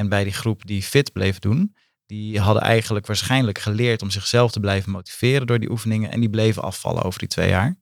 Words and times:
En 0.00 0.08
bij 0.08 0.24
die 0.24 0.32
groep 0.32 0.66
die 0.66 0.82
fit 0.82 1.12
bleef 1.12 1.38
doen, 1.38 1.76
die 2.06 2.40
hadden 2.40 2.62
eigenlijk 2.62 3.06
waarschijnlijk 3.06 3.58
geleerd 3.58 4.02
om 4.02 4.10
zichzelf 4.10 4.52
te 4.52 4.60
blijven 4.60 4.90
motiveren 4.90 5.46
door 5.46 5.58
die 5.58 5.70
oefeningen. 5.70 6.10
En 6.10 6.20
die 6.20 6.30
bleven 6.30 6.62
afvallen 6.62 7.02
over 7.02 7.18
die 7.18 7.28
twee 7.28 7.48
jaar. 7.48 7.78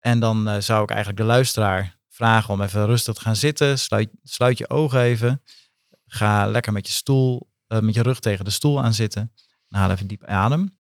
En 0.00 0.20
dan 0.20 0.48
eh, 0.48 0.60
zou 0.60 0.82
ik 0.82 0.88
eigenlijk 0.88 1.18
de 1.18 1.26
luisteraar 1.26 1.98
vragen 2.08 2.54
om 2.54 2.62
even 2.62 2.86
rustig 2.86 3.14
te 3.14 3.20
gaan 3.20 3.36
zitten. 3.36 3.78
Sluit, 3.78 4.10
sluit 4.22 4.58
je 4.58 4.70
ogen 4.70 5.00
even. 5.00 5.42
Ga 6.06 6.46
lekker 6.46 6.72
met 6.72 6.86
je 6.86 6.92
stoel, 6.92 7.50
eh, 7.66 7.80
met 7.80 7.94
je 7.94 8.02
rug 8.02 8.20
tegen 8.20 8.44
de 8.44 8.50
stoel 8.50 8.82
aan 8.82 8.94
zitten. 8.94 9.32
En 9.68 9.78
haal 9.78 9.90
even 9.90 10.06
diep 10.06 10.24
adem. 10.24 10.78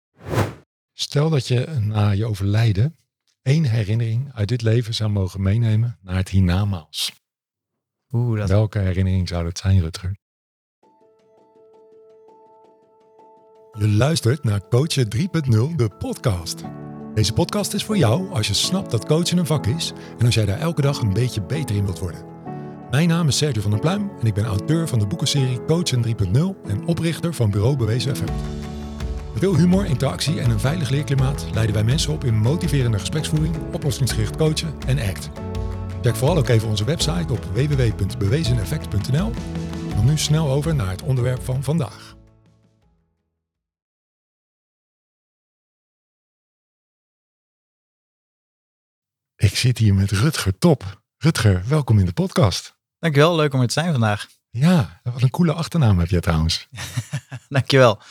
Stel 0.94 1.30
dat 1.30 1.48
je 1.48 1.78
na 1.80 2.10
je 2.10 2.26
overlijden 2.26 2.96
één 3.42 3.64
herinnering 3.64 4.34
uit 4.34 4.48
dit 4.48 4.62
leven 4.62 4.94
zou 4.94 5.10
mogen 5.10 5.42
meenemen 5.42 5.98
naar 6.02 6.16
het 6.16 6.30
hiernamaals. 6.30 7.12
Oeh, 8.12 8.40
dat... 8.40 8.50
Welke 8.50 8.80
herinnering 8.80 9.28
zou 9.28 9.44
dat 9.44 9.58
zijn, 9.58 9.80
Rutger? 9.80 10.22
Je 13.78 13.90
luistert 13.90 14.44
naar 14.44 14.68
Coachen 14.70 15.08
3.0, 15.16 15.76
de 15.76 15.90
podcast. 15.98 16.64
Deze 17.14 17.34
podcast 17.34 17.74
is 17.74 17.84
voor 17.84 17.98
jou 17.98 18.32
als 18.32 18.48
je 18.48 18.54
snapt 18.54 18.92
dat 18.92 19.06
coachen 19.06 19.38
een 19.38 19.46
vak 19.46 19.68
is 19.68 19.94
en 20.20 20.26
als 20.26 20.36
jij 20.36 20.46
daar 20.46 20.60
elke 20.60 20.82
dag 20.82 21.02
een 21.02 21.14
beetje 21.14 21.42
beter 21.42 21.76
in 21.76 21.84
wilt 21.84 22.00
worden. 22.00 22.26
Mijn 22.92 23.08
naam 23.08 23.28
is 23.28 23.38
Sergio 23.38 23.62
van 23.62 23.72
der 23.72 23.80
Pluim 23.80 24.12
en 24.20 24.28
ik 24.28 24.34
ben 24.34 24.46
auteur 24.46 24.88
van 24.88 25.00
de 25.00 25.08
boekenserie 25.08 25.66
Coachen 25.66 26.06
3.0 26.06 26.12
en 26.68 26.86
oprichter 26.86 27.34
van 27.34 27.52
Bureau 27.52 27.78
Bewezen 27.78 28.12
Effect. 28.12 28.32
Met 29.32 29.42
veel 29.42 29.56
humor, 29.56 29.86
interactie 29.86 30.40
en 30.40 30.50
een 30.50 30.60
veilig 30.60 30.90
leerklimaat 30.90 31.46
leiden 31.54 31.76
wij 31.76 31.84
mensen 31.84 32.14
op 32.14 32.24
in 32.24 32.38
motiverende 32.38 33.00
gespreksvoering, 33.00 33.56
oplossingsgericht 33.72 34.36
coachen 34.36 34.74
en 34.88 35.00
ACT. 35.00 35.30
Check 36.02 36.16
vooral 36.16 36.38
ook 36.38 36.48
even 36.48 36.70
onze 36.70 36.86
website 36.86 37.34
op 37.34 37.44
www.bewezeneffect.nl. 37.54 39.32
Dan 39.96 40.06
nu 40.06 40.18
snel 40.18 40.50
over 40.50 40.76
naar 40.76 40.90
het 40.90 41.02
onderwerp 41.02 41.44
van 41.44 41.64
vandaag. 41.64 42.13
Ik 49.54 49.60
zit 49.60 49.78
hier 49.78 49.94
met 49.94 50.12
Rutger 50.12 50.58
Top. 50.58 51.02
Rutger, 51.18 51.64
welkom 51.68 52.00
in 52.00 52.06
de 52.06 52.14
podcast. 52.14 52.76
Dankjewel, 53.00 53.36
leuk 53.36 53.54
om 53.54 53.62
er 53.62 53.68
te 53.68 53.74
zijn 53.74 53.92
vandaag. 53.92 54.28
Ja, 54.50 55.00
wat 55.04 55.22
een 55.22 55.30
coole 55.30 55.54
achternaam 55.54 56.00
heb 56.00 56.10
jij 56.10 56.20
trouwens. 56.20 56.68
Dankjewel. 57.50 58.02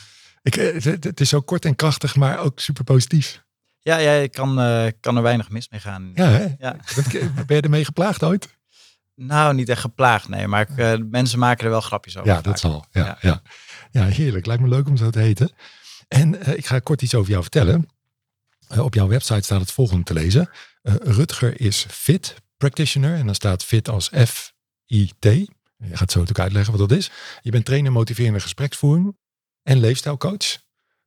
Ik, 0.42 0.56
eh, 0.56 0.84
het, 0.84 1.04
het 1.04 1.20
is 1.20 1.28
zo 1.28 1.40
kort 1.40 1.64
en 1.64 1.76
krachtig, 1.76 2.16
maar 2.16 2.38
ook 2.38 2.60
super 2.60 2.84
positief. 2.84 3.42
Ja, 3.80 3.96
ja 3.96 4.12
ik 4.12 4.32
kan, 4.32 4.60
eh, 4.60 4.86
kan 5.00 5.16
er 5.16 5.22
weinig 5.22 5.50
mis 5.50 5.68
mee 5.68 5.80
gaan. 5.80 6.10
Ja, 6.14 6.28
hè? 6.28 6.46
Ja. 6.58 6.76
Ben 7.46 7.56
je 7.56 7.62
ermee 7.62 7.84
geplaagd 7.84 8.22
ooit? 8.22 8.48
Nou, 9.14 9.54
niet 9.54 9.68
echt 9.68 9.80
geplaagd, 9.80 10.28
nee. 10.28 10.46
Maar 10.46 10.70
ik, 10.70 10.76
eh, 10.78 10.94
mensen 11.10 11.38
maken 11.38 11.64
er 11.64 11.70
wel 11.70 11.80
grapjes 11.80 12.16
over. 12.16 12.28
Ja, 12.28 12.34
vaak. 12.34 12.44
dat 12.44 12.58
zal. 12.60 12.86
Ja, 12.90 13.04
Ja. 13.04 13.18
ja. 13.20 13.42
Ja. 13.90 14.04
heerlijk. 14.04 14.46
Lijkt 14.46 14.62
me 14.62 14.68
leuk 14.68 14.88
om 14.88 14.96
zo 14.96 15.10
te 15.10 15.18
heten. 15.18 15.52
En 16.08 16.56
ik 16.56 16.66
ga 16.66 16.78
kort 16.78 17.02
iets 17.02 17.14
over 17.14 17.30
jou 17.30 17.42
vertellen. 17.42 17.88
Op 18.76 18.94
jouw 18.94 19.08
website 19.08 19.42
staat 19.42 19.60
het 19.60 19.72
volgende 19.72 20.04
te 20.04 20.12
lezen. 20.12 20.50
Eh, 20.82 20.94
Rutger 20.94 21.60
is 21.60 21.86
fit 21.88 22.34
practitioner. 22.56 23.14
En 23.14 23.26
dan 23.26 23.34
staat 23.34 23.64
fit 23.64 23.88
als 23.88 24.10
F-I-T. 24.26 25.24
Je 25.24 25.96
gaat 25.96 26.10
zo 26.10 26.18
natuurlijk 26.18 26.38
uitleggen 26.38 26.78
wat 26.78 26.88
dat 26.88 26.98
is. 26.98 27.10
Je 27.40 27.50
bent 27.50 27.64
trainer 27.64 27.92
motiverende 27.92 28.40
gespreksvoering 28.40 29.16
en 29.62 29.78
leefstijlcoach. 29.78 30.60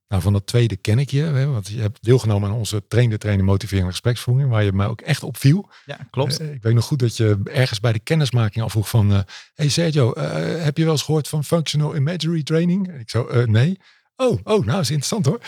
Nou, 0.08 0.22
van 0.22 0.34
dat 0.34 0.48
tweede 0.48 0.76
ken 0.76 1.00
ik 1.00 1.12
je. 1.12 1.22
Hè, 1.22 1.45
want 1.45 1.67
je 1.67 1.82
hebt 1.82 2.04
deelgenomen 2.04 2.50
aan 2.50 2.56
onze 2.56 2.88
trainde 2.88 3.17
trainer 3.17 3.45
motiverende 3.45 3.92
gespreksvoering. 3.92 4.50
Waar 4.50 4.64
je 4.64 4.73
mij 4.73 4.88
ook 4.88 5.02
echt 5.02 5.23
opviel. 5.23 5.70
Ja, 5.86 6.08
klopt. 6.10 6.39
Eh, 6.39 6.54
ik 6.54 6.64
weet 6.64 6.73
nog 6.73 6.86
goed 6.86 7.00
dat 7.00 7.17
je 7.17 7.39
ergens 7.44 7.80
bij 7.80 7.94
de 7.94 8.00
kennismaking 8.00 8.66
afvroeg 8.66 8.89
van... 8.89 9.14
eh 9.14 9.20
hey 9.54 9.70
Sergio, 9.70 10.20
heb 10.60 10.78
je 10.78 10.84
wel 10.84 10.92
eens 10.92 11.02
gehoord 11.04 11.28
van 11.28 11.44
Functional 11.44 11.95
Imagery 11.95 12.44
Training? 12.44 13.00
Ik 13.00 13.10
zo, 13.10 13.45
nee. 13.45 13.80
Oh, 14.16 14.39
oh, 14.44 14.66
nou 14.66 14.80
is 14.80 14.91
interessant 14.91 15.25
hoor. 15.25 15.39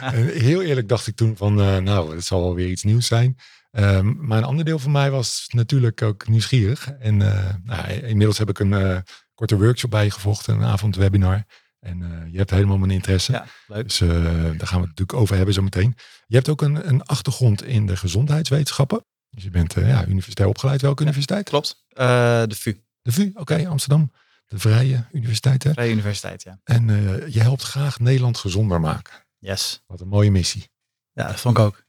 En 0.00 0.26
heel 0.28 0.62
eerlijk 0.62 0.88
dacht 0.88 1.06
ik 1.06 1.16
toen 1.16 1.36
van, 1.36 1.60
eh, 1.60 1.76
nou, 1.76 2.14
het 2.14 2.24
zal 2.24 2.40
wel 2.40 2.54
weer 2.54 2.68
iets 2.68 2.82
nieuws 2.82 3.06
zijn. 3.06 3.36
Ehm, 3.70 4.26
maar 4.26 4.38
een 4.38 4.44
ander 4.44 4.64
deel 4.64 4.78
van 4.78 4.90
mij 4.90 5.10
was 5.10 5.44
natuurlijk 5.48 6.02
ook 6.02 6.28
nieuwsgierig. 6.28 6.90
En 6.98 7.22
eh, 7.22 7.54
nou, 7.62 7.88
inmiddels 7.92 8.38
heb 8.38 8.48
ik 8.48 8.58
een 8.58 8.72
eh, 8.72 8.98
korte 9.34 9.58
workshop 9.58 9.90
bij 9.90 10.04
je 10.04 10.10
gevolgd, 10.10 10.46
een 10.46 10.62
avondwebinar. 10.62 11.44
En 11.80 12.02
eh, 12.02 12.32
je 12.32 12.38
hebt 12.38 12.50
helemaal 12.50 12.78
mijn 12.78 12.90
interesse. 12.90 13.32
ja, 13.32 13.46
leuk. 13.66 13.82
Dus 13.82 14.00
eh, 14.00 14.08
daar 14.08 14.66
gaan 14.66 14.80
we 14.80 14.86
het 14.86 14.98
natuurlijk 14.98 15.12
over 15.12 15.36
hebben 15.36 15.54
zometeen. 15.54 15.94
Je 16.26 16.34
hebt 16.36 16.48
ook 16.48 16.62
een, 16.62 16.88
een 16.88 17.02
achtergrond 17.02 17.64
in 17.64 17.86
de 17.86 17.96
gezondheidswetenschappen. 17.96 19.04
Dus 19.30 19.44
je 19.44 19.50
bent 19.50 19.76
eh, 19.76 19.88
ja, 19.88 20.06
universitair 20.06 20.48
opgeleid. 20.48 20.82
Welke 20.82 21.02
universiteit? 21.02 21.48
Klopt. 21.48 21.84
Eh, 21.88 22.06
de 22.46 22.54
VU, 22.54 22.80
De 23.02 23.12
VU, 23.12 23.30
oké, 23.34 23.68
Amsterdam. 23.68 24.10
De 24.48 24.58
Vrije 24.58 25.04
Universiteit. 25.12 25.62
Hè? 25.62 25.72
Vrije 25.72 25.92
Universiteit, 25.92 26.42
ja. 26.42 26.60
En 26.64 26.90
eh, 26.90 27.28
je 27.28 27.40
helpt 27.40 27.62
graag 27.62 27.98
Nederland 27.98 28.38
gezonder 28.38 28.80
maken. 28.80 29.14
Yes. 29.38 29.82
Wat 29.86 30.00
een 30.00 30.08
mooie 30.08 30.30
missie. 30.30 30.70
Ja, 31.12 31.26
dat 31.26 31.40
vond 31.40 31.58
ik 31.58 31.64
ook. 31.64 31.86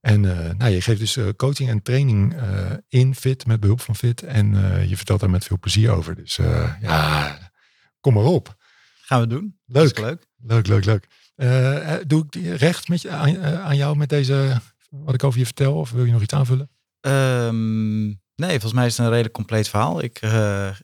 En 0.00 0.46
eh, 0.46 0.54
nou, 0.54 0.70
je 0.70 0.80
geeft 0.80 1.00
dus 1.00 1.16
eh, 1.16 1.28
coaching 1.36 1.68
en 1.68 1.82
training 1.82 2.36
in 2.88 3.14
Fit 3.14 3.46
met 3.46 3.60
behulp 3.60 3.80
van 3.80 3.96
Fit. 3.96 4.22
En 4.22 4.54
je 4.88 4.96
vertelt 4.96 5.20
daar 5.20 5.30
met 5.30 5.44
veel 5.44 5.58
plezier 5.58 5.90
over. 5.90 6.14
Dus 6.14 6.36
ja, 6.80 7.38
kom 8.00 8.14
maar 8.14 8.24
op. 8.24 8.56
Gaan 9.00 9.20
we 9.20 9.26
doen. 9.26 9.58
Leuk. 9.64 9.98
Leuk. 9.98 10.26
Leuk, 10.36 10.66
leuk, 10.66 10.84
leuk. 10.84 11.08
Doe 12.06 12.24
ik 12.24 12.30
die 12.30 12.54
recht 12.54 12.88
met 12.88 13.02
je, 13.02 13.10
aan, 13.10 13.42
aan 13.42 13.76
jou 13.76 13.96
met 13.96 14.08
deze, 14.08 14.60
wat 14.90 15.14
ik 15.14 15.24
over 15.24 15.38
je 15.38 15.44
vertel? 15.44 15.74
Of 15.74 15.90
wil 15.90 16.04
je 16.04 16.12
nog 16.12 16.22
iets 16.22 16.34
aanvullen? 16.34 16.70
Ehm, 17.00 18.10
nee, 18.38 18.50
volgens 18.50 18.72
mij 18.72 18.86
is 18.86 18.96
het 18.96 19.00
een 19.00 19.10
redelijk 19.12 19.34
compleet 19.34 19.68
verhaal. 19.68 20.02
Ik, 20.02 20.18
eh, 20.20 20.30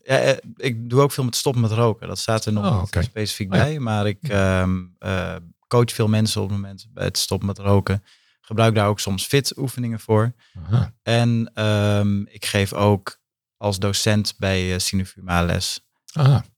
ja, 0.03 0.19
eh, 0.19 0.37
ik 0.56 0.91
doe 0.91 1.00
ook 1.00 1.12
veel 1.12 1.25
met 1.25 1.37
stoppen 1.37 1.62
met 1.62 1.70
roken. 1.70 2.09
Dat 2.09 2.19
staat 2.19 2.44
er 2.44 2.53
nog 2.53 2.65
Oh, 2.97 3.03
specifiek 3.03 3.53
Oh 3.53 3.59
ja. 3.59 3.65
bij. 3.65 3.78
Maar 3.78 4.06
ik 4.06 4.19
ehm, 4.22 4.82
eh, 4.98 5.37
coach 5.69 5.92
veel 5.92 6.09
mensen 6.09 6.41
op 6.42 6.48
het 6.48 6.56
moment 6.56 6.87
bij 6.91 7.04
het 7.04 7.19
stoppen 7.19 7.47
met 7.47 7.59
roken. 7.59 8.04
Gebruik 8.41 8.75
daar 8.75 8.88
ook 8.88 9.00
soms 9.00 9.26
fit 9.26 9.59
oefeningen 9.59 10.00
voor. 10.00 10.32
Aha. 10.66 10.92
En 11.03 11.50
ehm, 11.54 12.20
ik 12.22 12.44
geef 12.44 12.72
ook 12.72 13.20
als 13.56 13.78
docent 13.78 14.34
bij 14.38 14.72
uh, 14.72 14.78
Sinufuma 14.78 15.42
les. 15.42 15.86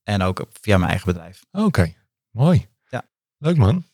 En 0.02 0.22
ook 0.22 0.46
via 0.60 0.78
mijn 0.78 0.90
eigen 0.90 1.12
bedrijf. 1.12 1.44
oké. 1.50 1.94
Mooi. 2.30 2.66
Ja. 2.88 3.02
Leuk 3.38 3.56
man. 3.56 3.84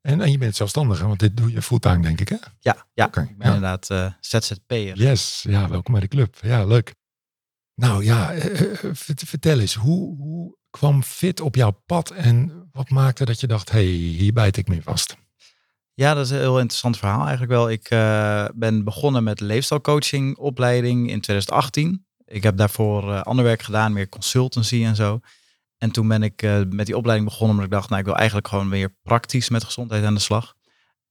En, 0.00 0.20
en 0.20 0.30
je 0.30 0.38
bent 0.38 0.56
zelfstandig, 0.56 1.00
want 1.00 1.20
dit 1.20 1.36
doe 1.36 1.52
je 1.52 1.62
fulltime 1.62 2.02
denk 2.02 2.20
ik 2.20 2.28
hè? 2.28 2.36
Ja, 2.60 2.86
ja 2.94 3.06
ik 3.06 3.12
ben 3.12 3.34
ja. 3.38 3.44
inderdaad 3.44 3.90
eh, 3.90 4.12
ZZP'er. 4.20 4.96
Yes, 4.96 5.44
ja, 5.48 5.68
welkom 5.68 5.92
bij 5.92 6.02
de 6.02 6.08
club. 6.08 6.36
Ja, 6.40 6.64
leuk. 6.64 6.94
Nou 7.74 8.04
ja, 8.04 8.32
eh, 8.32 8.60
eh, 8.60 8.90
vert- 8.92 9.22
vertel 9.26 9.58
eens, 9.60 9.74
hoe, 9.74 10.16
hoe 10.16 10.56
kwam 10.70 11.02
Fit 11.02 11.40
op 11.40 11.54
jouw 11.54 11.82
pad 11.86 12.10
en 12.10 12.68
wat 12.72 12.90
maakte 12.90 13.24
dat 13.24 13.40
je 13.40 13.46
dacht, 13.46 13.70
hey, 13.70 13.84
hier 13.84 14.32
bijt 14.32 14.56
ik 14.56 14.68
mee 14.68 14.82
vast? 14.82 15.16
Ja, 15.94 16.14
dat 16.14 16.24
is 16.24 16.30
een 16.30 16.38
heel 16.38 16.58
interessant 16.58 16.98
verhaal 16.98 17.20
eigenlijk 17.20 17.50
wel. 17.50 17.70
Ik 17.70 17.90
eh, 17.90 18.44
ben 18.54 18.84
begonnen 18.84 19.24
met 19.24 19.40
leefstijlcoaching 19.40 20.36
opleiding 20.36 21.10
in 21.10 21.20
2018. 21.20 22.06
Ik 22.24 22.42
heb 22.42 22.56
daarvoor 22.56 23.12
eh, 23.12 23.22
ander 23.22 23.44
werk 23.44 23.62
gedaan, 23.62 23.92
meer 23.92 24.08
consultancy 24.08 24.84
en 24.84 24.96
zo. 24.96 25.20
En 25.78 25.90
toen 25.90 26.08
ben 26.08 26.22
ik 26.22 26.42
eh, 26.42 26.60
met 26.70 26.86
die 26.86 26.96
opleiding 26.96 27.28
begonnen 27.28 27.56
omdat 27.56 27.70
ik 27.70 27.76
dacht, 27.76 27.88
nou 27.88 28.00
ik 28.00 28.06
wil 28.06 28.16
eigenlijk 28.16 28.48
gewoon 28.48 28.70
weer 28.70 28.94
praktisch 29.02 29.48
met 29.48 29.64
gezondheid 29.64 30.04
aan 30.04 30.14
de 30.14 30.20
slag. 30.20 30.54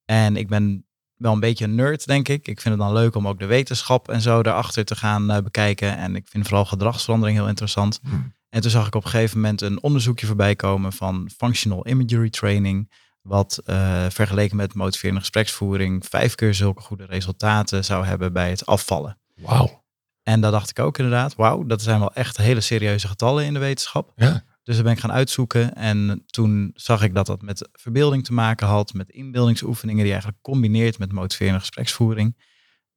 En 0.06 0.36
ik 0.36 0.48
ben 0.48 0.86
wel 1.16 1.34
een 1.34 1.40
beetje 1.40 1.64
een 1.64 1.76
nerd, 1.76 2.06
denk 2.06 2.28
ik. 2.28 2.48
Ik 2.48 2.62
vind 2.62 2.76
het 2.76 2.84
dan 2.84 2.94
leuk 2.94 3.16
om 3.16 3.28
ook 3.28 3.40
de 3.40 3.46
wetenschap 3.46 4.10
en 4.10 4.22
zo 4.22 4.44
daarachter 4.44 4.86
te 4.86 4.96
gaan 4.96 5.32
eh, 5.32 5.42
bekijken. 5.42 5.98
En 5.98 6.16
ik 6.16 6.28
vind 6.28 6.48
vooral 6.48 6.66
gedragsverandering 6.66 7.38
heel 7.38 7.48
interessant. 7.48 8.00
Hmm. 8.04 8.36
En 8.50 8.62
toen 8.62 8.72
zag 8.72 8.88
ik 8.88 8.96
op 8.96 9.04
een 9.04 9.10
gegeven 9.10 9.40
moment 9.40 9.62
een 9.62 9.84
onderzoekje 9.84 10.28
voorbij 10.28 10.56
komen 10.56 10.94
van 10.94 11.30
functional 11.38 11.88
imagery 11.88 12.30
training. 12.30 12.92
Wat 13.22 13.62
eh, 13.66 14.06
vergeleken 14.10 14.58
met 14.58 14.74
motiverende 14.74 15.20
gespreksvoering 15.20 16.06
vijf 16.10 16.36
keer 16.36 16.54
zulke 16.54 16.82
goede 16.82 17.06
resultaten 17.06 17.86
zou 17.86 18.06
hebben 18.06 18.34
bij 18.34 18.50
het 18.50 18.66
afvallen. 18.66 19.18
Wauw. 19.36 19.86
En 20.24 20.42
daar 20.42 20.52
dacht 20.52 20.70
ik 20.70 20.80
ook 20.80 20.98
inderdaad, 20.98 21.36
wauw, 21.36 21.64
dat 21.64 21.82
zijn 21.82 22.00
wel 22.00 22.14
echt 22.14 22.38
hele 22.38 22.62
serieuze 22.62 23.08
getallen 23.08 23.46
in 23.46 23.54
de 23.54 23.60
wetenschap. 23.60 24.12
Ja. 24.16 24.44
Dus 24.68 24.76
daar 24.76 24.84
ben 24.84 24.94
ik 24.94 25.00
gaan 25.00 25.12
uitzoeken 25.12 25.74
en 25.74 26.24
toen 26.26 26.72
zag 26.74 27.04
ik 27.04 27.14
dat 27.14 27.26
dat 27.26 27.42
met 27.42 27.70
verbeelding 27.72 28.26
te 28.26 28.34
maken 28.34 28.68
had, 28.68 28.94
met 28.94 29.10
inbeeldingsoefeningen 29.10 30.02
die 30.02 30.12
eigenlijk 30.12 30.42
combineert 30.42 31.00
met 31.00 31.12
motiverende 31.12 31.60
gespreksvoering. 31.60 32.38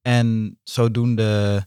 En 0.02 0.58
zodoende 0.62 1.67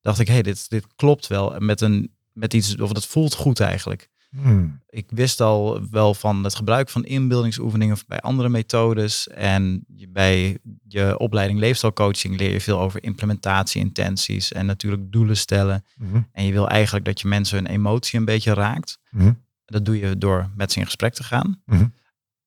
dacht 0.00 0.18
ik, 0.18 0.26
hé, 0.26 0.32
hey, 0.32 0.42
dit, 0.42 0.70
dit 0.70 0.86
klopt 0.94 1.26
wel 1.26 1.54
met, 1.58 1.80
een, 1.80 2.14
met 2.32 2.54
iets, 2.54 2.76
of 2.76 2.92
dat 2.92 3.06
voelt 3.06 3.34
goed 3.34 3.60
eigenlijk. 3.60 4.08
Hmm. 4.30 4.82
Ik 4.88 5.10
wist 5.10 5.40
al 5.40 5.88
wel 5.90 6.14
van 6.14 6.44
het 6.44 6.54
gebruik 6.54 6.88
van 6.88 7.04
inbeeldingsoefeningen 7.04 7.96
bij 8.06 8.20
andere 8.20 8.48
methodes. 8.48 9.28
En 9.28 9.84
bij 10.08 10.58
je 10.88 11.18
opleiding 11.18 11.58
leefstijlcoaching 11.58 12.36
leer 12.36 12.52
je 12.52 12.60
veel 12.60 12.80
over 12.80 13.02
implementatie, 13.02 13.80
intenties 13.80 14.52
en 14.52 14.66
natuurlijk 14.66 15.12
doelen 15.12 15.36
stellen. 15.36 15.84
Mhm. 15.96 16.20
En 16.32 16.44
je 16.44 16.52
wil 16.52 16.68
eigenlijk 16.68 17.04
dat 17.04 17.20
je 17.20 17.28
mensen 17.28 17.56
hun 17.56 17.66
emotie 17.66 18.18
een 18.18 18.24
beetje 18.24 18.54
raakt. 18.54 18.98
Mhm. 19.10 19.32
Dat 19.64 19.84
doe 19.84 19.98
je 19.98 20.18
door 20.18 20.50
met 20.56 20.72
ze 20.72 20.78
in 20.78 20.84
gesprek 20.84 21.14
te 21.14 21.24
gaan. 21.24 21.62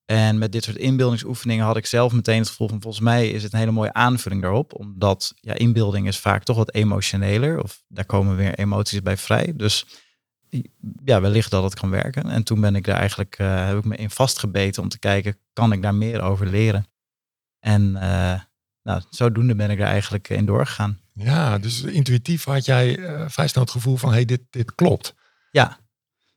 En 0.04 0.38
met 0.38 0.52
dit 0.52 0.64
soort 0.64 0.76
inbeeldingsoefeningen 0.76 1.64
had 1.64 1.76
ik 1.76 1.86
zelf 1.86 2.12
meteen 2.12 2.38
het 2.38 2.48
gevoel 2.48 2.68
van 2.68 2.80
volgens 2.80 3.04
mij 3.04 3.28
is 3.28 3.42
het 3.42 3.52
een 3.52 3.58
hele 3.58 3.70
mooie 3.70 3.92
aanvulling 3.92 4.42
daarop. 4.42 4.74
Omdat 4.74 5.32
ja, 5.40 5.54
inbeelding 5.54 6.06
is 6.06 6.18
vaak 6.18 6.42
toch 6.42 6.56
wat 6.56 6.74
emotioneler. 6.74 7.62
Of 7.62 7.82
daar 7.88 8.04
komen 8.04 8.36
weer 8.36 8.54
emoties 8.54 9.02
bij 9.02 9.16
vrij. 9.16 9.52
Dus 9.56 9.86
ja, 11.04 11.20
wellicht 11.20 11.50
dat 11.50 11.62
het 11.62 11.74
kan 11.74 11.90
werken. 11.90 12.30
En 12.30 12.42
toen 12.42 12.60
ben 12.60 12.76
ik 12.76 12.84
daar 12.84 12.98
eigenlijk, 12.98 13.38
uh, 13.38 13.66
heb 13.66 13.78
ik 13.78 13.84
me 13.84 13.96
in 13.96 14.10
vastgebeten 14.10 14.82
om 14.82 14.88
te 14.88 14.98
kijken, 14.98 15.38
kan 15.52 15.72
ik 15.72 15.82
daar 15.82 15.94
meer 15.94 16.22
over 16.22 16.46
leren? 16.46 16.86
En 17.58 17.82
uh, 17.82 18.40
nou, 18.82 19.02
zodoende 19.10 19.54
ben 19.54 19.70
ik 19.70 19.78
er 19.78 19.86
eigenlijk 19.86 20.28
in 20.28 20.46
doorgegaan. 20.46 21.00
Ja, 21.14 21.58
dus 21.58 21.82
intuïtief 21.82 22.44
had 22.44 22.64
jij 22.64 22.98
uh, 22.98 23.24
vrij 23.28 23.48
snel 23.48 23.62
het 23.62 23.72
gevoel 23.72 23.96
van, 23.96 24.08
hé, 24.08 24.14
hey, 24.14 24.24
dit, 24.24 24.40
dit 24.50 24.74
klopt. 24.74 25.14
Ja. 25.50 25.78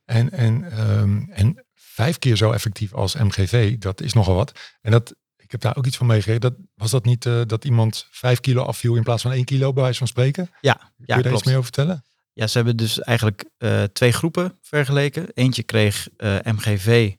En, 0.04 0.30
en, 0.30 0.80
um, 0.88 1.30
en 1.30 1.64
vijf 1.74 2.18
keer 2.18 2.36
zo 2.36 2.50
effectief 2.50 2.94
als 2.94 3.14
MGV, 3.14 3.78
dat 3.78 4.00
is 4.00 4.12
nogal 4.12 4.34
wat. 4.34 4.60
En 4.80 4.90
dat, 4.90 5.14
ik 5.36 5.50
heb 5.50 5.60
daar 5.60 5.76
ook 5.76 5.86
iets 5.86 5.96
van 5.96 6.06
meegekregen. 6.06 6.40
Dat, 6.40 6.54
was 6.74 6.90
dat 6.90 7.04
niet 7.04 7.22
dat 7.22 7.64
iemand 7.64 8.06
vijf 8.10 8.40
kilo 8.40 8.62
afviel 8.62 8.94
in 8.96 9.02
plaats 9.02 9.22
van 9.22 9.32
één 9.32 9.44
kilo, 9.44 9.72
bij 9.72 9.82
wijze 9.82 9.98
van 9.98 10.06
spreken? 10.06 10.50
Ja, 10.60 10.74
Kun 10.74 10.84
je 10.96 11.04
ja, 11.06 11.14
daar 11.14 11.22
klopt. 11.22 11.36
iets 11.36 11.46
meer 11.46 11.56
over 11.56 11.72
vertellen? 11.74 12.04
Ja, 12.38 12.46
ze 12.46 12.56
hebben 12.56 12.76
dus 12.76 13.00
eigenlijk 13.00 13.44
uh, 13.58 13.82
twee 13.82 14.12
groepen 14.12 14.58
vergeleken. 14.60 15.28
Eentje 15.34 15.62
kreeg 15.62 16.08
uh, 16.18 16.36
MGV 16.42 17.14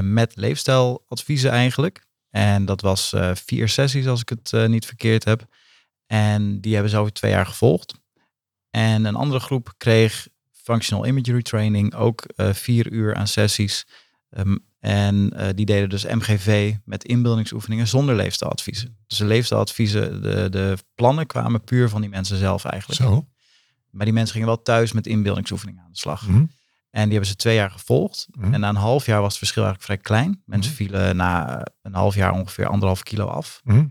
met 0.00 0.36
leefstijladviezen 0.36 1.50
eigenlijk. 1.50 2.06
En 2.30 2.64
dat 2.64 2.80
was 2.80 3.14
vier 3.32 3.68
sessies 3.68 4.06
als 4.06 4.20
ik 4.20 4.28
het 4.28 4.68
niet 4.68 4.86
verkeerd 4.86 5.24
heb. 5.24 5.46
En 6.06 6.60
die 6.60 6.72
hebben 6.72 6.90
ze 6.90 6.98
over 6.98 7.12
twee 7.12 7.30
jaar 7.30 7.46
gevolgd. 7.46 7.94
En 8.70 9.04
een 9.04 9.14
andere 9.14 9.40
groep 9.40 9.74
kreeg 9.76 10.28
functional 10.52 11.06
imagery 11.06 11.42
training, 11.42 11.94
ook 11.94 12.24
vier 12.36 12.92
uur 12.92 13.14
aan 13.14 13.26
sessies. 13.26 13.86
Um, 14.30 14.66
en 14.78 15.32
die 15.54 15.66
deden 15.66 15.88
dus 15.88 16.04
MGV 16.04 16.74
met 16.84 17.04
inbeeldingsoefeningen 17.04 17.86
zonder 17.86 18.14
leefstijladviezen. 18.14 18.98
Dus 19.06 19.18
de 19.18 19.24
leefstijladviezen, 19.24 20.22
de, 20.22 20.48
de 20.50 20.76
plannen 20.94 21.26
kwamen 21.26 21.64
puur 21.64 21.88
van 21.88 22.00
die 22.00 22.10
mensen 22.10 22.36
zelf 22.36 22.64
eigenlijk. 22.64 23.00
Zo. 23.00 23.26
Maar 23.96 24.04
die 24.04 24.14
mensen 24.14 24.32
gingen 24.32 24.48
wel 24.48 24.62
thuis 24.62 24.92
met 24.92 25.06
inbeeldingsoefeningen 25.06 25.82
aan 25.82 25.92
de 25.92 25.98
slag. 25.98 26.26
Mm 26.26 26.34
-hmm. 26.34 26.50
En 26.90 27.02
die 27.02 27.12
hebben 27.12 27.28
ze 27.28 27.36
twee 27.36 27.54
jaar 27.54 27.70
gevolgd. 27.70 28.26
Mhm. 28.30 28.54
En 28.54 28.60
na 28.60 28.68
een 28.68 28.76
half 28.76 29.06
jaar 29.06 29.20
was 29.20 29.28
het 29.28 29.38
verschil 29.38 29.64
eigenlijk 29.64 29.92
vrij 29.92 30.16
klein. 30.16 30.42
Mensen 30.44 30.72
vielen 30.72 31.16
na 31.16 31.66
een 31.82 31.94
half 31.94 32.14
jaar 32.14 32.32
ongeveer 32.32 32.66
anderhalf 32.66 33.02
kilo 33.02 33.26
af. 33.26 33.60
Mhm. 33.64 33.84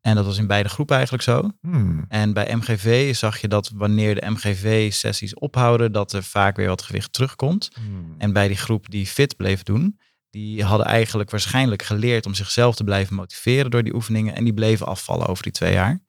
En 0.00 0.14
dat 0.14 0.24
was 0.24 0.38
in 0.38 0.46
beide 0.46 0.68
groepen 0.68 0.94
eigenlijk 0.94 1.24
zo. 1.24 1.50
Hmm. 1.60 2.04
En 2.08 2.32
bij 2.32 2.54
MGV 2.56 3.14
zag 3.14 3.40
je 3.40 3.48
dat 3.48 3.70
wanneer 3.74 4.14
de 4.14 4.30
MGV-sessies 4.30 5.34
ophouden, 5.34 5.92
dat 5.92 6.12
er 6.12 6.22
vaak 6.22 6.56
weer 6.56 6.68
wat 6.68 6.82
gewicht 6.82 7.12
terugkomt. 7.12 7.70
Hmm. 7.74 8.14
En 8.18 8.32
bij 8.32 8.48
die 8.48 8.56
groep 8.56 8.90
die 8.90 9.06
fit 9.06 9.36
bleef 9.36 9.62
doen, 9.62 9.98
die 10.30 10.64
hadden 10.64 10.86
eigenlijk 10.86 11.30
waarschijnlijk 11.30 11.82
geleerd 11.82 12.26
om 12.26 12.34
zichzelf 12.34 12.74
te 12.74 12.84
blijven 12.84 13.14
motiveren 13.14 13.70
door 13.70 13.82
die 13.82 13.94
oefeningen. 13.94 14.34
En 14.34 14.44
die 14.44 14.54
bleven 14.54 14.86
afvallen 14.86 15.26
over 15.26 15.42
die 15.42 15.52
twee 15.52 15.72
jaar. 15.72 16.00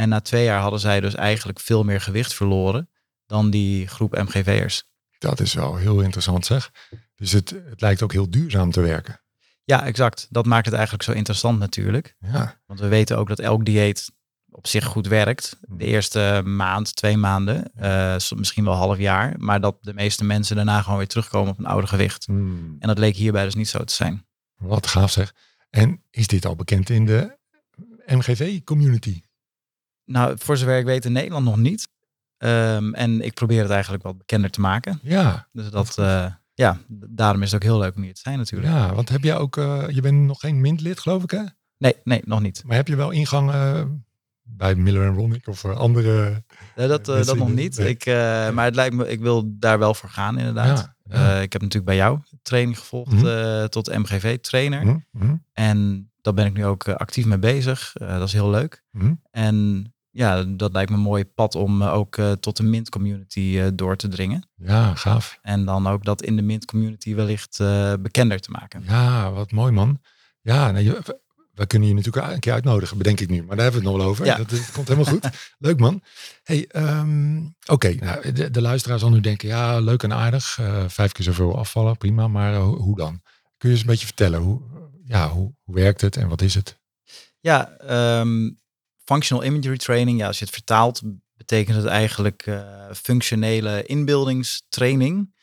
En 0.00 0.08
na 0.08 0.20
twee 0.20 0.44
jaar 0.44 0.60
hadden 0.60 0.80
zij 0.80 1.00
dus 1.00 1.14
eigenlijk 1.14 1.60
veel 1.60 1.84
meer 1.84 2.00
gewicht 2.00 2.34
verloren 2.34 2.90
dan 3.26 3.50
die 3.50 3.86
groep 3.86 4.12
MGV'ers. 4.12 4.84
Dat 5.18 5.40
is 5.40 5.54
wel 5.54 5.76
heel 5.76 6.00
interessant 6.00 6.46
zeg. 6.46 6.70
Dus 7.14 7.32
het, 7.32 7.50
het 7.50 7.80
lijkt 7.80 8.02
ook 8.02 8.12
heel 8.12 8.30
duurzaam 8.30 8.70
te 8.70 8.80
werken. 8.80 9.20
Ja, 9.64 9.84
exact. 9.84 10.26
Dat 10.30 10.46
maakt 10.46 10.64
het 10.64 10.74
eigenlijk 10.74 11.04
zo 11.04 11.12
interessant 11.12 11.58
natuurlijk. 11.58 12.16
Ja. 12.18 12.60
Want 12.66 12.80
we 12.80 12.88
weten 12.88 13.18
ook 13.18 13.28
dat 13.28 13.38
elk 13.38 13.64
dieet 13.64 14.12
op 14.50 14.66
zich 14.66 14.84
goed 14.84 15.06
werkt. 15.06 15.56
De 15.60 15.84
eerste 15.84 16.42
maand, 16.44 16.96
twee 16.96 17.16
maanden, 17.16 17.70
uh, 17.80 18.16
misschien 18.36 18.64
wel 18.64 18.74
half 18.74 18.98
jaar. 18.98 19.34
Maar 19.38 19.60
dat 19.60 19.76
de 19.80 19.94
meeste 19.94 20.24
mensen 20.24 20.56
daarna 20.56 20.82
gewoon 20.82 20.98
weer 20.98 21.08
terugkomen 21.08 21.52
op 21.52 21.58
een 21.58 21.66
oude 21.66 21.86
gewicht. 21.86 22.26
Hmm. 22.26 22.76
En 22.78 22.88
dat 22.88 22.98
leek 22.98 23.16
hierbij 23.16 23.44
dus 23.44 23.54
niet 23.54 23.68
zo 23.68 23.84
te 23.84 23.94
zijn. 23.94 24.26
Wat 24.56 24.86
gaaf 24.86 25.10
zeg. 25.10 25.34
En 25.70 26.04
is 26.10 26.26
dit 26.26 26.46
al 26.46 26.56
bekend 26.56 26.90
in 26.90 27.06
de 27.06 27.38
MGV-community? 28.06 29.22
Nou, 30.10 30.34
voor 30.38 30.56
zover 30.56 30.78
ik 30.78 30.84
weet 30.84 31.04
in 31.04 31.12
Nederland 31.12 31.44
nog 31.44 31.56
niet. 31.56 31.88
Um, 32.38 32.94
en 32.94 33.20
ik 33.20 33.34
probeer 33.34 33.62
het 33.62 33.70
eigenlijk 33.70 34.02
wat 34.02 34.18
bekender 34.18 34.50
te 34.50 34.60
maken. 34.60 34.98
Ja. 35.02 35.48
Dus 35.52 35.70
dat, 35.70 35.96
uh, 36.00 36.26
ja, 36.54 36.78
daarom 36.88 37.42
is 37.42 37.52
het 37.52 37.62
ook 37.62 37.68
heel 37.70 37.78
leuk 37.78 37.96
om 37.96 38.02
hier 38.02 38.14
te 38.14 38.20
zijn 38.20 38.38
natuurlijk. 38.38 38.72
Ja, 38.72 38.94
want 38.94 39.08
heb 39.08 39.22
jij 39.22 39.36
ook, 39.36 39.56
uh, 39.56 39.88
je 39.88 40.00
bent 40.00 40.26
nog 40.26 40.40
geen 40.40 40.60
mintlid 40.60 41.00
geloof 41.00 41.22
ik 41.22 41.30
hè? 41.30 41.42
Nee, 41.78 41.94
nee, 42.04 42.22
nog 42.24 42.40
niet. 42.40 42.62
Maar 42.66 42.76
heb 42.76 42.88
je 42.88 42.96
wel 42.96 43.10
ingang 43.10 43.50
uh, 43.50 43.82
bij 44.42 44.74
Miller 44.74 45.06
en 45.06 45.14
Ronick 45.14 45.46
of 45.48 45.64
andere? 45.64 46.42
Nee, 46.76 46.88
dat, 46.88 47.04
dat 47.04 47.36
nog 47.36 47.52
niet. 47.54 47.78
Nee. 47.78 47.88
Ik, 47.88 48.06
maar 48.54 48.64
het 48.64 48.74
lijkt 48.74 48.94
me, 48.94 49.08
ik 49.08 49.20
wil 49.20 49.42
daar 49.58 49.78
wel 49.78 49.94
voor 49.94 50.08
gaan 50.08 50.38
inderdaad. 50.38 50.92
Ja, 51.02 51.20
ja. 51.20 51.40
Ik 51.40 51.52
heb 51.52 51.62
natuurlijk 51.62 51.90
bij 51.90 51.96
jou 51.96 52.18
training 52.42 52.78
gevolgd 52.78 53.12
Mhm. 53.12 53.66
tot 53.66 53.96
MGV-trainer. 53.98 54.80
Hm? 54.80 54.96
Hm? 55.18 55.34
En 55.52 56.10
daar 56.20 56.34
ben 56.34 56.46
ik 56.46 56.52
nu 56.52 56.64
ook 56.64 56.88
actief 56.88 57.26
mee 57.26 57.38
bezig. 57.38 57.92
Dat 57.92 58.22
is 58.22 58.32
heel 58.32 58.50
leuk. 58.50 58.84
En 59.30 59.84
ja, 60.10 60.42
dat 60.42 60.72
lijkt 60.72 60.90
me 60.90 60.96
een 60.96 61.02
mooi 61.02 61.24
pad 61.24 61.54
om 61.54 61.82
uh, 61.82 61.94
ook 61.94 62.16
uh, 62.16 62.32
tot 62.32 62.56
de 62.56 62.62
Mint-community 62.62 63.40
uh, 63.40 63.66
door 63.74 63.96
te 63.96 64.08
dringen. 64.08 64.48
Ja, 64.56 64.94
gaaf. 64.94 65.38
En 65.42 65.64
dan 65.64 65.86
ook 65.86 66.04
dat 66.04 66.22
in 66.22 66.36
de 66.36 66.42
Mint-community 66.42 67.14
wellicht 67.14 67.58
uh, 67.60 67.92
bekender 68.00 68.40
te 68.40 68.50
maken. 68.50 68.82
Ja, 68.86 69.32
wat 69.32 69.50
mooi 69.50 69.72
man. 69.72 70.00
Ja, 70.40 70.70
nou, 70.70 70.84
je, 70.84 71.18
we 71.54 71.66
kunnen 71.66 71.88
je 71.88 71.94
natuurlijk 71.94 72.32
een 72.32 72.40
keer 72.40 72.52
uitnodigen, 72.52 72.98
bedenk 72.98 73.20
ik 73.20 73.28
nu. 73.28 73.42
Maar 73.42 73.56
daar 73.56 73.64
hebben 73.64 73.82
we 73.82 73.88
het 73.88 73.96
nog 73.96 74.04
wel 74.04 74.12
over. 74.12 74.24
Ja. 74.24 74.36
Dat, 74.36 74.50
dat 74.50 74.70
komt 74.72 74.88
helemaal 74.88 75.12
goed. 75.12 75.28
leuk 75.58 75.78
man. 75.78 76.02
Hey, 76.42 76.68
um, 76.76 77.54
oké. 77.66 77.72
Okay, 77.72 77.94
nou, 77.94 78.32
de, 78.32 78.50
de 78.50 78.60
luisteraar 78.60 78.98
zal 78.98 79.10
nu 79.10 79.20
denken, 79.20 79.48
ja, 79.48 79.78
leuk 79.78 80.02
en 80.02 80.12
aardig. 80.12 80.58
Vijf 80.86 81.12
keer 81.12 81.24
zoveel 81.24 81.58
afvallen, 81.58 81.96
prima. 81.96 82.28
Maar 82.28 82.56
hoe 82.56 82.96
dan? 82.96 83.20
Kun 83.56 83.68
je 83.68 83.74
eens 83.74 83.80
een 83.80 83.90
beetje 83.90 84.06
vertellen, 84.06 84.40
hoe, 84.40 84.60
ja, 85.04 85.28
hoe, 85.28 85.54
hoe 85.62 85.74
werkt 85.74 86.00
het 86.00 86.16
en 86.16 86.28
wat 86.28 86.42
is 86.42 86.54
het? 86.54 86.78
Ja, 87.40 87.76
um, 88.20 88.59
functional 89.12 89.44
imagery 89.44 89.76
training. 89.76 90.18
Ja, 90.18 90.26
als 90.26 90.38
je 90.38 90.44
het 90.44 90.54
vertaalt, 90.54 91.02
betekent 91.36 91.76
het 91.76 91.86
eigenlijk 91.86 92.46
uh, 92.46 92.60
functionele 92.94 93.82
inbeeldingstraining. 93.82 95.38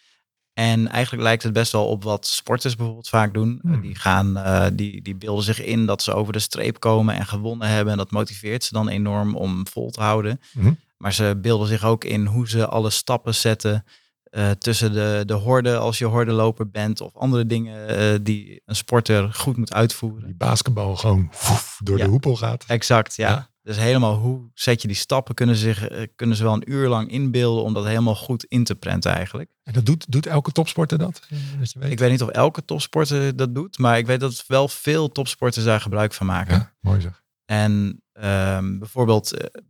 En 0.53 0.87
eigenlijk 0.87 1.23
lijkt 1.23 1.43
het 1.43 1.53
best 1.53 1.71
wel 1.71 1.87
op 1.87 2.03
wat 2.03 2.27
sporters 2.27 2.75
bijvoorbeeld 2.75 3.09
vaak 3.09 3.33
doen. 3.33 3.59
Hmm. 3.61 3.81
Die, 3.81 3.95
gaan, 3.95 4.37
uh, 4.37 4.65
die, 4.73 5.01
die 5.01 5.15
beelden 5.15 5.43
zich 5.43 5.61
in 5.63 5.85
dat 5.85 6.01
ze 6.01 6.13
over 6.13 6.33
de 6.33 6.39
streep 6.39 6.79
komen 6.79 7.15
en 7.15 7.25
gewonnen 7.25 7.67
hebben. 7.67 7.91
En 7.91 7.97
dat 7.97 8.11
motiveert 8.11 8.63
ze 8.63 8.73
dan 8.73 8.87
enorm 8.89 9.35
om 9.35 9.67
vol 9.67 9.89
te 9.89 10.01
houden. 10.01 10.41
Hmm. 10.51 10.79
Maar 10.97 11.13
ze 11.13 11.37
beelden 11.41 11.67
zich 11.67 11.83
ook 11.83 12.03
in 12.03 12.25
hoe 12.25 12.49
ze 12.49 12.67
alle 12.67 12.89
stappen 12.89 13.35
zetten 13.35 13.85
uh, 14.31 14.49
tussen 14.51 14.93
de, 14.93 15.23
de 15.25 15.33
horden 15.33 15.79
als 15.79 15.97
je 15.97 16.05
hordenloper 16.05 16.69
bent. 16.69 17.01
Of 17.01 17.15
andere 17.15 17.45
dingen 17.45 18.01
uh, 18.01 18.19
die 18.21 18.61
een 18.65 18.75
sporter 18.75 19.33
goed 19.33 19.57
moet 19.57 19.73
uitvoeren. 19.73 20.25
Die 20.25 20.35
basketbal 20.35 20.95
gewoon 20.95 21.31
woef, 21.31 21.79
door 21.83 21.97
Ja. 21.97 22.03
de 22.03 22.09
hoepel 22.09 22.35
gaat. 22.35 22.63
Exact, 22.67 23.15
ja. 23.15 23.29
Ja. 23.29 23.49
Dus 23.67 23.77
helemaal 23.77 24.15
hoe 24.15 24.49
zet 24.53 24.81
je 24.81 24.87
die 24.87 24.97
stappen, 24.97 25.35
kunnen 25.35 25.55
ze, 25.55 25.61
zich, 25.61 25.87
eh, 25.87 26.07
kunnen 26.15 26.35
ze 26.35 26.43
wel 26.43 26.53
een 26.53 26.71
uur 26.71 26.87
lang 26.87 27.09
inbeelden 27.09 27.63
om 27.63 27.73
dat 27.73 27.85
helemaal 27.85 28.15
goed 28.15 28.43
in 28.43 28.63
te 28.63 28.75
prenten 28.75 29.11
eigenlijk. 29.11 29.49
En 29.63 29.73
dat 29.73 29.85
doet, 29.85 30.05
doet 30.11 30.25
elke 30.25 30.51
topsporter 30.51 30.97
dat? 30.97 31.21
Eh, 31.29 31.37
Dat 31.59 31.71
je 31.71 31.79
weet? 31.79 31.91
Ik 31.91 31.99
weet 31.99 32.11
niet 32.11 32.21
of 32.21 32.29
elke 32.29 32.65
topsporter 32.65 33.35
dat 33.35 33.55
doet, 33.55 33.77
maar 33.77 33.97
ik 33.97 34.05
weet 34.05 34.19
dat 34.19 34.43
wel 34.47 34.67
veel 34.67 35.11
topsporters 35.11 35.65
daar 35.65 35.81
gebruik 35.81 36.13
van 36.13 36.25
maken. 36.25 36.55
Ja, 36.55 36.73
mooi 36.79 37.01
zeg. 37.01 37.23
En 37.45 38.01
ehm, 38.13 38.77
bijvoorbeeld 38.77 39.33
eh, 39.33 39.61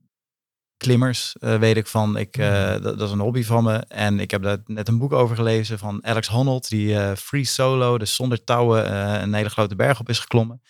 klimmers 0.77 1.35
weet 1.39 1.77
ik 1.77 1.87
van, 1.87 2.17
ik, 2.17 2.37
Mhm. 2.37 2.81
dat, 2.81 2.97
dat 2.97 3.01
is 3.07 3.11
een 3.11 3.19
hobby 3.19 3.43
van 3.43 3.63
me. 3.63 3.77
En 3.77 4.19
ik 4.19 4.31
heb 4.31 4.43
daar 4.43 4.57
net 4.65 4.87
een 4.87 4.97
boek 4.97 5.13
over 5.13 5.35
gelezen 5.35 5.79
van 5.79 6.05
Alex 6.05 6.27
Honnold, 6.27 6.69
die 6.69 7.15
free 7.15 7.43
solo, 7.45 7.97
dus 7.97 8.15
zonder 8.15 8.43
touwen, 8.43 8.93
een 9.21 9.33
hele 9.33 9.49
grote 9.49 9.75
berg 9.75 9.99
op 9.99 10.09
is 10.09 10.19
geklommen. 10.19 10.61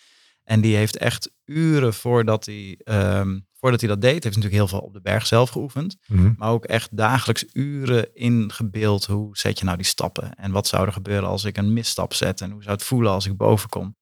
En 0.47 0.61
die 0.61 0.75
heeft 0.75 0.97
echt 0.97 1.31
uren 1.45 1.93
voordat 1.93 2.45
hij, 2.45 2.79
ehm, 2.83 3.39
voordat 3.53 3.79
hij 3.79 3.89
dat 3.89 4.01
deed, 4.01 4.23
heeft 4.23 4.35
natuurlijk 4.35 4.53
heel 4.53 4.67
veel 4.67 4.79
op 4.79 4.93
de 4.93 5.01
berg 5.01 5.27
zelf 5.27 5.49
geoefend. 5.49 5.97
Mhm. 6.05 6.33
Maar 6.37 6.49
ook 6.49 6.65
echt 6.65 6.97
dagelijks 6.97 7.45
uren 7.53 8.15
ingebeeld. 8.15 9.05
Hoe 9.05 9.37
zet 9.37 9.59
je 9.59 9.65
nou 9.65 9.77
die 9.77 9.85
stappen? 9.85 10.35
En 10.35 10.51
wat 10.51 10.67
zou 10.67 10.85
er 10.85 10.93
gebeuren 10.93 11.29
als 11.29 11.43
ik 11.43 11.57
een 11.57 11.73
misstap 11.73 12.13
zet? 12.13 12.41
En 12.41 12.51
hoe 12.51 12.63
zou 12.63 12.75
het 12.75 12.83
voelen 12.83 13.11
als 13.11 13.25
ik 13.25 13.37
boven 13.37 13.69
kom? 13.69 13.95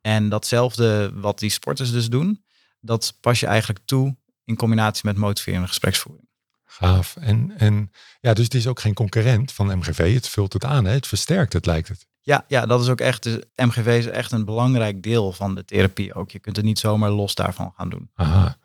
En 0.00 0.28
datzelfde 0.28 1.12
wat 1.14 1.38
die 1.38 1.50
sporters 1.50 1.92
dus 1.92 2.08
doen, 2.08 2.44
dat 2.80 3.16
pas 3.20 3.40
je 3.40 3.46
eigenlijk 3.46 3.80
toe 3.84 4.16
in 4.44 4.56
combinatie 4.56 5.02
met 5.04 5.16
motiverende 5.16 5.68
gespreksvoering. 5.68 6.28
Gaaf. 6.64 7.16
En, 7.16 7.52
en 7.58 7.90
ja, 8.20 8.32
dus 8.34 8.44
het 8.44 8.54
is 8.54 8.66
ook 8.66 8.80
geen 8.80 8.94
concurrent 8.94 9.52
van 9.52 9.78
MGV. 9.78 10.14
Het 10.14 10.28
vult 10.28 10.52
het 10.52 10.64
aan, 10.64 10.84
hè? 10.84 10.92
het 10.92 11.06
versterkt 11.06 11.52
het, 11.52 11.66
lijkt 11.66 11.88
het. 11.88 12.06
Ja, 12.28 12.44
ja, 12.48 12.66
dat 12.66 12.80
is 12.80 12.88
ook 12.88 13.00
echt, 13.00 13.22
de 13.22 13.48
MGV 13.56 13.86
is 13.86 14.06
echt 14.06 14.32
een 14.32 14.44
belangrijk 14.44 15.02
deel 15.02 15.32
van 15.32 15.54
de 15.54 15.64
therapie 15.64 16.14
ook. 16.14 16.30
Je 16.30 16.38
kunt 16.38 16.56
het 16.56 16.64
niet 16.64 16.78
zomaar 16.78 17.10
los 17.10 17.34
daarvan 17.34 17.72
gaan 17.76 17.88
doen. 17.88 18.10
Aha. 18.14 18.56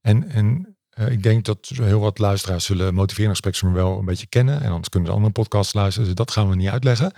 En, 0.00 0.28
en 0.28 0.76
uh, 0.98 1.10
ik 1.10 1.22
denk 1.22 1.44
dat 1.44 1.70
heel 1.74 2.00
wat 2.00 2.18
luisteraars 2.18 2.64
zullen 2.64 3.08
gespreksvormen 3.08 3.78
wel 3.78 3.98
een 3.98 4.04
beetje 4.04 4.26
kennen. 4.26 4.60
En 4.62 4.70
anders 4.70 4.88
kunnen 4.88 5.08
ze 5.08 5.14
andere 5.14 5.32
podcasts 5.32 5.72
luisteren. 5.72 6.06
Dus 6.06 6.16
dat 6.16 6.30
gaan 6.30 6.48
we 6.48 6.56
niet 6.56 6.68
uitleggen. 6.68 7.12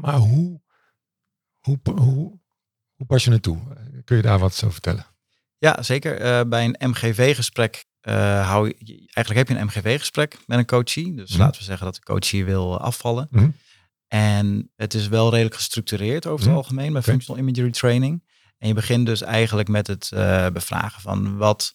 Maar 0.00 0.16
hoe, 0.16 0.60
hoe, 1.60 1.78
hoe, 1.82 2.40
hoe 2.94 3.06
pas 3.06 3.24
je 3.24 3.30
het 3.30 3.42
toe? 3.42 3.58
Kun 4.04 4.16
je 4.16 4.22
daar 4.22 4.38
wat 4.38 4.54
over 4.54 4.72
vertellen? 4.72 5.06
Ja, 5.58 5.82
zeker. 5.82 6.20
Uh, 6.20 6.48
bij 6.48 6.64
een 6.64 6.88
MGV-gesprek 6.88 7.84
uh, 8.02 8.48
hou 8.48 8.68
je, 8.78 8.96
eigenlijk 9.12 9.48
heb 9.48 9.48
je 9.48 9.54
een 9.62 9.66
MGV-gesprek 9.66 10.38
met 10.46 10.58
een 10.58 10.66
coachie. 10.66 11.14
Dus 11.14 11.30
Mhm. 11.30 11.40
laten 11.40 11.58
we 11.60 11.66
zeggen 11.66 11.84
dat 11.84 11.94
de 11.94 12.02
coachie 12.02 12.44
wil 12.44 12.80
afvallen. 12.80 13.28
Mhm. 13.30 13.48
En 14.12 14.70
het 14.76 14.94
is 14.94 15.08
wel 15.08 15.30
redelijk 15.30 15.54
gestructureerd 15.54 16.26
over 16.26 16.38
het 16.38 16.48
Mhm. 16.48 16.56
algemeen 16.56 16.92
bij 16.92 17.00
Oké. 17.00 17.10
functional 17.10 17.40
imagery 17.42 17.70
training. 17.70 18.24
En 18.58 18.68
je 18.68 18.74
begint 18.74 19.06
dus 19.06 19.22
eigenlijk 19.22 19.68
met 19.68 19.86
het 19.86 20.10
uh, 20.14 20.46
bevragen 20.48 21.00
van 21.02 21.36
wat 21.36 21.74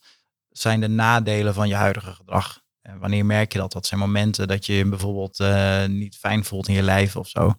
zijn 0.50 0.80
de 0.80 0.88
nadelen 0.88 1.54
van 1.54 1.68
je 1.68 1.75
huidige 1.75 2.13
gedrag. 2.13 2.62
En 2.82 3.00
wanneer 3.00 3.25
merk 3.25 3.51
je 3.54 3.58
dat? 3.60 3.72
Dat 3.72 3.86
zijn 3.86 4.00
momenten 4.00 4.48
dat 4.48 4.65
je 4.65 4.74
je 4.74 4.86
bijvoorbeeld 4.89 5.39
eh, 5.39 5.86
niet 5.86 6.15
fijn 6.18 6.44
voelt 6.46 6.68
in 6.68 6.74
je 6.74 6.82
lijf 6.82 7.15
of 7.15 7.27
zo. 7.27 7.54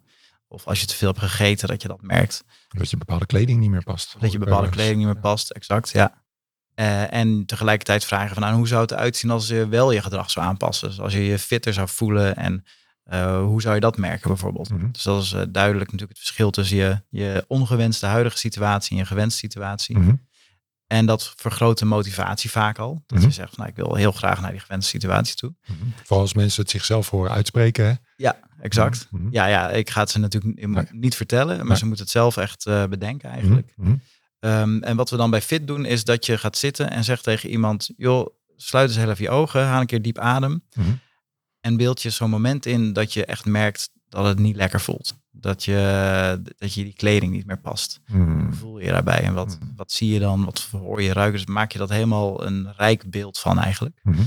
Of 0.47 0.67
als 0.67 0.79
je 0.79 0.85
te 0.85 0.95
veel 0.95 1.07
hebt 1.07 1.19
gegeten, 1.19 1.67
dat 1.67 1.81
je 1.81 1.87
dat 1.87 2.01
merkt. 2.01 2.43
Dat 2.67 2.89
je 2.89 2.97
bepaalde 2.97 3.25
kleding 3.25 3.59
niet 3.59 3.69
meer 3.69 3.83
past. 3.83 4.15
Dat 4.19 4.31
je 4.31 4.37
bepaalde 4.37 4.69
kleding 4.69 4.97
niet 4.97 5.05
meer 5.05 5.19
past, 5.19 5.49
exact, 5.49 5.89
ja. 5.89 6.23
Eh, 6.73 7.13
en 7.13 7.45
tegelijkertijd 7.45 8.05
vragen 8.05 8.33
van, 8.33 8.43
nou, 8.43 8.55
hoe 8.55 8.67
zou 8.67 8.81
het 8.81 8.91
eruit 8.91 9.15
zien 9.17 9.31
als 9.31 9.47
je 9.47 9.67
wel 9.67 9.91
je 9.91 10.01
gedrag 10.01 10.31
zou 10.31 10.45
aanpassen? 10.45 10.87
Dus 10.89 10.99
als 10.99 11.13
je 11.13 11.23
je 11.25 11.39
fitter 11.39 11.73
zou 11.73 11.87
voelen 11.87 12.35
en 12.35 12.63
eh, 13.07 13.39
hoe 13.41 13.61
zou 13.61 13.75
je 13.75 13.81
dat 13.81 13.97
merken 13.97 14.27
bijvoorbeeld? 14.27 14.69
Mhm. 14.69 14.91
Dus 14.91 15.03
dat 15.03 15.23
is 15.23 15.33
eh, 15.33 15.41
duidelijk 15.49 15.91
natuurlijk 15.91 16.17
het 16.17 16.19
verschil 16.27 16.49
tussen 16.51 16.77
je, 16.77 17.01
je 17.09 17.45
ongewenste 17.47 18.05
huidige 18.05 18.37
situatie 18.37 18.91
en 18.91 18.97
je 18.97 19.05
gewenste 19.05 19.37
situatie. 19.39 19.97
Mhm. 19.97 20.13
En 20.87 21.05
dat 21.05 21.33
vergroot 21.35 21.79
de 21.79 21.85
motivatie 21.85 22.49
vaak 22.51 22.79
al. 22.79 23.03
Dat 23.05 23.17
Mhm. 23.17 23.27
je 23.27 23.33
zegt, 23.33 23.49
van, 23.55 23.57
nou, 23.57 23.69
ik 23.69 23.75
wil 23.85 23.95
heel 23.95 24.11
graag 24.11 24.41
naar 24.41 24.51
die 24.51 24.59
gewenste 24.59 24.89
situatie 24.89 25.35
toe. 25.35 25.55
Mhm. 25.65 25.77
Vooral 26.03 26.19
als 26.19 26.33
mensen 26.33 26.61
het 26.61 26.71
zichzelf 26.71 27.09
horen 27.09 27.31
uitspreken. 27.31 27.85
Hè? 27.85 27.93
Ja, 28.17 28.39
exact. 28.61 29.07
Mhm. 29.11 29.27
Ja, 29.31 29.45
ja, 29.45 29.69
ik 29.69 29.89
ga 29.89 29.99
het 29.99 30.09
ze 30.09 30.19
natuurlijk 30.19 30.67
Nee. 30.67 30.85
niet 30.91 31.15
vertellen, 31.15 31.57
maar 31.57 31.65
Nee. 31.67 31.77
ze 31.77 31.85
moeten 31.85 32.03
het 32.03 32.13
zelf 32.13 32.37
echt 32.37 32.65
eh, 32.65 32.85
bedenken 32.85 33.29
eigenlijk. 33.29 33.73
Mhm. 33.75 33.89
Mhm. 33.89 33.97
Ehm, 34.39 34.77
en 34.83 34.95
wat 34.95 35.09
we 35.09 35.17
dan 35.17 35.29
bij 35.29 35.41
Fit 35.41 35.67
doen, 35.67 35.85
is 35.85 36.03
dat 36.03 36.25
je 36.25 36.37
gaat 36.37 36.57
zitten 36.57 36.89
en 36.89 37.03
zegt 37.03 37.23
tegen 37.23 37.49
iemand, 37.49 37.89
joh, 37.97 38.27
sluit 38.55 38.89
eens 38.89 38.97
heel 38.97 39.09
even 39.09 39.23
je 39.23 39.29
ogen, 39.29 39.65
haal 39.65 39.79
een 39.81 39.85
keer 39.87 40.01
diep 40.01 40.17
adem. 40.19 40.63
En 41.61 41.77
beeld 41.77 42.01
je 42.01 42.09
zo'n 42.09 42.29
moment 42.29 42.65
in 42.65 42.93
dat 42.93 43.13
je 43.13 43.25
echt 43.25 43.45
merkt 43.45 43.89
dat 44.09 44.25
het 44.25 44.39
niet 44.39 44.55
lekker 44.55 44.81
voelt. 44.81 45.15
Dat 45.31 45.63
je, 45.63 46.41
dat 46.57 46.73
je 46.73 46.83
die 46.83 46.93
kleding 46.93 47.31
niet 47.31 47.45
meer 47.45 47.59
past. 47.59 47.99
Mhm. 48.07 48.39
Hoe 48.45 48.53
voel 48.53 48.79
je 48.79 48.85
je 48.85 48.91
daarbij? 48.91 49.21
En 49.21 49.33
wat, 49.33 49.57
Mhm. 49.59 49.69
wat 49.75 49.91
zie 49.91 50.13
je 50.13 50.19
dan? 50.19 50.45
Wat 50.45 50.67
hoor 50.71 51.01
je, 51.01 51.13
ruiken? 51.13 51.37
Dus 51.39 51.47
maak 51.47 51.71
je 51.71 51.77
dat 51.77 51.89
helemaal 51.89 52.45
een 52.45 52.73
rijk 52.77 53.09
beeld 53.09 53.39
van 53.39 53.59
eigenlijk. 53.59 53.99
Mhm. 54.03 54.21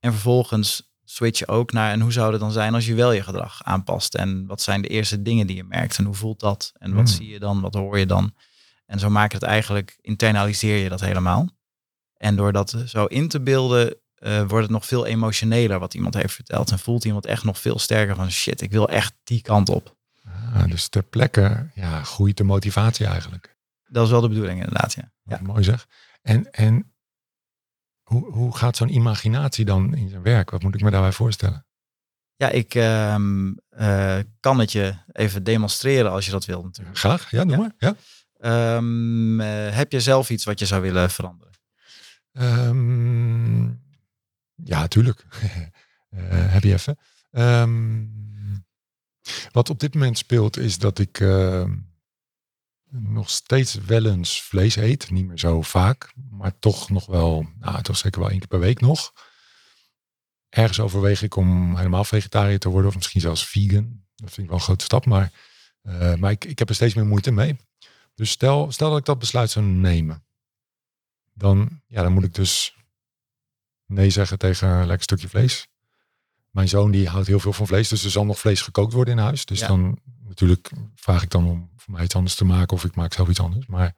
En 0.00 0.12
vervolgens 0.12 0.88
switch 1.04 1.38
je 1.38 1.48
ook 1.48 1.72
naar, 1.72 1.92
en 1.92 2.00
hoe 2.00 2.12
zou 2.12 2.30
het 2.30 2.40
dan 2.40 2.52
zijn 2.52 2.74
als 2.74 2.86
je 2.86 2.94
wel 2.94 3.12
je 3.12 3.22
gedrag 3.22 3.64
aanpast? 3.64 4.14
En 4.14 4.46
wat 4.46 4.62
zijn 4.62 4.82
de 4.82 4.88
eerste 4.88 5.22
dingen 5.22 5.46
die 5.46 5.56
je 5.56 5.64
merkt? 5.64 5.98
En 5.98 6.04
hoe 6.04 6.14
voelt 6.14 6.40
dat? 6.40 6.72
En 6.78 6.94
wat 6.94 7.10
zie 7.10 7.28
je 7.28 7.38
dan? 7.38 7.60
Wat 7.60 7.74
hoor 7.74 7.98
je 7.98 8.06
dan? 8.06 8.34
En 8.86 8.98
zo 8.98 9.10
maak 9.10 9.30
je 9.32 9.38
het 9.38 9.46
eigenlijk, 9.46 9.98
internaliseer 10.00 10.76
je 10.82 10.88
dat 10.88 11.00
helemaal. 11.00 11.48
En 12.16 12.36
door 12.36 12.52
dat 12.52 12.76
zo 12.86 13.04
in 13.04 13.28
te 13.28 13.40
beelden, 13.40 13.96
eh, 14.20 14.38
wordt 14.38 14.62
het 14.62 14.70
nog 14.70 14.86
veel 14.86 15.06
emotioneler 15.06 15.78
wat 15.78 15.94
iemand 15.94 16.14
heeft 16.14 16.34
verteld. 16.34 16.70
En 16.70 16.78
voelt 16.78 17.04
iemand 17.04 17.26
echt 17.26 17.44
nog 17.44 17.58
veel 17.58 17.78
sterker 17.78 18.14
van 18.14 18.30
shit, 18.30 18.60
ik 18.60 18.70
wil 18.70 18.88
echt 18.88 19.14
die 19.24 19.42
kant 19.42 19.68
op. 19.68 19.96
Ah, 20.54 20.64
dus 20.64 20.88
ter 20.88 21.02
plekke 21.02 21.70
ja, 21.74 22.02
groeit 22.02 22.36
de 22.36 22.44
motivatie 22.44 23.06
eigenlijk. 23.06 23.56
Dat 23.84 24.04
is 24.04 24.10
wel 24.10 24.20
de 24.20 24.28
bedoeling 24.28 24.58
inderdaad, 24.58 24.96
ja. 25.24 25.40
Mooi 25.42 25.62
zeg. 25.64 25.86
En, 26.22 26.52
en 26.52 26.92
hoe, 28.02 28.32
hoe 28.32 28.56
gaat 28.56 28.76
zo'n 28.76 28.94
imaginatie 28.94 29.64
dan 29.64 29.94
in 29.94 30.08
zijn 30.08 30.22
werk? 30.22 30.50
Wat 30.50 30.62
moet 30.62 30.74
ik 30.74 30.82
me 30.82 30.90
daarbij 30.90 31.12
voorstellen? 31.12 31.66
Ja, 32.36 32.48
ik 32.48 32.74
ehm, 32.74 33.52
eh, 33.68 34.18
kan 34.40 34.58
het 34.58 34.72
je 34.72 34.94
even 35.12 35.44
demonstreren 35.44 36.10
als 36.10 36.24
je 36.24 36.30
dat 36.30 36.44
wilt 36.44 36.64
natuurlijk. 36.64 36.98
Graag, 36.98 37.30
ja, 37.30 37.44
doe 37.44 37.52
Ja. 37.52 37.58
maar. 37.58 37.72
Ja. 37.78 37.96
Ehm, 38.76 39.40
eh, 39.40 39.76
heb 39.76 39.92
je 39.92 40.00
zelf 40.00 40.30
iets 40.30 40.44
wat 40.44 40.58
je 40.58 40.66
zou 40.66 40.82
willen 40.82 41.10
veranderen? 41.10 41.54
Ehm, 42.32 43.68
ja, 44.64 44.88
tuurlijk. 44.88 45.24
Eh, 46.10 46.52
heb 46.52 46.62
je 46.62 46.72
even. 46.72 46.98
Ehm, 47.30 48.06
wat 49.52 49.70
op 49.70 49.80
dit 49.80 49.94
moment 49.94 50.18
speelt 50.18 50.56
is 50.56 50.78
dat 50.78 50.98
ik 50.98 51.20
ehm, 51.20 51.76
nog 52.90 53.30
steeds 53.30 53.74
wel 53.74 54.06
eens 54.06 54.42
vlees 54.42 54.76
eet. 54.76 55.10
Niet 55.10 55.26
meer 55.26 55.38
zo 55.38 55.62
vaak, 55.62 56.12
maar 56.30 56.58
toch 56.58 56.90
nog 56.90 57.06
wel, 57.06 57.46
nou, 57.58 57.82
toch 57.82 57.96
zeker 57.96 58.20
wel 58.20 58.30
één 58.30 58.38
keer 58.38 58.48
per 58.48 58.58
week 58.58 58.80
nog. 58.80 59.12
Ergens 60.48 60.80
overweeg 60.80 61.22
ik 61.22 61.36
om 61.36 61.76
helemaal 61.76 62.04
vegetariër 62.04 62.58
te 62.58 62.68
worden 62.68 62.90
of 62.90 62.96
misschien 62.96 63.20
zelfs 63.20 63.46
vegan. 63.46 64.04
Dat 64.14 64.30
vind 64.30 64.38
ik 64.38 64.48
wel 64.48 64.58
een 64.58 64.64
grote 64.64 64.84
stap, 64.84 65.06
maar, 65.06 65.32
eh, 65.82 66.14
maar 66.14 66.30
ik, 66.30 66.44
ik 66.44 66.58
heb 66.58 66.68
er 66.68 66.74
steeds 66.74 66.94
meer 66.94 67.06
moeite 67.06 67.30
mee. 67.30 67.56
Dus 68.14 68.30
stel, 68.30 68.72
stel 68.72 68.88
dat 68.90 68.98
ik 68.98 69.04
dat 69.04 69.18
besluit 69.18 69.50
zou 69.50 69.64
nemen 69.64 70.24
dan, 71.40 71.80
ja, 71.86 72.02
dan 72.02 72.12
moet 72.12 72.24
ik 72.24 72.34
dus 72.34 72.76
nee 73.90 74.10
zeggen 74.10 74.38
tegen 74.38 74.68
een 74.68 74.86
lekker 74.86 75.02
stukje 75.02 75.28
vlees. 75.28 75.68
Mijn 76.50 76.68
zoon 76.68 76.90
die 76.90 77.08
houdt 77.08 77.26
heel 77.26 77.40
veel 77.40 77.52
van 77.52 77.66
vlees, 77.66 77.88
dus 77.88 78.04
er 78.04 78.10
zal 78.10 78.24
nog 78.24 78.38
vlees 78.38 78.62
gekookt 78.62 78.92
worden 78.92 79.14
in 79.16 79.22
huis. 79.22 79.44
Dus 79.44 79.60
Ja. 79.60 79.66
dan 79.66 79.98
natuurlijk 80.24 80.70
vraag 80.94 81.22
ik 81.22 81.30
dan 81.30 81.46
om 81.46 81.70
voor 81.76 81.92
mij 81.94 82.04
iets 82.04 82.14
anders 82.14 82.34
te 82.34 82.44
maken 82.44 82.76
of 82.76 82.84
ik 82.84 82.94
maak 82.94 83.12
zelf 83.12 83.28
iets 83.28 83.40
anders. 83.40 83.66
Maar 83.66 83.96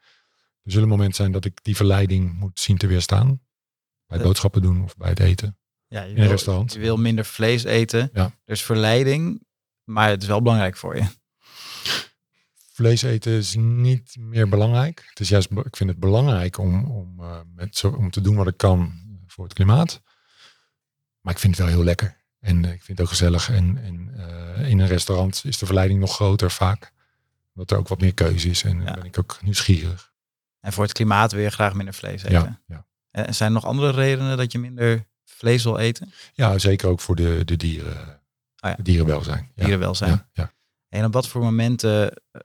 er 0.63 0.73
zullen 0.73 0.89
momenten 0.89 1.15
zijn 1.17 1.33
dat 1.33 1.45
ik 1.45 1.59
die 1.63 1.77
verleiding 1.77 2.33
moet 2.39 2.61
zien 2.61 2.77
te 2.77 2.87
weerstaan. 2.87 3.41
Bij 4.07 4.19
Ja. 4.19 4.25
boodschappen 4.25 4.63
doen 4.63 4.83
of 4.85 4.97
bij 4.97 5.09
het 5.09 5.21
eten. 5.21 5.59
Ja, 5.87 6.03
je 6.03 6.09
een 6.09 6.15
wil, 6.15 6.29
restaurant. 6.29 6.73
Je 6.73 6.79
wil 6.79 6.97
minder 6.97 7.25
vlees 7.25 7.65
eten. 7.65 8.11
Ja. 8.13 8.33
Dus 8.45 8.63
verleiding, 8.63 9.47
maar 9.85 10.09
het 10.09 10.23
is 10.23 10.29
wel 10.29 10.43
belangrijk 10.43 10.77
voor 10.77 10.97
je. 10.97 11.07
Vlees 12.73 13.03
eten 13.03 13.33
is 13.33 13.55
niet 13.59 14.17
meer 14.19 14.49
belangrijk. 14.49 15.05
Het 15.09 15.21
is 15.21 15.29
juist, 15.29 15.51
ik 15.51 15.77
vind 15.77 15.91
het 15.91 15.99
belangrijk 15.99 16.59
om, 16.59 16.85
om, 16.85 17.21
eh, 17.21 17.41
met 17.55 17.77
zo, 17.77 17.89
om 17.89 18.11
te 18.11 18.21
doen 18.21 18.37
wat 18.37 18.47
ik 18.47 18.57
kan 18.57 18.93
voor 19.33 19.45
het 19.45 19.53
klimaat. 19.55 20.01
Maar 21.21 21.33
ik 21.33 21.39
vind 21.39 21.57
het 21.57 21.65
wel 21.67 21.75
heel 21.75 21.85
lekker. 21.85 22.17
En 22.41 22.65
eh, 22.65 22.73
ik 22.73 22.83
vind 22.83 22.99
het 22.99 23.01
ook 23.01 23.13
gezellig. 23.13 23.51
En, 23.51 23.79
en 23.85 24.13
eh, 24.17 24.69
in 24.69 24.79
een 24.79 24.87
restaurant 24.87 25.43
is 25.45 25.59
de 25.59 25.67
verleiding 25.67 26.01
nog 26.01 26.15
groter 26.15 26.51
vaak. 26.51 26.93
Omdat 27.55 27.71
er 27.71 27.77
ook 27.77 27.89
wat 27.89 28.01
meer 28.01 28.15
keuze 28.15 28.49
is. 28.49 28.63
En 28.63 28.77
dan 28.77 28.87
Ja. 28.87 28.95
ben 28.95 29.05
ik 29.05 29.19
ook 29.19 29.39
nieuwsgierig. 29.43 30.13
En 30.61 30.73
voor 30.73 30.83
het 30.85 30.93
klimaat 30.93 31.33
wil 31.33 31.43
je 31.43 31.51
graag 31.51 31.75
minder 31.75 31.95
vlees 31.95 32.23
eten. 32.23 32.33
Ja, 32.33 32.61
ja. 32.67 32.87
En 33.11 33.35
zijn 33.35 33.49
er 33.49 33.55
nog 33.55 33.65
andere 33.65 33.91
redenen 33.91 34.37
dat 34.37 34.53
je 34.53 34.59
minder 34.59 35.07
vlees 35.25 35.65
wil 35.65 35.79
eten? 35.79 36.13
ja, 36.33 36.59
zeker 36.59 36.89
ook 36.89 37.01
voor 37.01 37.17
de, 37.17 37.45
de 37.45 37.57
dieren. 37.57 38.21
ja. 38.57 38.75
De 38.75 38.83
dierenwelzijn. 38.83 39.51
Ja, 39.55 39.63
Dierenwelzijn. 39.65 40.11
ja, 40.11 40.29
ja. 40.33 40.53
En 40.89 41.05
op 41.05 41.13
wat 41.13 41.29
voor 41.29 41.43
momenten 41.43 42.11
eh, 42.13 42.41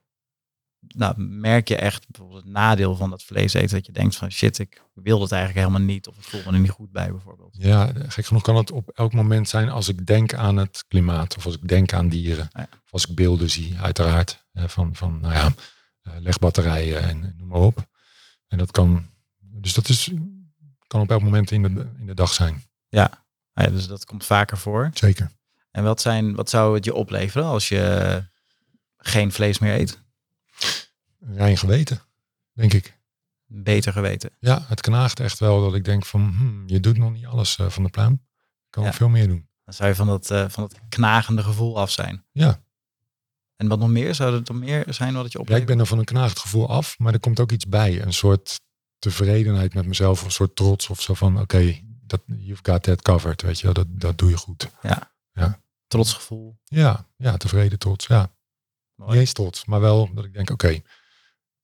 nou, 0.97 1.13
merk 1.17 1.67
je 1.67 1.75
echt 1.75 2.05
bijvoorbeeld 2.07 2.43
het 2.43 2.53
nadeel 2.53 2.95
van 2.95 3.09
dat 3.09 3.23
vlees 3.23 3.53
eten? 3.53 3.75
Dat 3.75 3.85
je 3.85 3.91
denkt 3.91 4.15
van 4.15 4.31
shit, 4.31 4.59
ik 4.59 4.81
wil 4.93 5.19
dat 5.19 5.31
eigenlijk 5.31 5.67
helemaal 5.67 5.87
niet. 5.87 6.07
Of 6.07 6.17
ik 6.17 6.23
voel 6.23 6.41
me 6.45 6.51
er 6.51 6.59
niet 6.59 6.69
goed 6.69 6.91
bij 6.91 7.11
bijvoorbeeld. 7.11 7.55
Ja, 7.59 7.91
gek 8.07 8.25
genoeg 8.25 8.41
kan 8.41 8.55
het 8.55 8.71
op 8.71 8.89
elk 8.89 9.13
moment 9.13 9.49
zijn 9.49 9.69
als 9.69 9.87
ik 9.87 10.05
denk 10.05 10.33
aan 10.33 10.57
het 10.57 10.85
klimaat 10.87 11.37
of 11.37 11.45
als 11.45 11.55
ik 11.55 11.67
denk 11.67 11.93
aan 11.93 12.09
dieren. 12.09 12.47
Ja. 12.51 12.67
Of 12.71 12.91
als 12.91 13.05
ik 13.05 13.15
beelden 13.15 13.49
zie, 13.49 13.77
uiteraard, 13.79 14.45
van, 14.53 14.95
van 14.95 15.19
nou 15.19 15.33
ja, 15.33 15.53
eh, 16.01 16.13
legbatterijen 16.19 17.01
en 17.01 17.33
noem 17.37 17.47
maar 17.47 17.59
op. 17.59 17.87
En 18.47 18.57
dat 18.57 18.71
kan, 18.71 19.09
dus 19.39 19.73
dat 19.73 19.89
is, 19.89 20.11
kan 20.87 21.01
op 21.01 21.11
elk 21.11 21.21
moment 21.21 21.51
in 21.51 21.61
de, 21.61 21.87
in 21.99 22.05
de 22.05 22.15
dag 22.15 22.33
zijn. 22.33 22.63
Nou 23.53 23.69
ja, 23.69 23.75
dus 23.75 23.87
dat 23.87 24.05
komt 24.05 24.25
vaker 24.25 24.57
voor. 24.57 24.89
Zeker. 24.93 25.31
En 25.71 25.83
wat, 25.83 26.01
zijn, 26.01 26.35
wat 26.35 26.49
zou 26.49 26.75
het 26.75 26.85
je 26.85 26.93
opleveren 26.93 27.47
als 27.47 27.69
je 27.69 28.23
geen 28.97 29.31
vlees 29.31 29.59
meer 29.59 29.79
eet? 29.79 30.05
Rein 31.19 31.57
geweten, 31.57 32.01
denk 32.53 32.73
ik. 32.73 32.99
Beter 33.45 33.93
geweten. 33.93 34.29
Ja, 34.39 34.65
het 34.67 34.81
knaagt 34.81 35.19
echt 35.19 35.39
wel 35.39 35.61
dat 35.61 35.73
ik 35.75 35.83
denk 35.85 36.05
van, 36.05 36.21
hmm, 36.37 36.63
je 36.67 36.79
doet 36.79 36.97
nog 36.97 37.11
niet 37.11 37.25
alles 37.25 37.57
eh, 37.57 37.69
van 37.69 37.83
de 37.83 37.89
pluim. 37.89 38.13
Ik 38.13 38.19
kan 38.69 38.83
Ja. 38.83 38.89
nog 38.89 38.97
veel 38.97 39.09
meer 39.09 39.27
doen. 39.27 39.47
Dan 39.65 39.73
zou 39.73 39.89
je 39.89 39.95
van 39.95 40.07
dat, 40.07 40.31
eh, 40.31 40.45
van 40.49 40.63
dat 40.63 40.79
knagende 40.89 41.43
gevoel 41.43 41.79
af 41.79 41.91
zijn. 41.91 42.25
Ja. 42.31 42.61
En 43.55 43.67
wat 43.67 43.79
nog 43.79 43.89
meer? 43.89 44.15
Zou 44.15 44.33
er 44.35 44.41
nog 44.43 44.57
meer 44.57 44.85
zijn 44.93 45.13
wat 45.13 45.23
het 45.23 45.31
je 45.31 45.37
Ja, 45.37 45.43
oplevert? 45.43 45.69
ik 45.69 45.75
ben 45.75 45.79
er 45.79 45.89
van 45.89 45.97
een 45.99 46.05
knaagd 46.05 46.39
gevoel 46.39 46.69
af, 46.69 46.99
maar 46.99 47.13
er 47.13 47.19
komt 47.19 47.39
ook 47.39 47.51
iets 47.51 47.65
bij. 47.67 48.01
Een 48.01 48.13
soort 48.13 48.59
tevredenheid 48.99 49.73
met 49.73 49.85
mezelf, 49.85 50.19
of 50.19 50.25
een 50.25 50.31
soort 50.31 50.55
trots 50.55 50.89
of 50.89 51.01
zo 51.01 51.13
van, 51.13 51.39
oké, 51.39 51.79
dat 52.01 52.21
you've 52.27 52.63
got 52.71 52.83
that 52.83 53.01
covered, 53.01 53.41
weet 53.41 53.59
je, 53.59 53.71
dat, 53.71 53.85
dat 53.89 54.17
doe 54.17 54.29
je 54.29 54.37
goed. 54.37 54.69
Trotsgevoel. 55.87 56.57
Ja, 56.63 57.05
ja, 57.17 57.37
tevreden, 57.37 57.79
trots, 57.79 58.07
ja. 58.07 58.35
Mooi. 58.95 59.11
Niet 59.11 59.19
eens 59.19 59.33
trots, 59.33 59.65
maar 59.65 59.79
wel 59.79 60.13
dat 60.13 60.25
ik 60.25 60.33
denk, 60.33 60.49
oké, 60.49 60.81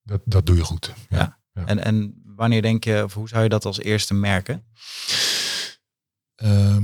dat, 0.03 0.21
dat 0.25 0.45
doe 0.45 0.55
je 0.55 0.63
goed. 0.63 0.93
Ja. 1.09 1.41
En, 1.53 1.83
en 1.83 2.21
wanneer 2.25 2.61
denk 2.61 2.83
je, 2.83 3.03
of 3.03 3.13
hoe 3.13 3.27
zou 3.27 3.43
je 3.43 3.49
dat 3.49 3.65
als 3.65 3.79
eerste 3.79 4.13
merken? 4.13 4.65
Ehm, 6.35 6.83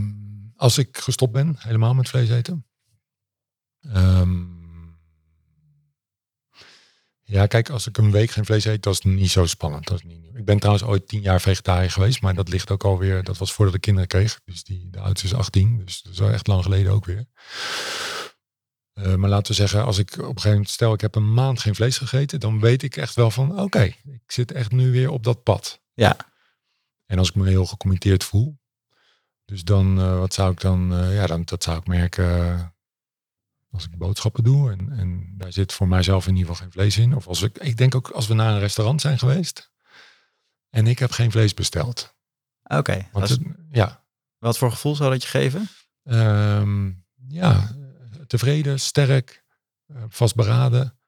als 0.55 0.77
ik 0.77 0.97
gestopt 0.97 1.31
ben, 1.31 1.55
helemaal 1.57 1.93
met 1.93 2.09
vlees 2.09 2.29
eten. 2.29 2.65
Ehm, 3.81 4.45
ja, 7.21 7.45
kijk, 7.47 7.69
als 7.69 7.87
ik 7.87 7.97
een 7.97 8.11
week 8.11 8.31
geen 8.31 8.45
vlees 8.45 8.65
eet, 8.65 8.83
dat 8.83 8.93
is 8.93 9.01
niet 9.01 9.31
zo 9.31 9.45
spannend. 9.45 9.87
Dat 9.87 9.97
is 9.97 10.03
niet 10.03 10.21
nieuw. 10.21 10.35
Ik 10.35 10.45
ben 10.45 10.59
trouwens 10.59 10.85
ooit 10.85 11.07
tien 11.07 11.21
jaar 11.21 11.41
vegetariër 11.41 11.91
geweest, 11.91 12.21
maar 12.21 12.35
dat 12.35 12.49
ligt 12.49 12.71
ook 12.71 12.83
alweer, 12.83 13.23
dat 13.23 13.37
was 13.37 13.53
voordat 13.53 13.75
ik 13.75 13.81
kinderen 13.81 14.09
kreeg. 14.09 14.39
Dus 14.45 14.63
die, 14.63 14.89
de 14.89 14.99
oudste 14.99 15.27
is 15.27 15.33
18, 15.33 15.85
dus 15.85 16.01
dat 16.01 16.13
is 16.13 16.19
wel 16.19 16.31
echt 16.31 16.47
lang 16.47 16.63
geleden 16.63 16.91
ook 16.91 17.05
weer. 17.05 17.25
Eh, 19.03 19.15
maar 19.15 19.29
laten 19.29 19.47
we 19.47 19.53
zeggen, 19.53 19.85
als 19.85 19.97
ik 19.97 20.11
op 20.11 20.17
een 20.19 20.25
gegeven 20.25 20.49
moment, 20.49 20.69
stel 20.69 20.93
ik 20.93 21.01
heb 21.01 21.15
een 21.15 21.33
maand 21.33 21.59
geen 21.59 21.75
vlees 21.75 21.97
gegeten, 21.97 22.39
dan 22.39 22.59
weet 22.59 22.83
ik 22.83 22.97
echt 22.97 23.15
wel 23.15 23.31
van, 23.31 23.59
oké, 23.59 23.83
ik 24.03 24.31
zit 24.31 24.51
echt 24.51 24.71
nu 24.71 24.91
weer 24.91 25.09
op 25.09 25.23
dat 25.23 25.43
pad. 25.43 25.81
Ja. 25.93 26.17
En 27.05 27.17
als 27.17 27.29
ik 27.29 27.35
me 27.35 27.47
heel 27.47 27.65
gecommitteerd 27.65 28.23
voel, 28.23 28.59
dus 29.45 29.63
dan, 29.63 29.99
eh, 29.99 30.17
wat 30.17 30.33
zou 30.33 30.51
ik 30.51 30.61
dan, 30.61 30.93
eh, 30.93 31.15
ja, 31.15 31.27
dan, 31.27 31.41
dat 31.45 31.63
zou 31.63 31.77
ik 31.77 31.87
merken 31.87 32.73
als 33.71 33.85
ik 33.85 33.97
boodschappen 33.97 34.43
doe. 34.43 34.71
En, 34.71 34.91
en 34.91 35.33
daar 35.37 35.53
zit 35.53 35.73
voor 35.73 35.87
mijzelf 35.87 36.27
in 36.27 36.35
ieder 36.35 36.49
geval 36.49 36.63
geen 36.63 36.71
vlees 36.71 36.97
in. 36.97 37.15
Of 37.15 37.27
als 37.27 37.41
ik, 37.41 37.57
ik 37.57 37.77
denk 37.77 37.95
ook 37.95 38.09
als 38.09 38.27
we 38.27 38.33
naar 38.33 38.53
een 38.53 38.59
restaurant 38.59 39.01
zijn 39.01 39.19
geweest 39.19 39.71
en 40.69 40.87
ik 40.87 40.99
heb 40.99 41.11
geen 41.11 41.31
vlees 41.31 41.53
besteld. 41.53 42.15
Oké. 42.63 43.07
Ja, 43.71 44.03
Wat 44.37 44.57
voor 44.57 44.71
gevoel 44.71 44.95
zou 44.95 45.11
dat 45.11 45.21
je 45.21 45.27
geven? 45.29 45.69
Ehm, 46.03 46.91
ja, 47.27 47.75
tevreden, 48.29 48.79
sterk, 48.79 49.43
eh, 49.85 50.03
vastberaden, 50.09 50.99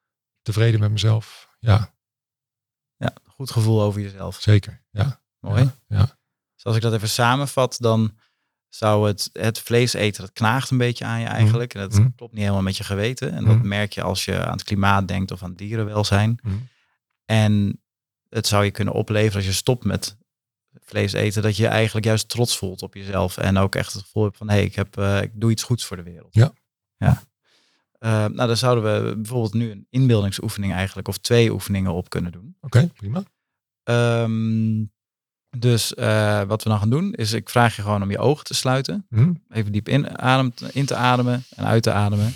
tevreden 0.42 0.80
met 0.80 0.92
mezelf. 0.92 1.50
Ja, 1.60 1.94
Ja, 2.98 3.14
goed 3.26 3.52
gevoel 3.52 3.82
over 3.82 4.02
jezelf. 4.02 4.42
zeker. 4.42 4.84
Ja, 4.92 5.22
Mooi. 5.40 5.64
Ja, 5.64 5.76
ja. 5.88 6.18
Dus 6.56 6.64
als 6.66 6.76
ik 6.76 6.82
dat 6.82 6.94
even 6.94 7.10
samenvat, 7.10 7.78
dan 7.80 8.18
zou 8.70 9.08
het, 9.08 9.30
het 9.34 9.60
vlees 9.60 9.94
eten, 9.94 10.22
dat 10.22 10.34
knaagt 10.34 10.70
een 10.70 10.78
beetje 10.78 11.06
aan 11.06 11.20
je 11.20 11.26
eigenlijk. 11.28 11.74
En 11.74 11.80
dat 11.82 11.94
Mhm. 12.00 12.10
klopt 12.16 12.32
niet 12.34 12.42
helemaal 12.42 12.62
met 12.62 12.78
je 12.78 12.84
geweten. 12.84 13.32
En 13.34 13.46
dat 13.46 13.56
Mhm. 13.58 13.68
merk 13.68 13.94
je 13.94 14.02
als 14.02 14.26
je 14.26 14.46
aan 14.46 14.52
het 14.52 14.64
klimaat 14.64 15.08
denkt 15.08 15.32
of 15.32 15.44
aan 15.44 15.54
dierenwelzijn. 15.56 16.40
Mhm. 16.44 16.56
En 17.26 17.82
het 18.30 18.48
zou 18.48 18.64
je 18.64 18.72
kunnen 18.72 18.94
opleveren 18.94 19.36
als 19.36 19.46
je 19.46 19.52
stopt 19.54 19.84
met 19.84 20.18
vlees 20.84 21.14
eten, 21.14 21.42
dat 21.42 21.58
je 21.58 21.68
eigenlijk 21.68 22.06
juist 22.06 22.30
trots 22.30 22.58
voelt 22.58 22.82
op 22.82 22.94
jezelf. 22.94 23.38
En 23.38 23.58
ook 23.58 23.76
echt 23.76 23.94
het 23.94 24.02
gevoel 24.04 24.24
hebt 24.24 24.38
van, 24.38 24.50
hé, 24.50 24.56
hey, 24.56 24.64
ik, 24.64 24.76
heb, 24.76 24.98
eh, 24.98 25.22
ik 25.22 25.32
doe 25.34 25.52
iets 25.52 25.64
goeds 25.64 25.86
voor 25.86 25.98
de 25.98 26.04
wereld. 26.04 26.34
Ja. 26.36 26.54
Ja. 27.06 27.24
Eh, 28.00 28.10
nou, 28.10 28.48
dan 28.48 28.58
zouden 28.58 28.84
we 28.84 29.16
bijvoorbeeld 29.16 29.54
nu 29.54 29.72
een 29.72 29.88
inbeeldingsoefening 29.90 30.74
eigenlijk, 30.74 31.08
of 31.08 31.18
twee 31.18 31.52
oefeningen 31.52 31.94
op 31.94 32.10
kunnen 32.10 32.32
doen. 32.32 32.56
Oké, 32.62 32.88
prima. 32.88 33.24
Ehm, 33.84 34.84
dus 35.58 35.94
eh, 35.94 36.42
wat 36.44 36.64
we 36.64 36.70
dan 36.70 36.80
gaan 36.80 36.90
doen, 36.90 37.14
is 37.14 37.34
ik 37.34 37.50
vraag 37.50 37.76
je 37.76 37.82
gewoon 37.82 38.02
om 38.02 38.12
je 38.12 38.18
ogen 38.18 38.46
te 38.46 38.54
sluiten. 38.54 39.06
Mhm. 39.10 39.34
Even 39.50 39.72
diep 39.72 39.88
in, 39.88 40.20
adem, 40.20 40.54
in 40.72 40.86
te 40.86 40.96
ademen 40.96 41.44
en 41.50 41.66
uit 41.66 41.84
te 41.84 41.92
ademen. 41.92 42.34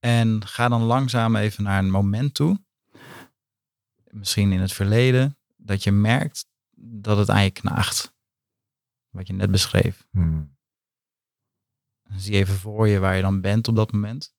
En 0.00 0.46
ga 0.46 0.68
dan 0.68 0.82
langzaam 0.82 1.36
even 1.36 1.64
naar 1.64 1.78
een 1.78 1.90
moment 1.90 2.34
toe. 2.34 2.60
Misschien 4.10 4.52
in 4.52 4.60
het 4.60 4.72
verleden, 4.72 5.36
dat 5.56 5.82
je 5.82 5.92
merkt 5.92 6.46
dat 6.76 7.18
het 7.18 7.30
aan 7.30 7.44
je 7.44 7.50
knaagt. 7.50 8.14
Wat 9.10 9.26
je 9.26 9.32
net 9.32 9.50
beschreef. 9.50 10.06
Mhm. 10.10 10.42
Zie 12.16 12.34
even 12.34 12.54
voor 12.54 12.88
je 12.88 12.98
waar 12.98 13.16
je 13.16 13.22
dan 13.22 13.40
bent 13.40 13.68
op 13.68 13.76
dat 13.76 13.92
moment. 13.92 14.34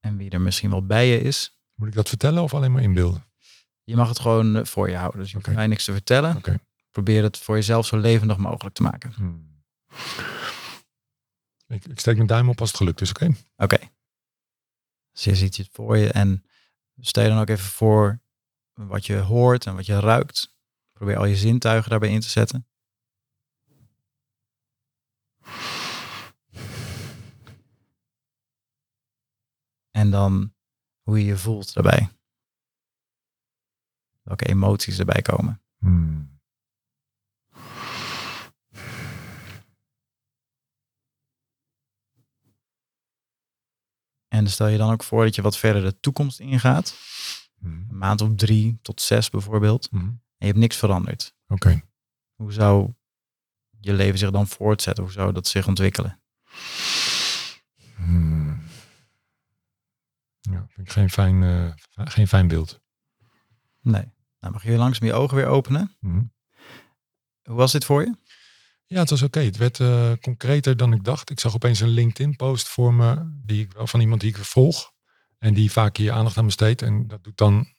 En 0.00 0.16
wie 0.16 0.30
er 0.30 0.40
misschien 0.40 0.70
wel 0.70 0.86
bij 0.86 1.08
je 1.08 1.20
is. 1.20 1.58
Moet 1.74 1.88
ik 1.88 1.94
dat 1.94 2.08
vertellen 2.08 2.42
of 2.42 2.54
alleen 2.54 2.72
maar 2.72 2.82
inbeelden? 2.82 3.24
Je 3.84 3.96
mag 3.96 4.08
het 4.08 4.18
gewoon 4.18 4.56
eh, 4.56 4.64
voor 4.64 4.90
je 4.90 4.96
houden. 4.96 5.20
Dus 5.20 5.30
je 5.30 5.36
hoeft 5.36 5.54
mij 5.54 5.66
niks 5.66 5.84
te 5.84 5.92
vertellen. 5.92 6.42
Probeer 6.90 7.22
het 7.22 7.38
voor 7.38 7.54
jezelf 7.54 7.86
zo 7.86 7.96
levendig 7.96 8.36
mogelijk 8.36 8.74
te 8.74 8.82
maken. 8.82 9.12
Ik, 11.66 11.84
ik 11.84 12.00
steek 12.00 12.16
mijn 12.16 12.26
duim 12.26 12.48
op 12.48 12.60
als 12.60 12.68
het 12.68 12.78
gelukt 12.78 13.00
is, 13.00 13.10
oké? 13.10 13.34
Oké. 13.56 13.78
Dus 15.12 15.24
je 15.24 15.34
ziet 15.34 15.56
het 15.56 15.68
voor 15.72 15.96
je 15.96 16.12
en 16.12 16.44
stel 17.00 17.22
je 17.22 17.28
dan 17.28 17.38
ook 17.38 17.48
even 17.48 17.64
voor 17.70 18.20
wat 18.72 19.06
je 19.06 19.16
hoort 19.16 19.66
en 19.66 19.74
wat 19.74 19.86
je 19.86 20.00
ruikt. 20.00 20.56
Probeer 20.92 21.16
al 21.16 21.24
je 21.24 21.36
zintuigen 21.36 21.90
daarbij 21.90 22.08
in 22.08 22.20
te 22.20 22.28
zetten. 22.28 22.66
En 29.90 30.10
dan 30.10 30.54
hoe 31.02 31.18
je 31.18 31.24
je 31.24 31.36
voelt 31.36 31.74
daarbij. 31.74 32.08
Welke 34.22 34.46
emoties 34.46 34.98
erbij 34.98 35.22
komen. 35.22 35.62
Mhm. 35.78 36.22
En 44.28 44.50
stel 44.50 44.66
je 44.66 44.78
dan 44.78 44.92
ook 44.92 45.02
voor 45.02 45.24
dat 45.24 45.34
je 45.34 45.42
wat 45.42 45.56
verder 45.56 45.82
de 45.82 46.00
toekomst 46.00 46.40
ingaat. 46.40 46.96
Mhm. 47.58 47.90
Een 47.90 47.98
maand 47.98 48.20
op 48.20 48.38
drie 48.38 48.78
tot 48.82 49.00
zes 49.00 49.30
bijvoorbeeld. 49.30 49.90
Mhm. 49.90 50.04
En 50.04 50.20
je 50.36 50.46
hebt 50.46 50.58
niks 50.58 50.76
veranderd. 50.76 51.34
Oké. 51.48 51.82
Hoe 52.34 52.52
zou 52.52 52.94
je 53.84 53.92
leven 53.92 54.18
zich 54.18 54.30
dan 54.30 54.46
voortzetten? 54.46 55.04
Hoe 55.04 55.12
zou 55.12 55.32
dat 55.32 55.46
zich 55.46 55.66
ontwikkelen? 55.66 56.20
Hmm. 57.96 58.62
Ja, 60.40 60.66
vind 60.68 60.86
ik 60.86 60.92
geen 60.92 61.10
fijn, 61.10 61.42
eh, 61.42 62.06
geen 62.06 62.28
fijn 62.28 62.48
beeld. 62.48 62.80
Nee. 63.80 64.12
Nou, 64.40 64.52
mag 64.52 64.62
je 64.62 64.68
weer 64.68 64.78
langzaam 64.78 65.06
je 65.08 65.14
ogen 65.14 65.36
weer 65.36 65.46
openen. 65.46 65.96
Mhm. 66.00 66.22
Hoe 67.42 67.56
was 67.56 67.72
dit 67.72 67.84
voor 67.84 68.02
je? 68.02 68.16
Ja, 68.86 69.00
het 69.00 69.10
was 69.10 69.22
oké. 69.22 69.40
Het 69.40 69.56
werd 69.56 69.80
eh, 69.80 70.12
concreter 70.20 70.76
dan 70.76 70.92
ik 70.92 71.04
dacht. 71.04 71.30
Ik 71.30 71.40
zag 71.40 71.54
opeens 71.54 71.80
een 71.80 71.88
LinkedIn-post 71.88 72.68
voor 72.68 72.94
me 72.94 73.40
die 73.44 73.64
ik, 73.64 73.72
wel 73.72 73.86
van 73.86 74.00
iemand 74.00 74.20
die 74.20 74.30
ik 74.30 74.44
volg. 74.44 74.92
En 75.38 75.54
die 75.54 75.72
vaak 75.72 75.96
hier 75.96 76.12
aandacht 76.12 76.36
aan 76.36 76.44
besteedt. 76.44 76.82
En 76.82 77.06
dat 77.06 77.24
doet 77.24 77.36
dan, 77.36 77.74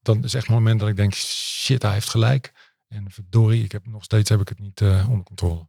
dan 0.00 0.24
is 0.24 0.34
echt 0.34 0.48
een 0.48 0.54
moment 0.54 0.80
dat 0.80 0.88
ik 0.88 0.96
denk, 0.96 1.14
shit, 1.14 1.82
hij 1.82 1.92
heeft 1.92 2.10
gelijk. 2.10 2.52
En 2.88 3.10
verdorie, 3.10 3.64
ik 3.64 3.72
heb 3.72 3.86
nog 3.86 4.04
steeds 4.04 4.28
heb 4.28 4.40
ik 4.40 4.48
het 4.48 4.58
niet 4.58 4.80
eh, 4.80 5.06
onder 5.08 5.24
controle. 5.24 5.68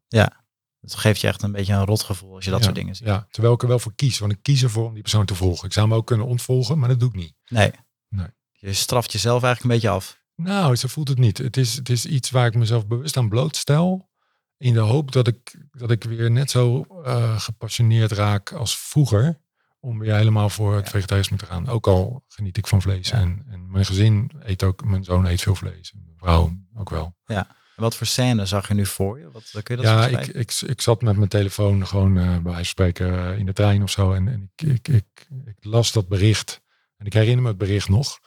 Het 0.80 0.96
geeft 0.96 1.22
je 1.22 1.28
echt 1.28 1.42
een 1.42 1.52
beetje 1.52 1.74
een 1.74 1.86
rotgevoel 1.86 2.36
als 2.36 2.46
je 2.46 2.50
dat 2.50 2.60
Ja, 2.60 2.66
soort 2.66 2.78
dingen 2.78 2.96
ziet. 2.96 3.08
Ja, 3.08 3.28
terwijl 3.32 3.54
ik 3.54 3.62
er 3.62 3.68
wel 3.68 3.80
voor 3.80 3.96
kies. 3.96 4.20
Want 4.20 4.32
ik 4.32 4.40
kies 4.42 4.64
ervoor 4.64 4.86
om 4.86 4.94
die 4.94 5.02
persoon 5.02 5.26
te 5.26 5.36
volgen. 5.36 5.68
Ik 5.68 5.74
zou 5.74 5.88
hem 5.88 5.96
ook 5.98 6.06
kunnen 6.08 6.26
ontvolgen, 6.26 6.80
maar 6.80 6.90
dat 6.90 7.00
doe 7.00 7.10
ik 7.10 7.16
niet. 7.16 7.34
Nee. 7.48 7.72
Nee. 8.10 8.28
Je 8.52 8.74
straft 8.74 9.12
jezelf 9.12 9.44
eigenlijk 9.44 9.64
een 9.64 9.80
beetje 9.80 9.96
af. 9.96 10.22
Nou, 10.36 10.76
zo 10.76 10.88
voelt 10.88 11.08
het 11.08 11.18
niet. 11.18 11.38
Het 11.38 11.58
is, 11.58 11.76
het 11.76 11.90
is 11.90 12.06
iets 12.06 12.30
waar 12.30 12.48
ik 12.48 12.56
mezelf 12.56 12.88
bewust 12.88 13.18
aan 13.18 13.30
blootstel. 13.30 14.10
In 14.58 14.74
de 14.74 14.80
hoop 14.80 15.12
dat 15.12 15.28
ik, 15.28 15.66
dat 15.72 15.92
ik 15.92 16.04
weer 16.04 16.32
net 16.32 16.52
zo 16.52 16.86
eh, 17.04 17.40
gepassioneerd 17.40 18.12
raak 18.12 18.52
als 18.52 18.78
vroeger. 18.78 19.42
Om 19.88 20.00
weer 20.00 20.16
helemaal 20.16 20.50
voor 20.50 20.76
het 20.76 20.86
Ja. 20.86 20.92
vegetarisme 20.92 21.38
te 21.38 21.46
gaan. 21.46 21.68
Ook 21.70 21.88
al 21.88 22.24
geniet 22.28 22.58
ik 22.58 22.68
van 22.68 22.82
vlees. 22.82 23.10
Ja. 23.10 23.16
En, 23.18 23.46
en 23.50 23.72
mijn 23.72 23.86
gezin 23.86 24.32
eet 24.40 24.64
ook, 24.64 24.84
mijn 24.86 25.04
zoon 25.04 25.26
eet 25.26 25.42
veel 25.42 25.56
vlees. 25.56 25.92
En 25.92 26.02
mijn 26.06 26.18
vrouw 26.18 26.58
ook 26.76 26.90
wel. 26.90 27.16
En 27.26 27.48
wat 27.84 27.96
voor 27.96 28.08
scène 28.08 28.46
zag 28.46 28.68
je 28.68 28.74
nu 28.74 28.86
voor 28.86 29.20
je? 29.20 29.32
Wat, 29.32 29.50
kun 29.64 29.76
je 29.78 29.82
dat 29.82 29.92
Ja, 29.92 30.08
ik, 30.08 30.28
ik, 30.28 30.52
ik 30.52 30.82
zat 30.82 31.02
met 31.02 31.18
mijn 31.18 31.30
telefoon 31.30 31.88
gewoon 31.88 32.18
eh, 32.18 32.24
bij 32.24 32.42
wijze 32.42 32.56
van 32.56 32.66
spreken 32.66 33.32
eh, 33.32 33.38
in 33.38 33.46
de 33.46 33.54
trein 33.54 33.84
of 33.84 33.90
zo. 33.90 34.14
En, 34.14 34.28
en 34.28 34.52
ik, 34.56 34.68
ik, 34.70 34.88
ik, 34.88 35.28
ik 35.46 35.58
las 35.60 35.92
dat 35.92 36.08
bericht. 36.08 36.62
En 36.98 37.06
ik 37.06 37.14
herinner 37.14 37.42
me 37.42 37.48
het 37.50 37.58
bericht 37.58 37.90
nog. 37.90 38.20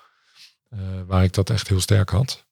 eh, 0.69 0.79
waar 1.07 1.25
ik 1.25 1.33
dat 1.33 1.51
echt 1.51 1.69
heel 1.69 1.81
sterk 1.81 2.11
had. 2.11 2.47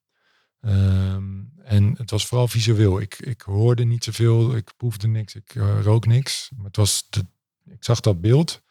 Ehm, 0.60 1.32
en 1.62 1.94
het 1.98 2.10
was 2.10 2.26
vooral 2.26 2.48
visueel. 2.48 3.00
Ik, 3.00 3.14
ik 3.18 3.40
hoorde 3.40 3.84
niet 3.84 4.04
zoveel. 4.04 4.56
Ik 4.56 4.72
proefde 4.76 5.06
niks. 5.08 5.34
Ik 5.34 5.52
rook 5.82 6.06
niks. 6.06 6.50
Maar 6.56 6.66
het 6.66 6.76
was 6.76 7.06
de, 7.10 7.26
ik 7.64 7.84
zag 7.84 8.00
dat 8.00 8.20
beeld. 8.20 8.62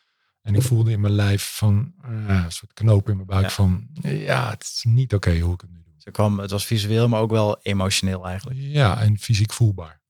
En 0.47 0.55
ik 0.55 0.61
voelde 0.61 0.91
in 0.91 0.99
mijn 1.01 1.13
lijf 1.13 1.55
van 1.57 1.93
eh, 2.03 2.09
een 2.43 2.51
soort 2.51 2.73
knoop 2.73 3.09
in 3.09 3.15
mijn 3.15 3.27
buik 3.27 3.43
Ja. 3.43 3.49
van 3.49 3.87
ja, 4.01 4.49
het 4.49 4.63
is 4.63 4.83
niet 4.87 5.13
oké 5.13 5.39
hoe 5.39 5.53
ik 5.53 5.61
het 5.61 5.69
nu 5.69 5.81
doe. 5.83 5.93
Ze 5.97 6.11
kwam, 6.11 6.39
het 6.39 6.51
was 6.51 6.65
visueel, 6.65 7.07
maar 7.07 7.19
ook 7.21 7.31
wel 7.31 7.59
emotioneel 7.61 8.27
eigenlijk. 8.27 8.59
Ja, 8.59 8.99
en 9.01 9.17
fysiek 9.19 9.53
voelbaar. 9.53 10.01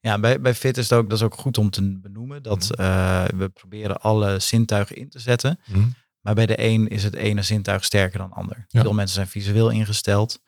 Ja, 0.00 0.18
bij, 0.18 0.40
bij 0.40 0.54
Fit 0.54 0.76
is 0.76 0.88
het 0.90 0.98
ook, 0.98 1.08
dat 1.08 1.18
is 1.18 1.24
ook 1.24 1.34
goed 1.34 1.58
om 1.58 1.70
te 1.70 1.98
benoemen. 2.00 2.42
Dat 2.42 2.68
Mhm. 2.70 2.80
eh, 2.80 3.24
we 3.24 3.48
proberen 3.48 4.00
alle 4.00 4.38
zintuigen 4.38 4.96
in 4.96 5.08
te 5.08 5.18
zetten. 5.18 5.58
Hm? 5.64 5.78
Maar 6.20 6.34
bij 6.34 6.46
de 6.46 6.62
een 6.64 6.88
is 6.88 7.04
het 7.04 7.14
ene 7.14 7.42
zintuig 7.42 7.84
sterker 7.84 8.18
dan 8.18 8.28
de 8.28 8.34
ander. 8.34 8.64
Ja. 8.68 8.80
Veel 8.80 8.92
mensen 8.92 9.14
zijn 9.14 9.26
visueel 9.28 9.70
ingesteld. 9.70 10.38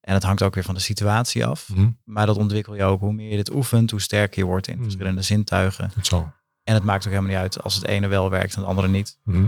En 0.00 0.14
het 0.14 0.22
hangt 0.22 0.42
ook 0.42 0.54
weer 0.54 0.64
van 0.64 0.74
de 0.74 0.80
situatie 0.80 1.46
af. 1.46 1.66
Hm? 1.74 1.90
Maar 2.04 2.26
dat 2.26 2.36
ontwikkel 2.36 2.74
je 2.74 2.82
ook. 2.82 3.00
Hoe 3.00 3.12
meer 3.12 3.30
je 3.30 3.36
dit 3.36 3.54
oefent, 3.54 3.90
hoe 3.90 4.00
sterker 4.00 4.38
je 4.38 4.44
wordt 4.44 4.68
in 4.68 4.82
verschillende 4.82 5.22
zintuigen. 5.22 5.90
Goed 5.90 6.06
zo. 6.06 6.32
En 6.64 6.74
het 6.74 6.84
maakt 6.84 7.04
ook 7.04 7.10
helemaal 7.12 7.30
niet 7.32 7.40
uit 7.40 7.62
als 7.62 7.74
het 7.74 7.86
ene 7.86 8.06
wel 8.08 8.30
werkt 8.30 8.54
en 8.54 8.60
het 8.60 8.68
andere 8.68 8.88
niet. 8.88 9.18
Hm? 9.24 9.46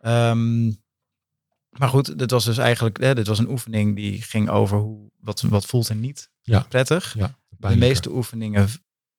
Ehm, 0.00 0.64
maar 1.68 1.88
goed, 1.88 2.18
dit 2.18 2.30
was 2.30 2.44
dus 2.44 2.58
eigenlijk 2.58 3.00
hè, 3.00 3.14
dit 3.14 3.26
was 3.26 3.38
een 3.38 3.48
oefening 3.50 3.96
die 3.96 4.22
ging 4.22 4.48
over 4.48 4.78
hoe, 4.78 5.10
wat, 5.20 5.40
wat 5.40 5.66
voelt 5.66 5.88
er 5.88 5.94
niet 5.96 6.30
Ja. 6.42 6.60
prettig. 6.68 7.14
Ja, 7.14 7.38
De 7.48 7.76
meeste 7.76 8.10
oefeningen 8.10 8.68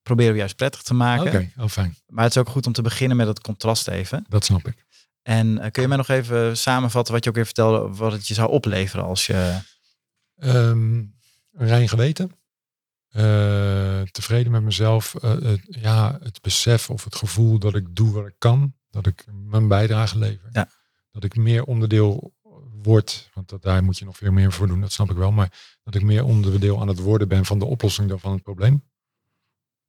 proberen 0.02 0.32
we 0.32 0.38
juist 0.38 0.56
prettig 0.56 0.82
te 0.82 0.94
maken. 0.94 1.28
Oké, 1.28 1.52
oh 1.58 1.68
fijn. 1.68 1.96
Maar 2.08 2.24
het 2.24 2.36
is 2.36 2.42
ook 2.42 2.50
goed 2.50 2.68
om 2.68 2.74
te 2.74 2.82
beginnen 2.82 3.18
met 3.18 3.28
het 3.28 3.42
contrast 3.42 3.88
even. 3.88 4.26
Dat 4.28 4.46
snap 4.46 4.68
ik. 4.68 4.86
En 5.22 5.60
eh, 5.60 5.72
kun 5.72 5.82
je 5.82 5.88
mij 5.88 5.98
nog 5.98 6.08
even 6.08 6.58
samenvatten 6.58 7.14
wat 7.14 7.24
je 7.24 7.30
ook 7.30 7.36
weer 7.36 7.46
vertelde, 7.46 7.96
wat 7.96 8.12
het 8.12 8.28
je 8.28 8.34
zou 8.34 8.50
opleveren 8.50 9.06
als 9.06 9.26
je... 9.26 9.60
Een 10.36 11.16
rein 11.52 11.90
geweten. 11.90 12.32
Eh, 13.14 14.02
tevreden 14.02 14.52
met 14.52 14.64
mezelf. 14.64 15.16
Eh, 15.16 15.58
ja, 15.66 16.18
het 16.24 16.42
besef 16.42 16.90
of 16.90 17.04
het 17.04 17.16
gevoel 17.16 17.60
dat 17.60 17.76
ik 17.76 17.96
doe 17.96 18.12
wat 18.12 18.28
ik 18.28 18.36
kan. 18.38 18.74
Dat 18.90 19.06
ik 19.06 19.26
mijn 19.32 19.68
bijdrage 19.68 20.18
lever. 20.18 20.50
Ja. 20.52 20.70
Dat 21.12 21.24
ik 21.24 21.36
meer 21.36 21.64
onderdeel 21.64 22.34
word. 22.82 23.30
Want 23.34 23.50
dat, 23.50 23.62
daar 23.62 23.84
moet 23.84 23.98
je 23.98 24.06
nog 24.06 24.18
veel 24.18 24.32
meer 24.32 24.52
voor 24.52 24.68
doen. 24.68 24.82
Dat 24.82 24.92
snap 24.92 25.10
ik 25.10 25.18
wel. 25.18 25.32
Maar 25.32 25.78
dat 25.84 25.96
ik 25.96 26.02
meer 26.04 26.24
onderdeel 26.24 26.82
aan 26.82 26.88
het 26.88 27.00
worden 27.00 27.28
ben 27.28 27.46
van 27.46 27.60
de 27.60 27.66
oplossing 27.66 28.10
dan 28.10 28.20
van 28.20 28.32
het 28.32 28.44
probleem. 28.44 28.84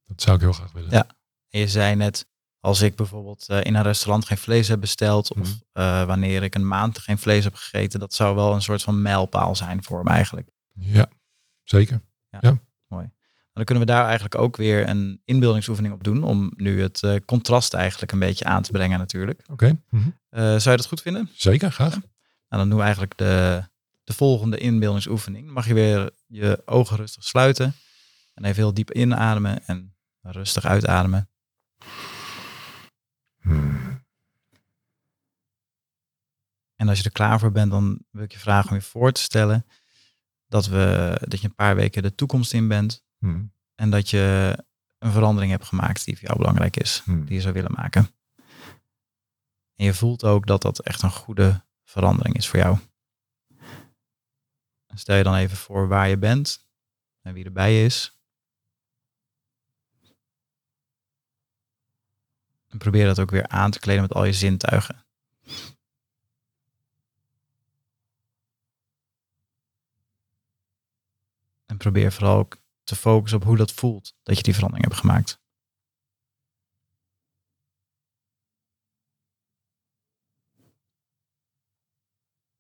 Dat 0.07 0.23
zou 0.23 0.37
ik 0.37 0.43
heel 0.43 0.53
graag 0.53 0.73
willen. 0.73 0.91
Ja. 0.91 1.07
En 1.49 1.61
je 1.61 1.69
zei 1.69 1.95
net, 1.95 2.27
als 2.61 2.81
ik 2.81 2.97
bijvoorbeeld 2.97 3.49
eh, 3.49 3.65
in 3.65 3.75
een 3.75 3.83
restaurant 3.83 4.25
geen 4.27 4.39
vlees 4.39 4.69
heb 4.69 4.81
besteld, 4.81 5.35
of 5.35 5.59
Mhm. 5.73 6.07
wanneer 6.07 6.43
ik 6.43 6.55
een 6.55 6.69
maand 6.69 6.99
geen 6.99 7.19
vlees 7.19 7.45
heb 7.45 7.55
gegeten, 7.55 8.01
dat 8.01 8.15
zou 8.15 8.35
wel 8.35 8.55
een 8.55 8.63
soort 8.63 8.83
van 8.83 9.03
mijlpaal 9.03 9.57
zijn 9.57 9.83
voor 9.85 10.03
me 10.03 10.11
eigenlijk. 10.11 10.49
Ja, 10.73 11.09
zeker. 11.63 12.03
Dan 13.55 13.65
kunnen 13.65 13.87
we 13.87 13.93
daar 13.93 14.05
eigenlijk 14.05 14.35
ook 14.35 14.57
weer 14.57 14.89
een 14.89 15.21
inbeeldingsoefening 15.25 15.95
op 15.95 16.05
doen, 16.05 16.23
om 16.23 16.53
nu 16.57 16.83
het 16.83 17.03
eh, 17.03 17.17
contrast 17.25 17.75
eigenlijk 17.75 18.13
een 18.13 18.19
beetje 18.19 18.45
aan 18.45 18.63
te 18.63 18.73
brengen 18.73 18.99
natuurlijk. 18.99 19.43
Oké. 19.51 19.81
Mhm. 19.91 20.09
Eh, 20.29 20.43
zou 20.43 20.71
je 20.71 20.77
dat 20.77 20.87
goed 20.87 21.03
vinden? 21.03 21.31
Zeker, 21.35 21.73
graag. 21.73 21.93
Nou, 22.49 22.63
dan 22.63 22.69
doen 22.69 22.79
we 22.79 22.85
eigenlijk 22.85 23.19
de, 23.19 23.63
de 24.05 24.13
volgende 24.13 24.59
inbeeldingsoefening. 24.59 25.51
Mag 25.51 25.67
je 25.67 25.75
weer 25.75 26.11
je 26.27 26.63
ogen 26.65 26.97
rustig 26.97 27.25
sluiten. 27.25 27.75
En 28.35 28.45
even 28.45 28.63
heel 28.63 28.75
diep 28.75 28.93
inademen 28.93 29.67
en 29.67 29.95
rustig 30.23 30.65
uitademen. 30.65 31.29
Hmm. 33.41 34.05
En 36.77 36.89
als 36.89 36.99
je 36.99 37.05
er 37.05 37.13
klaar 37.13 37.39
voor 37.39 37.53
bent, 37.53 37.71
dan 37.71 38.05
wil 38.11 38.23
ik 38.23 38.33
je 38.33 38.39
vragen 38.39 38.71
om 38.71 38.77
je 38.77 38.83
voor 38.83 39.13
te 39.13 39.21
stellen 39.21 39.67
dat, 40.47 40.67
we, 40.67 41.17
dat 41.29 41.41
je 41.41 41.47
een 41.47 41.55
paar 41.55 41.77
weken 41.77 42.03
de 42.03 42.15
toekomst 42.15 42.53
in 42.53 42.69
bent. 42.69 43.05
Hmm. 43.25 43.53
En 43.75 43.91
dat 43.91 44.11
je 44.11 44.57
een 44.99 45.13
verandering 45.13 45.53
hebt 45.53 45.65
gemaakt 45.65 46.05
die 46.05 46.15
voor 46.15 46.27
jou 46.27 46.39
belangrijk 46.39 46.77
is, 46.77 47.03
Hmm. 47.05 47.25
die 47.25 47.35
je 47.35 47.41
zou 47.41 47.55
willen 47.55 47.73
maken. 47.73 48.09
En 49.75 49.85
je 49.85 49.95
voelt 49.95 50.25
ook 50.25 50.47
dat 50.47 50.63
dat 50.63 50.79
echt 50.79 51.03
een 51.03 51.11
goede 51.11 51.65
verandering 51.85 52.37
is 52.37 52.49
voor 52.49 52.59
jou. 52.59 52.79
En 54.87 54.99
Stel 54.99 55.17
je 55.17 55.23
dan 55.23 55.35
even 55.35 55.57
voor 55.57 55.89
waar 55.89 56.09
je 56.09 56.19
bent 56.19 56.67
en 57.23 57.35
wie 57.35 57.45
erbij 57.45 57.85
is. 57.85 58.19
En 62.69 62.79
probeer 62.79 63.07
dat 63.07 63.21
ook 63.21 63.31
weer 63.31 63.49
aan 63.49 63.71
te 63.71 63.79
kleden 63.79 64.03
met 64.03 64.13
al 64.13 64.25
je 64.25 64.33
zintuigen. 64.33 65.07
En 71.67 71.77
probeer 71.77 72.13
vooral 72.13 72.39
ook 72.39 72.63
te 72.85 72.97
focussen 72.97 73.39
op 73.39 73.45
hoe 73.45 73.57
dat 73.57 73.73
voelt 73.73 74.15
dat 74.23 74.37
je 74.37 74.43
die 74.43 74.55
verandering 74.55 74.89
hebt 74.89 75.01
gemaakt. 75.01 75.43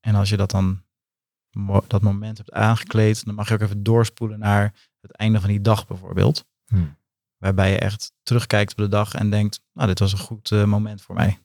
En 0.00 0.14
als 0.14 0.28
je 0.28 0.37
dat 0.37 0.50
dan 0.50 0.82
dat 1.87 2.02
moment 2.02 2.38
hebt 2.38 2.52
aangekleed, 2.52 3.24
dan 3.24 3.34
mag 3.34 3.48
je 3.48 3.54
ook 3.54 3.60
even 3.60 3.82
doorspoelen 3.82 4.38
naar 4.38 4.88
het 5.00 5.10
einde 5.10 5.40
van 5.40 5.48
die 5.48 5.60
dag 5.60 5.87
bijvoorbeeld. 5.87 6.46
Hmm. 6.66 6.96
Waarbij 7.37 7.70
je 7.70 7.78
echt 7.78 8.12
terugkijkt 8.22 8.70
op 8.70 8.76
de 8.76 8.88
dag 8.88 9.14
en 9.14 9.30
denkt, 9.30 9.62
nou 9.72 9.88
dit 9.88 9.98
was 9.98 10.12
een 10.12 10.18
goed 10.18 10.50
eh, 10.50 10.64
moment 10.64 11.02
voor 11.02 11.14
mij. 11.14 11.38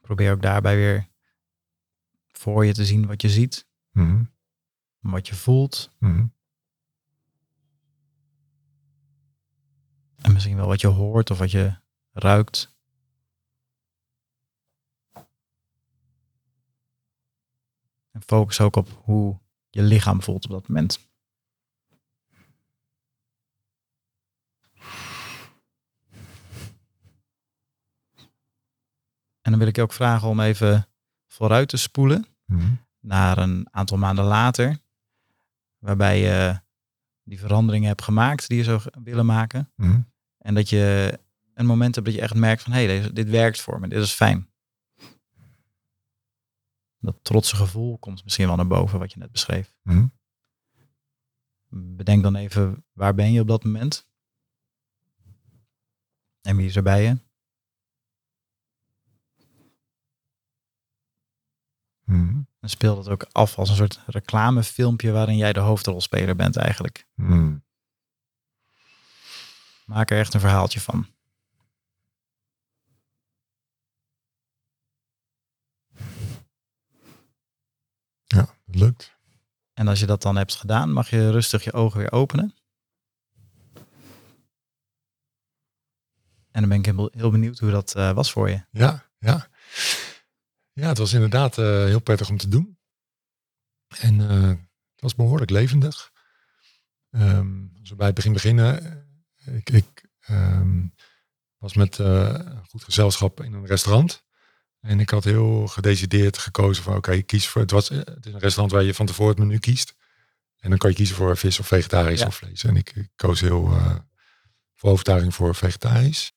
Probeer 0.00 0.32
ook 0.32 0.42
daarbij 0.42 0.76
weer 0.76 1.08
voor 2.26 2.66
je 2.66 2.72
te 2.72 2.84
zien 2.84 3.06
wat 3.06 3.22
je 3.22 3.28
ziet, 3.28 3.66
Hmm. 3.92 4.30
Wat 5.10 5.26
je 5.28 5.34
voelt 5.34 5.90
Hmm. 5.98 6.32
en 10.16 10.32
misschien 10.32 10.56
wel 10.56 10.66
wat 10.66 10.80
je 10.80 10.86
hoort 10.86 11.30
of 11.30 11.38
wat 11.38 11.50
je 11.50 11.74
ruikt. 12.12 12.76
En 18.10 18.22
focus 18.26 18.60
ook 18.60 18.76
op 18.76 18.88
hoe 19.04 19.38
je 19.70 19.82
lichaam 19.82 20.22
voelt 20.22 20.44
op 20.44 20.50
dat 20.50 20.68
moment. 20.68 21.10
En 29.40 29.50
dan 29.50 29.58
wil 29.58 29.66
ik 29.68 29.76
je 29.76 29.82
ook 29.82 29.92
vragen 29.92 30.28
om 30.28 30.40
even 30.40 30.88
vooruit 31.26 31.68
te 31.68 31.76
spoelen 31.76 32.26
Hmm. 32.46 32.78
naar 33.00 33.38
een 33.38 33.68
aantal 33.70 33.98
maanden 33.98 34.24
later, 34.24 34.78
waarbij 35.82 36.20
je 36.20 36.60
die 37.22 37.38
veranderingen 37.38 37.88
hebt 37.88 38.02
gemaakt 38.02 38.48
die 38.48 38.58
je 38.58 38.64
zou 38.64 38.82
willen 39.02 39.26
maken. 39.26 39.72
Hmm. 39.74 40.12
En 40.38 40.54
dat 40.54 40.68
je 40.68 41.18
een 41.54 41.66
moment 41.66 41.94
hebt 41.94 42.06
dat 42.06 42.14
je 42.14 42.20
echt 42.22 42.34
merkt 42.34 42.62
van 42.62 42.72
hé, 42.72 42.78
hey, 42.84 42.86
deze- 42.86 43.12
dit 43.12 43.30
werkt 43.30 43.60
voor 43.60 43.80
me, 43.80 43.88
dit 43.88 44.02
is 44.02 44.12
fijn. 44.12 44.50
Dat 46.98 47.18
trotse 47.24 47.56
gevoel 47.56 47.98
komt 47.98 48.24
misschien 48.24 48.46
wel 48.46 48.56
naar 48.56 48.66
boven 48.66 48.98
wat 48.98 49.12
je 49.12 49.18
net 49.18 49.32
beschreef. 49.32 49.74
Hmm. 49.82 50.12
Bedenk 51.68 52.22
dan 52.22 52.34
even 52.36 52.84
waar 52.92 53.14
ben 53.14 53.32
je 53.32 53.40
op 53.40 53.48
dat 53.48 53.64
moment? 53.64 54.08
En 56.40 56.56
wie 56.56 56.66
is 56.66 56.76
er 56.76 56.82
bij 56.82 57.02
je? 57.02 57.18
Hmm. 62.04 62.41
En 62.62 62.68
speel 62.68 62.94
dat 62.94 63.08
ook 63.08 63.26
af 63.32 63.58
als 63.58 63.68
een 63.70 63.76
soort 63.76 64.00
reclamefilmpje 64.06 65.10
waarin 65.12 65.36
jij 65.36 65.52
de 65.52 65.60
hoofdrolspeler 65.60 66.36
bent 66.36 66.56
eigenlijk. 66.56 67.06
Hmm. 67.14 67.64
Maak 69.86 70.10
er 70.10 70.18
echt 70.18 70.34
een 70.34 70.40
verhaaltje 70.40 70.80
van. 70.80 71.06
Ja, 78.26 78.54
dat 78.64 78.74
lukt. 78.74 79.16
En 79.72 79.88
als 79.88 80.00
je 80.00 80.06
dat 80.06 80.22
dan 80.22 80.36
hebt 80.36 80.54
gedaan, 80.54 80.92
mag 80.92 81.10
je 81.10 81.30
rustig 81.30 81.64
je 81.64 81.72
ogen 81.72 81.98
weer 81.98 82.12
openen. 82.12 82.54
En 86.50 86.60
dan 86.60 86.68
ben 86.68 86.78
ik 86.78 86.84
heel- 86.84 87.10
heel 87.12 87.30
benieuwd 87.30 87.58
hoe 87.58 87.70
dat 87.70 87.94
eh, 87.94 88.12
was 88.12 88.32
voor 88.32 88.50
je. 88.50 88.64
Ja, 88.70 89.06
ja. 89.18 89.48
Ja, 90.72 90.88
het 90.88 90.98
was 90.98 91.12
inderdaad 91.12 91.58
eh, 91.58 91.64
heel 91.84 92.00
prettig 92.00 92.28
om 92.30 92.36
te 92.36 92.48
doen. 92.48 92.78
En 93.98 94.20
eh, 94.30 94.48
het 94.48 95.00
was 95.00 95.14
behoorlijk 95.14 95.50
levendig. 95.50 96.10
Ehm, 97.10 97.66
als 97.80 97.90
we 97.90 97.96
bij 97.96 98.06
het 98.06 98.14
begin 98.14 98.32
beginnen. 98.32 98.82
eh, 99.36 99.56
Ik, 99.56 99.70
ik 99.70 100.08
ehm, 100.20 100.86
was 101.58 101.74
met 101.74 101.98
een 101.98 102.66
goed 102.66 102.84
gezelschap 102.84 103.42
in 103.42 103.52
een 103.52 103.66
restaurant. 103.66 104.24
En 104.80 105.00
ik 105.00 105.10
had 105.10 105.24
heel 105.24 105.66
gedecideerd 105.66 106.38
gekozen 106.38 106.82
van 106.82 106.96
oké, 106.96 107.12
ik 107.12 107.26
kies 107.26 107.48
voor. 107.48 107.60
Het, 107.60 107.70
was, 107.70 107.88
het 107.88 108.26
is 108.26 108.32
een 108.32 108.38
restaurant 108.38 108.70
waar 108.72 108.82
je 108.82 108.94
van 108.94 109.06
tevoren 109.06 109.34
het 109.34 109.44
menu 109.44 109.58
kiest. 109.58 109.94
En 110.58 110.68
dan 110.70 110.78
kan 110.78 110.90
je 110.90 110.96
kiezen 110.96 111.16
voor 111.16 111.36
vis 111.36 111.58
of 111.58 111.66
vegetarisch 111.66 112.20
Ja. 112.20 112.26
of 112.26 112.36
vlees. 112.36 112.64
En 112.64 112.76
ik, 112.76 112.90
ik 112.94 113.10
koos 113.16 113.40
heel 113.40 113.66
eh, 113.72 113.96
voor 114.74 114.90
overtuiging 114.90 115.34
voor 115.34 115.54
vegetarisch. 115.54 116.32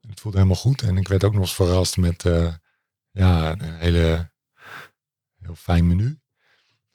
En 0.00 0.08
het 0.10 0.20
voelde 0.20 0.36
helemaal 0.38 0.60
goed. 0.60 0.82
En 0.82 0.96
ik 0.96 1.08
werd 1.08 1.24
ook 1.24 1.32
nog 1.32 1.40
eens 1.42 1.54
verrast 1.54 1.96
met 1.96 2.24
ja, 3.10 3.52
een 3.52 3.74
hele 3.74 4.30
heel 5.38 5.54
fijn 5.54 5.86
menu. 5.86 6.18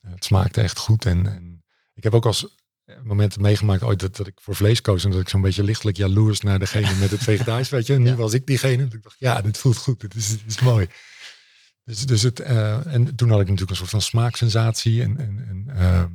Eh, 0.02 0.12
Het 0.12 0.26
smaakte 0.26 0.62
echt 0.62 0.78
goed. 0.78 1.06
En, 1.06 1.26
en 1.28 1.64
ik 1.94 2.04
heb 2.04 2.14
ook 2.14 2.26
als 2.26 2.56
momenten 3.04 3.42
meegemaakt 3.42 3.84
ooit 3.84 4.00
dat, 4.00 4.16
dat 4.16 4.28
ik 4.28 4.40
voor 4.42 4.56
vlees 4.56 4.82
koos. 4.82 5.04
En 5.04 5.12
dat 5.12 5.20
ik 5.22 5.30
zo'n 5.30 5.42
beetje 5.42 5.64
lichtelijk 5.64 5.98
jaloers 5.98 6.40
naar 6.42 6.60
degene 6.60 6.94
met 6.96 7.12
het 7.12 7.24
vegetarisch. 7.32 7.70
Weet 7.70 7.88
je, 7.88 7.94
en 7.94 8.02
nu 8.02 8.10
Ja. 8.10 8.16
was 8.16 8.34
ik 8.34 8.46
diegene. 8.46 8.84
Dat 8.84 8.94
ik 8.94 9.04
dacht, 9.04 9.20
ja, 9.20 9.42
dit 9.42 9.58
voelt 9.58 9.78
goed. 9.78 10.00
Dit 10.00 10.16
is, 10.16 10.28
dit 10.30 10.42
is 10.46 10.60
mooi. 10.60 10.88
Dus, 11.84 12.06
dus 12.06 12.22
het, 12.22 12.40
eh, 12.40 12.94
en 12.94 13.16
toen 13.16 13.30
had 13.30 13.40
ik 13.40 13.46
natuurlijk 13.46 13.70
een 13.72 13.76
soort 13.76 13.90
van 13.90 14.02
smaaksensatie. 14.02 15.02
En, 15.02 15.18
en, 15.18 15.46
en, 15.48 15.76
ehm, 15.78 16.12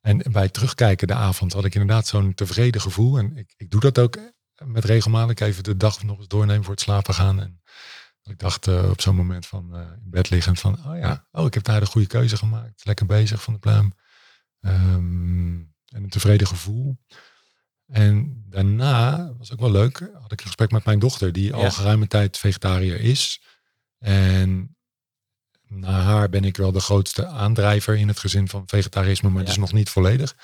en 0.00 0.32
bij 0.32 0.48
terugkijken 0.48 1.06
de 1.06 1.14
avond 1.14 1.52
had 1.52 1.64
ik 1.64 1.74
inderdaad 1.74 2.06
zo'n 2.06 2.34
tevreden 2.34 2.80
gevoel. 2.80 3.18
En 3.18 3.36
ik, 3.36 3.54
ik 3.56 3.70
doe 3.70 3.80
dat 3.80 3.98
ook 3.98 4.18
met 4.64 4.84
regelmatig 4.84 5.38
even 5.46 5.62
de 5.64 5.76
dag 5.76 6.02
nog 6.02 6.18
eens 6.18 6.28
doornemen 6.28 6.64
voor 6.64 6.72
het 6.72 6.82
slapen 6.82 7.14
gaan. 7.14 7.40
En 7.40 7.60
ik 8.22 8.38
dacht 8.38 8.66
eh, 8.66 8.90
op 8.90 9.00
zo'n 9.00 9.16
moment 9.16 9.46
van 9.46 9.74
eh, 9.76 9.80
in 9.80 10.10
bed 10.10 10.30
liggend 10.30 10.60
van, 10.60 10.86
oh 10.86 10.98
ja, 10.98 11.26
oh, 11.32 11.46
ik 11.46 11.54
heb 11.54 11.64
daar 11.64 11.80
de 11.80 11.86
goede 11.86 12.06
keuze 12.06 12.36
gemaakt. 12.36 12.84
Lekker 12.84 13.06
bezig 13.06 13.42
van 13.42 13.52
de 13.52 13.58
pluim. 13.58 13.92
Ehm, 14.60 15.54
en 15.86 16.02
een 16.02 16.08
tevreden 16.08 16.46
gevoel. 16.46 16.98
En 17.86 18.44
daarna 18.48 19.32
was 19.38 19.52
ook 19.52 19.60
wel 19.60 19.70
leuk, 19.70 19.98
had 19.98 20.32
ik 20.32 20.40
een 20.40 20.46
gesprek 20.46 20.70
met 20.70 20.84
mijn 20.84 20.98
dochter, 20.98 21.32
die 21.32 21.54
al 21.54 21.70
geruime 21.70 22.06
tijd 22.06 22.38
vegetariër 22.38 23.00
is. 23.00 23.42
En 23.98 24.76
na 25.66 26.00
haar 26.00 26.28
ben 26.28 26.44
ik 26.44 26.56
wel 26.56 26.72
de 26.72 26.80
grootste 26.80 27.26
aandrijver 27.26 27.96
in 27.96 28.08
het 28.08 28.18
gezin 28.18 28.48
van 28.48 28.62
vegetarisme, 28.66 29.28
maar 29.28 29.40
Ja. 29.40 29.46
dus 29.46 29.56
nog 29.56 29.72
niet 29.72 29.90
volledig. 29.90 30.36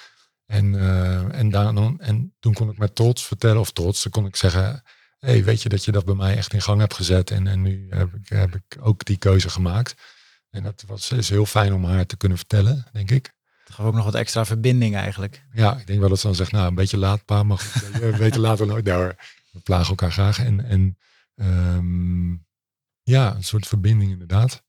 En, 0.46 0.74
eh, 0.74 1.38
en, 1.38 1.50
dan, 1.50 2.00
en 2.00 2.34
toen 2.38 2.52
kon 2.52 2.70
ik 2.70 2.78
met 2.78 2.94
trots 2.94 3.26
vertellen, 3.26 3.60
of 3.60 3.72
trots, 3.72 4.02
dan 4.02 4.12
kon 4.12 4.26
ik 4.26 4.36
zeggen, 4.36 4.82
hey, 5.18 5.44
weet 5.44 5.62
je 5.62 5.68
dat 5.68 5.84
je 5.84 5.92
dat 5.92 6.04
bij 6.04 6.14
mij 6.14 6.36
echt 6.36 6.52
in 6.52 6.62
gang 6.62 6.80
hebt 6.80 6.94
gezet 6.94 7.30
en, 7.30 7.46
en 7.46 7.62
nu 7.62 7.86
heb 7.90 8.14
ik, 8.14 8.28
heb 8.28 8.54
ik 8.54 8.76
ook 8.80 9.04
die 9.04 9.16
keuze 9.16 9.50
gemaakt. 9.50 9.94
En 10.50 10.62
dat 10.62 10.84
was, 10.86 11.10
is 11.10 11.28
heel 11.28 11.46
fijn 11.46 11.72
om 11.72 11.84
haar 11.84 12.06
te 12.06 12.16
kunnen 12.16 12.38
vertellen, 12.38 12.86
denk 12.92 13.10
ik. 13.10 13.34
Het 13.64 13.74
gaf 13.74 13.86
ook 13.86 13.94
nog 13.94 14.04
wat 14.04 14.14
extra 14.14 14.44
verbinding 14.44 14.94
eigenlijk. 14.96 15.44
Ja, 15.52 15.76
ik 15.76 15.86
denk 15.86 16.00
wel 16.00 16.08
dat 16.08 16.18
ze 16.20 16.26
dan 16.26 16.36
zegt, 16.36 16.52
nou, 16.52 16.66
een 16.68 16.74
beetje 16.74 16.96
laat, 16.98 17.24
pa, 17.24 17.42
maar 17.42 17.58
goed, 17.58 18.18
beter 18.18 18.40
later 18.40 18.66
nooit. 18.66 18.84
Nou, 18.84 19.02
hoor, 19.02 19.14
we 19.52 19.60
plagen 19.60 19.88
elkaar 19.88 20.12
graag. 20.12 20.38
En, 20.38 20.64
en 20.64 20.98
ehm, 21.34 22.32
ja, 23.02 23.34
een 23.34 23.44
soort 23.44 23.66
verbinding 23.66 24.10
inderdaad. 24.10 24.62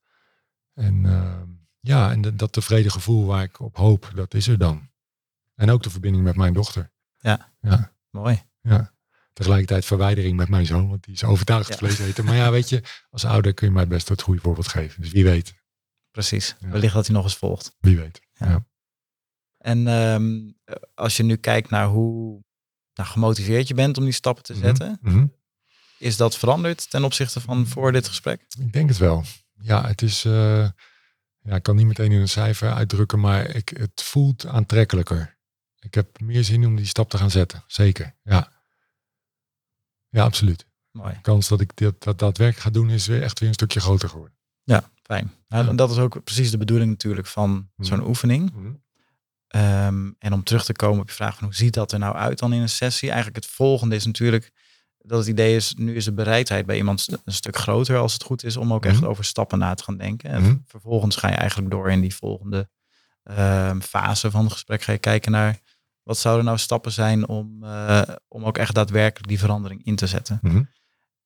En 0.74 1.06
ehm, 1.06 1.46
ja, 1.80 2.10
en 2.10 2.20
de- 2.20 2.34
dat 2.36 2.52
tevreden 2.52 2.90
gevoel 2.90 3.26
waar 3.26 3.42
ik 3.42 3.60
op 3.60 3.76
hoop, 3.76 4.10
dat 4.14 4.34
is 4.34 4.48
er 4.48 4.58
dan. 4.58 4.90
En 5.54 5.70
ook 5.70 5.82
de 5.82 5.90
verbinding 5.90 6.24
met 6.24 6.36
mijn 6.36 6.52
dochter. 6.52 6.90
Mooi. 8.10 8.42
Ja. 8.60 8.92
Tegelijkertijd 9.38 9.84
verwijdering 9.84 10.36
met 10.36 10.48
mijn 10.48 10.66
zoon, 10.66 10.88
want 10.88 11.04
die 11.04 11.14
is 11.14 11.24
overtuigd 11.24 11.68
Ja. 11.68 11.76
vlees 11.76 11.98
eten. 11.98 12.24
Maar 12.24 12.34
ja, 12.36 12.50
weet 12.58 12.68
je, 12.68 12.82
als 13.10 13.24
ouder 13.24 13.54
kun 13.54 13.66
je 13.66 13.72
mij 13.72 13.86
best 13.86 14.08
het 14.08 14.22
goede 14.22 14.40
voorbeeld 14.40 14.68
geven. 14.68 15.02
Dus 15.02 15.10
wie 15.10 15.24
weet, 15.24 15.54
Precies. 16.10 16.56
Ja. 16.60 16.68
Wellicht 16.68 16.94
dat 16.94 17.06
hij 17.06 17.14
nog 17.14 17.24
eens 17.24 17.36
volgt. 17.36 17.76
wie 17.80 17.96
weet. 17.96 18.20
Ja. 18.34 18.66
En 19.58 19.86
ehm, 19.88 20.38
als 20.94 21.16
je 21.16 21.22
nu 21.22 21.36
kijkt 21.36 21.70
naar 21.70 21.86
hoe 21.86 22.42
nou, 22.94 23.08
gemotiveerd 23.08 23.68
je 23.68 23.74
bent 23.74 23.98
om 23.98 24.04
die 24.04 24.12
stappen 24.12 24.42
te 24.44 24.52
Mhm, 24.52 24.62
zetten, 24.62 24.98
mhm. 25.02 25.26
is 25.98 26.16
dat 26.16 26.36
veranderd 26.36 26.90
ten 26.90 27.04
opzichte 27.04 27.40
van 27.40 27.66
voor 27.66 27.92
dit 27.92 28.08
gesprek? 28.08 28.44
Ik 28.58 28.72
denk 28.72 28.88
het 28.88 28.98
wel. 28.98 29.24
Ja, 29.60 29.86
het 29.86 30.02
is. 30.02 30.24
eh, 30.24 30.68
ja, 31.42 31.54
ik 31.54 31.62
kan 31.62 31.76
niet 31.76 31.86
meteen 31.86 32.12
in 32.12 32.20
een 32.20 32.28
cijfer 32.28 32.72
uitdrukken, 32.72 33.20
maar 33.20 33.54
ik, 33.54 33.68
het 33.68 34.02
voelt 34.02 34.46
aantrekkelijker. 34.46 35.38
Ik 35.78 35.94
heb 35.94 36.20
meer 36.20 36.44
zin 36.44 36.66
om 36.66 36.76
die 36.76 36.86
stap 36.86 37.10
te 37.10 37.18
gaan 37.18 37.30
zetten. 37.30 37.64
Zeker, 37.66 38.16
ja. 38.22 38.52
Ja, 40.10 40.24
absoluut. 40.24 40.66
Mooi. 40.90 41.12
De 41.14 41.20
kans 41.20 41.48
dat 41.48 41.60
ik 41.60 41.70
dit, 41.76 42.02
dat 42.02 42.18
daadwerkelijk 42.18 42.64
ga 42.64 42.70
doen 42.70 42.90
is 42.90 43.06
weer 43.06 43.22
echt 43.22 43.38
weer 43.38 43.48
een 43.48 43.54
stukje 43.54 43.80
groter 43.80 44.08
geworden. 44.08 44.36
Ja, 44.62 44.90
fijn. 45.02 45.32
Nou, 45.48 45.66
Ja. 45.66 45.72
Dat 45.72 45.90
is 45.90 45.98
ook 45.98 46.24
precies 46.24 46.50
de 46.50 46.58
bedoeling 46.58 46.90
natuurlijk 46.90 47.26
van 47.26 47.50
Mhm. 47.76 47.88
zo'n 47.88 48.06
oefening. 48.06 48.52
Ehm, 49.48 50.10
en 50.18 50.32
om 50.32 50.42
terug 50.42 50.64
te 50.64 50.72
komen 50.72 51.00
op 51.00 51.08
je 51.08 51.14
vraag 51.14 51.34
van 51.36 51.44
hoe 51.44 51.54
ziet 51.56 51.74
dat 51.74 51.92
er 51.92 51.98
nou 51.98 52.14
uit 52.16 52.38
dan 52.38 52.52
in 52.52 52.60
een 52.60 52.68
sessie? 52.68 53.08
Eigenlijk 53.08 53.44
het 53.44 53.54
volgende 53.54 53.94
is 53.94 54.06
natuurlijk 54.06 54.52
dat 54.98 55.18
het 55.18 55.28
idee 55.28 55.56
is, 55.56 55.74
nu 55.74 55.94
is 55.96 56.04
de 56.04 56.12
bereidheid 56.12 56.66
bij 56.66 56.76
iemand 56.76 57.00
st- 57.00 57.16
een 57.24 57.32
stuk 57.32 57.56
groter 57.56 57.96
als 57.98 58.12
het 58.12 58.22
goed 58.22 58.44
is 58.44 58.56
om 58.56 58.72
ook 58.72 58.84
echt 58.86 59.00
Mhm. 59.00 59.04
over 59.06 59.24
stappen 59.24 59.58
na 59.58 59.74
te 59.74 59.82
gaan 59.84 59.96
denken. 59.96 60.30
En 60.30 60.42
Mhm. 60.42 60.56
vervolgens 60.66 61.16
ga 61.16 61.28
je 61.28 61.34
eigenlijk 61.34 61.70
door 61.70 61.90
in 61.90 62.00
die 62.00 62.14
volgende 62.14 62.68
ehm, 63.22 63.80
fase 63.80 64.30
van 64.30 64.42
het 64.44 64.52
gesprek. 64.52 64.82
Ga 64.82 64.92
je 64.92 64.98
kijken 64.98 65.32
naar 65.32 65.58
wat 66.08 66.18
zouden 66.18 66.44
nou 66.44 66.58
stappen 66.58 66.92
zijn 66.92 67.28
om, 67.28 67.64
eh, 67.64 68.02
om 68.28 68.44
ook 68.44 68.58
echt 68.58 68.74
daadwerkelijk 68.74 69.28
die 69.28 69.38
verandering 69.38 69.84
in 69.84 69.96
te 69.96 70.06
zetten. 70.06 70.38
Mhm. 70.42 70.62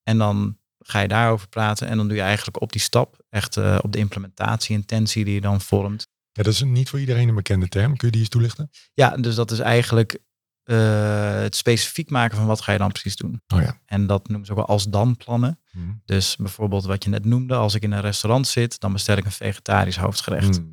En 0.03 0.17
dan 0.17 0.57
ga 0.79 0.99
je 0.99 1.07
daarover 1.07 1.47
praten 1.47 1.87
en 1.87 1.97
dan 1.97 2.07
doe 2.07 2.17
je 2.17 2.23
eigenlijk 2.23 2.61
op 2.61 2.71
die 2.71 2.81
stap 2.81 3.17
echt 3.29 3.57
eh, 3.57 3.77
op 3.81 3.91
de 3.91 3.97
implementatie, 3.97 4.75
intentie 4.75 5.25
die 5.25 5.33
je 5.33 5.41
dan 5.41 5.61
vormt. 5.61 6.07
Ja, 6.31 6.43
dat 6.43 6.53
is 6.53 6.63
niet 6.63 6.89
voor 6.89 6.99
iedereen 6.99 7.27
een 7.27 7.35
bekende 7.35 7.67
term. 7.67 7.97
Kun 7.97 8.07
je 8.07 8.11
die 8.11 8.21
eens 8.21 8.29
toelichten? 8.29 8.69
Ja, 8.93 9.09
dus 9.17 9.35
dat 9.35 9.51
is 9.51 9.59
eigenlijk 9.59 10.19
eh, 10.63 11.35
het 11.41 11.55
specifiek 11.55 12.09
maken 12.09 12.37
van 12.37 12.45
wat 12.45 12.61
ga 12.61 12.71
je 12.71 12.77
dan 12.77 12.91
precies 12.91 13.15
doen. 13.15 13.41
Oh 13.53 13.61
ja. 13.61 13.79
En 13.85 14.07
dat 14.07 14.27
noemen 14.27 14.45
ze 14.45 14.51
ook 14.51 14.57
wel 14.57 14.67
als 14.67 14.89
dan 14.89 15.17
plannen. 15.17 15.59
Mhm. 15.71 15.91
Dus 16.05 16.35
bijvoorbeeld 16.35 16.85
wat 16.85 17.03
je 17.03 17.09
net 17.09 17.25
noemde, 17.25 17.55
als 17.55 17.75
ik 17.75 17.83
in 17.83 17.91
een 17.91 18.01
restaurant 18.01 18.47
zit, 18.47 18.79
dan 18.79 18.93
bestel 18.93 19.17
ik 19.17 19.25
een 19.25 19.31
vegetarisch 19.31 19.97
hoofdgerecht. 19.97 20.59
Mhm. 20.59 20.69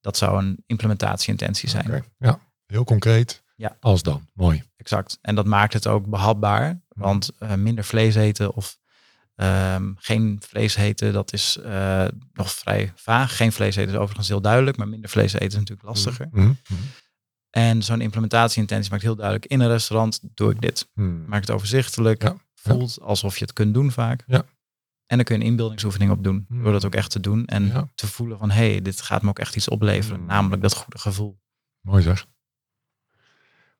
Dat 0.00 0.16
zou 0.16 0.38
een 0.38 0.62
implementatieintentie 0.66 1.68
zijn. 1.68 2.04
Ja, 2.18 2.40
heel 2.66 2.84
concreet. 2.84 3.42
Ja. 3.62 3.76
Als 3.80 4.02
dan. 4.02 4.28
Mooi. 4.34 4.62
Exact. 4.76 5.18
En 5.20 5.34
dat 5.34 5.46
maakt 5.46 5.72
het 5.72 5.86
ook 5.86 6.06
behapbaar. 6.06 6.82
Want 6.88 7.30
eh, 7.38 7.54
minder 7.54 7.84
vlees 7.84 8.14
eten 8.14 8.54
of 8.54 8.78
ehm, 9.34 9.92
geen 9.96 10.42
vlees 10.46 10.74
eten, 10.76 11.12
dat 11.12 11.32
is 11.32 11.56
eh, 11.56 12.04
nog 12.32 12.52
vrij 12.52 12.92
vaag. 12.94 13.36
Geen 13.36 13.52
vlees 13.52 13.76
eten 13.76 13.92
is 13.92 13.98
overigens 13.98 14.28
heel 14.28 14.40
duidelijk, 14.40 14.76
maar 14.76 14.88
minder 14.88 15.10
vlees 15.10 15.32
eten 15.32 15.46
is 15.48 15.54
natuurlijk 15.54 15.88
lastiger. 15.88 16.28
Mhm. 16.30 16.46
Mhm. 16.46 16.54
En 17.50 17.82
zo'n 17.82 18.00
implementatieintentie 18.00 18.90
maakt 18.90 19.02
heel 19.02 19.16
duidelijk, 19.16 19.46
in 19.46 19.60
een 19.60 19.68
restaurant 19.68 20.20
doe 20.34 20.50
ik 20.50 20.60
dit. 20.60 20.88
Mhm. 20.94 21.24
Maakt 21.26 21.46
het 21.46 21.56
overzichtelijk, 21.56 22.22
Ja, 22.22 22.36
voelt 22.54 23.00
alsof 23.00 23.38
je 23.38 23.44
het 23.44 23.52
kunt 23.52 23.74
doen 23.74 23.90
vaak. 23.90 24.24
Ja. 24.26 24.44
En 25.06 25.16
dan 25.16 25.24
kun 25.24 25.34
je 25.38 25.40
een 25.40 25.46
inbeeldingsoefening 25.50 26.10
op 26.10 26.24
doen, 26.24 26.44
Hmm. 26.48 26.62
door 26.62 26.72
dat 26.72 26.84
ook 26.84 26.94
echt 26.94 27.10
te 27.10 27.20
doen. 27.20 27.46
En 27.46 27.90
te 27.94 28.06
voelen 28.06 28.38
van, 28.38 28.50
hé, 28.50 28.70
hey, 28.70 28.82
dit 28.82 29.00
gaat 29.00 29.22
me 29.22 29.28
ook 29.28 29.38
echt 29.38 29.56
iets 29.56 29.68
opleveren. 29.68 30.18
Hmm. 30.18 30.26
Namelijk 30.26 30.62
dat 30.62 30.74
goede 30.74 30.98
gevoel. 30.98 31.40
Mooi 31.80 32.02
zeg. 32.02 32.26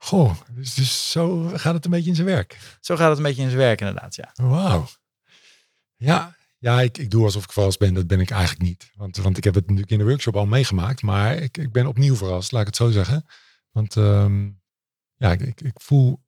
Goh, 0.02 0.34
dus, 0.50 0.74
dus 0.74 1.10
zo 1.10 1.48
gaat 1.54 1.74
het 1.74 1.84
een 1.84 1.90
beetje 1.90 2.08
in 2.08 2.14
zijn 2.14 2.26
werk. 2.26 2.58
Zo 2.80 2.96
gaat 2.96 3.08
het 3.08 3.16
een 3.16 3.24
beetje 3.24 3.42
in 3.42 3.48
zijn 3.48 3.60
werk 3.60 3.80
inderdaad, 3.80 4.14
ja. 4.14 4.30
Wauw. 4.34 4.88
Ja, 5.96 6.36
ja 6.58 6.80
ik, 6.80 6.98
ik 6.98 7.10
doe 7.10 7.24
alsof 7.24 7.44
ik 7.44 7.52
verrast 7.52 7.78
ben. 7.78 7.94
Dat 7.94 8.06
ben 8.06 8.20
ik 8.20 8.30
eigenlijk 8.30 8.62
niet. 8.62 8.90
Want, 8.94 9.16
want 9.16 9.36
ik 9.36 9.44
heb 9.44 9.54
het 9.54 9.64
natuurlijk 9.64 9.90
in 9.90 9.98
de 9.98 10.04
workshop 10.04 10.36
al 10.36 10.46
meegemaakt. 10.46 11.02
Maar 11.02 11.36
ik, 11.36 11.56
ik 11.56 11.72
ben 11.72 11.86
opnieuw 11.86 12.16
verrast, 12.16 12.52
laat 12.52 12.60
ik 12.60 12.66
het 12.66 12.76
zo 12.76 12.90
zeggen. 12.90 13.26
Want 13.70 13.96
ehm, 13.96 14.50
ja, 15.14 15.32
ik, 15.32 15.60
ik, 15.60 15.80
voel 15.80 16.22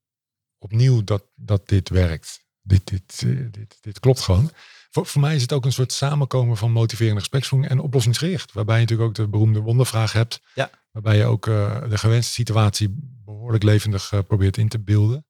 opnieuw 0.58 1.04
dat, 1.04 1.24
dat 1.34 1.68
dit 1.68 1.88
werkt. 1.88 2.46
Dit, 2.60 2.86
dit, 2.86 3.22
eh, 3.26 3.46
dit, 3.50 3.78
dit 3.80 4.00
klopt 4.00 4.20
gewoon. 4.20 4.50
Voor, 4.94 5.06
voor 5.06 5.20
mij 5.20 5.34
is 5.34 5.42
het 5.42 5.52
ook 5.52 5.64
een 5.64 5.72
soort 5.72 5.92
samenkomen 5.92 6.56
van 6.56 6.72
motiverende 6.72 7.20
gespreksvoering 7.20 7.70
en 7.70 7.78
oplossingsgericht. 7.78 8.52
Waarbij 8.52 8.74
je 8.74 8.80
natuurlijk 8.80 9.08
ook 9.08 9.14
de 9.14 9.28
beroemde 9.28 9.60
wondervraag 9.60 10.12
hebt. 10.12 10.40
Ja. 10.54 10.70
Waarbij 10.90 11.16
je 11.16 11.24
ook 11.24 11.46
eh, 11.46 11.88
de 11.88 11.98
gewenste 11.98 12.32
situatie 12.32 12.94
behoorlijk 13.24 13.62
levendig 13.62 14.12
eh, 14.12 14.18
probeert 14.26 14.56
in 14.56 14.68
te 14.68 14.78
beelden. 14.78 15.26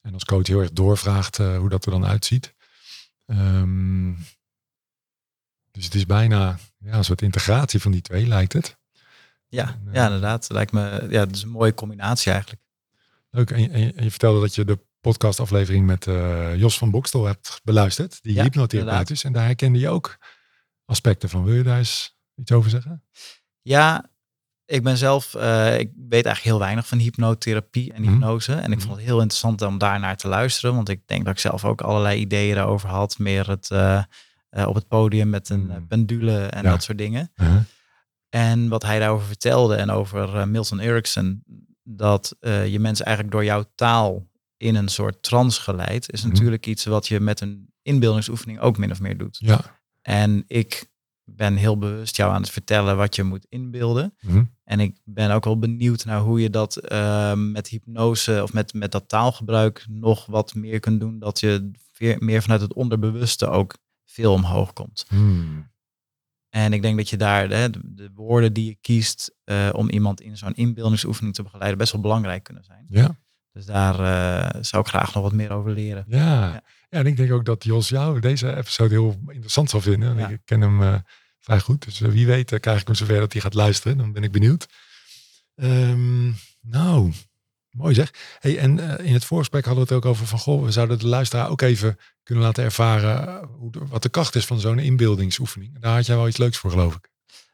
En 0.00 0.12
als 0.12 0.24
coach 0.24 0.46
heel 0.46 0.60
erg 0.60 0.72
doorvraagt 0.72 1.38
eh, 1.38 1.56
hoe 1.56 1.68
dat 1.68 1.84
er 1.84 1.90
dan 1.90 2.06
uitziet. 2.06 2.54
Ehm, 3.26 4.12
dus 5.70 5.84
het 5.84 5.94
is 5.94 6.06
bijna 6.06 6.58
ja, 6.78 6.92
een 6.92 7.04
soort 7.04 7.22
integratie 7.22 7.80
van 7.80 7.92
die 7.92 8.02
twee, 8.02 8.26
lijkt 8.26 8.52
het. 8.52 8.78
Ja, 9.48 9.68
En, 9.68 9.92
ja 9.92 10.04
inderdaad. 10.04 10.50
Lijkt 10.50 10.72
me, 10.72 11.06
ja, 11.10 11.20
het 11.20 11.36
is 11.36 11.42
een 11.42 11.48
mooie 11.48 11.74
combinatie 11.74 12.32
eigenlijk. 12.32 12.62
Leuk. 13.30 13.50
En 13.50 14.04
je 14.04 14.10
vertelde 14.10 14.40
dat 14.40 14.54
je 14.54 14.64
de 14.64 14.78
podcastaflevering 15.00 15.86
met 15.86 16.06
eh, 16.06 16.56
Jos 16.56 16.78
van 16.78 16.90
Bokstel 16.90 17.24
hebt 17.24 17.60
beluisterd. 17.64 18.18
Die 18.22 18.34
Ja, 18.34 18.42
hypnotherapeut 18.42 19.10
is. 19.10 19.24
En 19.24 19.32
daar 19.32 19.44
herkende 19.44 19.78
je 19.78 19.88
ook 19.88 20.16
aspecten 20.84 21.28
van. 21.28 21.44
Wil 21.44 21.54
je 21.54 21.62
daar 21.62 21.78
eens 21.78 22.16
iets 22.34 22.52
over 22.52 22.70
zeggen? 22.70 23.04
Ja, 23.62 24.10
ik 24.64 24.82
ben 24.82 24.96
zelf, 24.96 25.34
eh, 25.34 25.78
ik 25.78 25.90
weet 25.94 26.24
eigenlijk 26.24 26.42
heel 26.44 26.58
weinig 26.58 26.86
van 26.86 26.98
hypnotherapie 26.98 27.92
en 27.92 28.02
Mhm. 28.02 28.10
hypnose. 28.10 28.54
En 28.54 28.72
ik 28.72 28.78
Mhm. 28.78 28.86
vond 28.86 28.96
het 28.96 29.06
heel 29.06 29.20
interessant 29.20 29.62
om 29.62 29.78
daar 29.78 30.00
naar 30.00 30.16
te 30.16 30.28
luisteren. 30.28 30.74
Want 30.74 30.88
ik 30.88 31.02
denk 31.06 31.24
dat 31.24 31.32
ik 31.34 31.40
zelf 31.40 31.64
ook 31.64 31.80
allerlei 31.80 32.20
ideeën 32.20 32.54
daarover 32.54 32.88
had. 32.88 33.18
Meer 33.18 33.48
het 33.50 33.70
eh, 33.70 34.02
op 34.66 34.74
het 34.74 34.88
podium 34.88 35.28
met 35.30 35.48
een 35.48 35.66
Mhm. 35.66 35.86
pendule 35.86 36.46
en 36.46 36.62
Ja. 36.62 36.70
dat 36.70 36.82
soort 36.82 36.98
dingen. 36.98 37.32
En 38.28 38.68
wat 38.68 38.82
hij 38.82 38.98
daarover 38.98 39.26
vertelde 39.26 39.74
en 39.74 39.90
over 39.90 40.48
Milton 40.48 40.78
Erickson, 40.80 41.42
dat 41.82 42.36
je 42.40 42.76
mensen 42.80 43.04
eigenlijk 43.06 43.34
door 43.36 43.44
jouw 43.44 43.64
taal 43.74 44.28
in 44.60 44.74
een 44.74 44.88
soort 44.88 45.22
trance 45.22 45.60
geleidt, 45.60 46.12
is 46.12 46.22
Mhm. 46.22 46.32
natuurlijk 46.32 46.66
iets 46.66 46.84
wat 46.84 47.06
je 47.08 47.20
met 47.20 47.40
een 47.40 47.72
inbeeldingsoefening 47.82 48.60
ook 48.60 48.78
min 48.78 48.90
of 48.90 49.00
meer 49.00 49.18
doet. 49.18 49.36
Ja. 49.40 49.80
En 50.02 50.44
ik 50.46 50.88
ben 51.24 51.56
heel 51.56 51.78
bewust 51.78 52.16
jou 52.16 52.32
aan 52.32 52.40
het 52.40 52.50
vertellen 52.50 52.96
wat 52.96 53.14
je 53.14 53.22
moet 53.22 53.46
inbeelden. 53.48 54.14
Mhm. 54.20 54.44
En 54.64 54.80
ik 54.80 54.98
ben 55.04 55.30
ook 55.30 55.44
wel 55.44 55.58
benieuwd 55.58 56.04
naar 56.04 56.20
hoe 56.20 56.40
je 56.40 56.50
dat 56.50 56.76
eh, 56.76 57.34
met 57.34 57.68
hypnose 57.68 58.42
of 58.42 58.52
met, 58.52 58.74
met 58.74 58.92
dat 58.92 59.08
taalgebruik 59.08 59.84
nog 59.88 60.26
wat 60.26 60.54
meer 60.54 60.80
kunt 60.80 61.00
doen. 61.00 61.18
Dat 61.18 61.40
je 61.40 61.70
weer, 61.98 62.16
meer 62.18 62.42
vanuit 62.42 62.60
het 62.60 62.74
onderbewuste 62.74 63.46
ook 63.46 63.76
veel 64.04 64.32
omhoog 64.32 64.72
komt. 64.72 65.04
Hmm. 65.08 65.70
En 66.48 66.72
ik 66.72 66.82
denk 66.82 66.96
dat 66.96 67.08
je 67.08 67.16
daar 67.16 67.48
de, 67.48 67.70
de 67.84 68.10
woorden 68.14 68.52
die 68.52 68.66
je 68.66 68.76
kiest 68.80 69.34
eh, 69.44 69.68
om 69.72 69.90
iemand 69.90 70.20
in 70.20 70.36
zo'n 70.36 70.54
inbeeldingsoefening 70.54 71.34
te 71.34 71.42
begeleiden 71.42 71.78
best 71.78 71.92
wel 71.92 72.00
belangrijk 72.00 72.42
kunnen 72.42 72.64
zijn. 72.64 72.86
Ja. 72.88 73.18
Dus 73.52 73.64
daar 73.64 73.94
eh, 73.94 74.60
zou 74.62 74.82
ik 74.82 74.88
graag 74.88 75.14
nog 75.14 75.22
wat 75.22 75.32
meer 75.32 75.50
over 75.50 75.70
leren. 75.70 76.04
Ja. 76.08 76.62
En 76.88 77.06
ik 77.06 77.16
denk 77.16 77.32
ook 77.32 77.44
dat 77.44 77.64
Jos 77.64 77.88
jou 77.88 78.20
deze 78.20 78.56
episode 78.56 78.94
heel 78.94 79.20
interessant 79.26 79.70
zal 79.70 79.80
vinden. 79.80 80.16
Ja. 80.16 80.28
Ik 80.28 80.40
ken 80.44 80.60
hem 80.60 80.82
eh, 80.82 80.94
vrij 81.38 81.60
goed. 81.60 81.84
Dus 81.84 82.00
eh, 82.00 82.08
wie 82.08 82.26
weet 82.26 82.60
krijg 82.60 82.80
ik 82.80 82.86
hem 82.86 82.96
zover 82.96 83.18
dat 83.18 83.32
hij 83.32 83.42
gaat 83.42 83.54
luisteren. 83.54 83.96
Dan 83.96 84.12
ben 84.12 84.22
ik 84.22 84.32
benieuwd. 84.32 84.68
Ehm, 85.54 86.26
nou, 86.60 87.12
mooi 87.70 87.94
zeg. 87.94 88.12
Hey, 88.38 88.58
en 88.58 88.78
in 88.98 89.12
het 89.12 89.24
voorgesprek 89.24 89.64
hadden 89.64 89.86
we 89.86 89.94
het 89.94 90.04
ook 90.04 90.10
over 90.10 90.26
van... 90.26 90.38
Goh, 90.38 90.64
we 90.64 90.70
zouden 90.70 90.98
de 90.98 91.06
luisteraar 91.06 91.50
ook 91.50 91.60
even 91.60 91.98
kunnen 92.22 92.44
laten 92.44 92.64
ervaren... 92.64 93.48
hoe 93.58 93.70
wat 93.88 94.02
de 94.02 94.08
kracht 94.08 94.34
is 94.34 94.46
van 94.46 94.60
zo'n 94.60 94.78
inbeeldingsoefening. 94.78 95.78
Daar 95.78 95.94
had 95.94 96.06
jij 96.06 96.16
wel 96.16 96.28
iets 96.28 96.36
leuks 96.36 96.58
voor, 96.58 96.70
geloof 96.70 96.94
ik. 96.94 97.08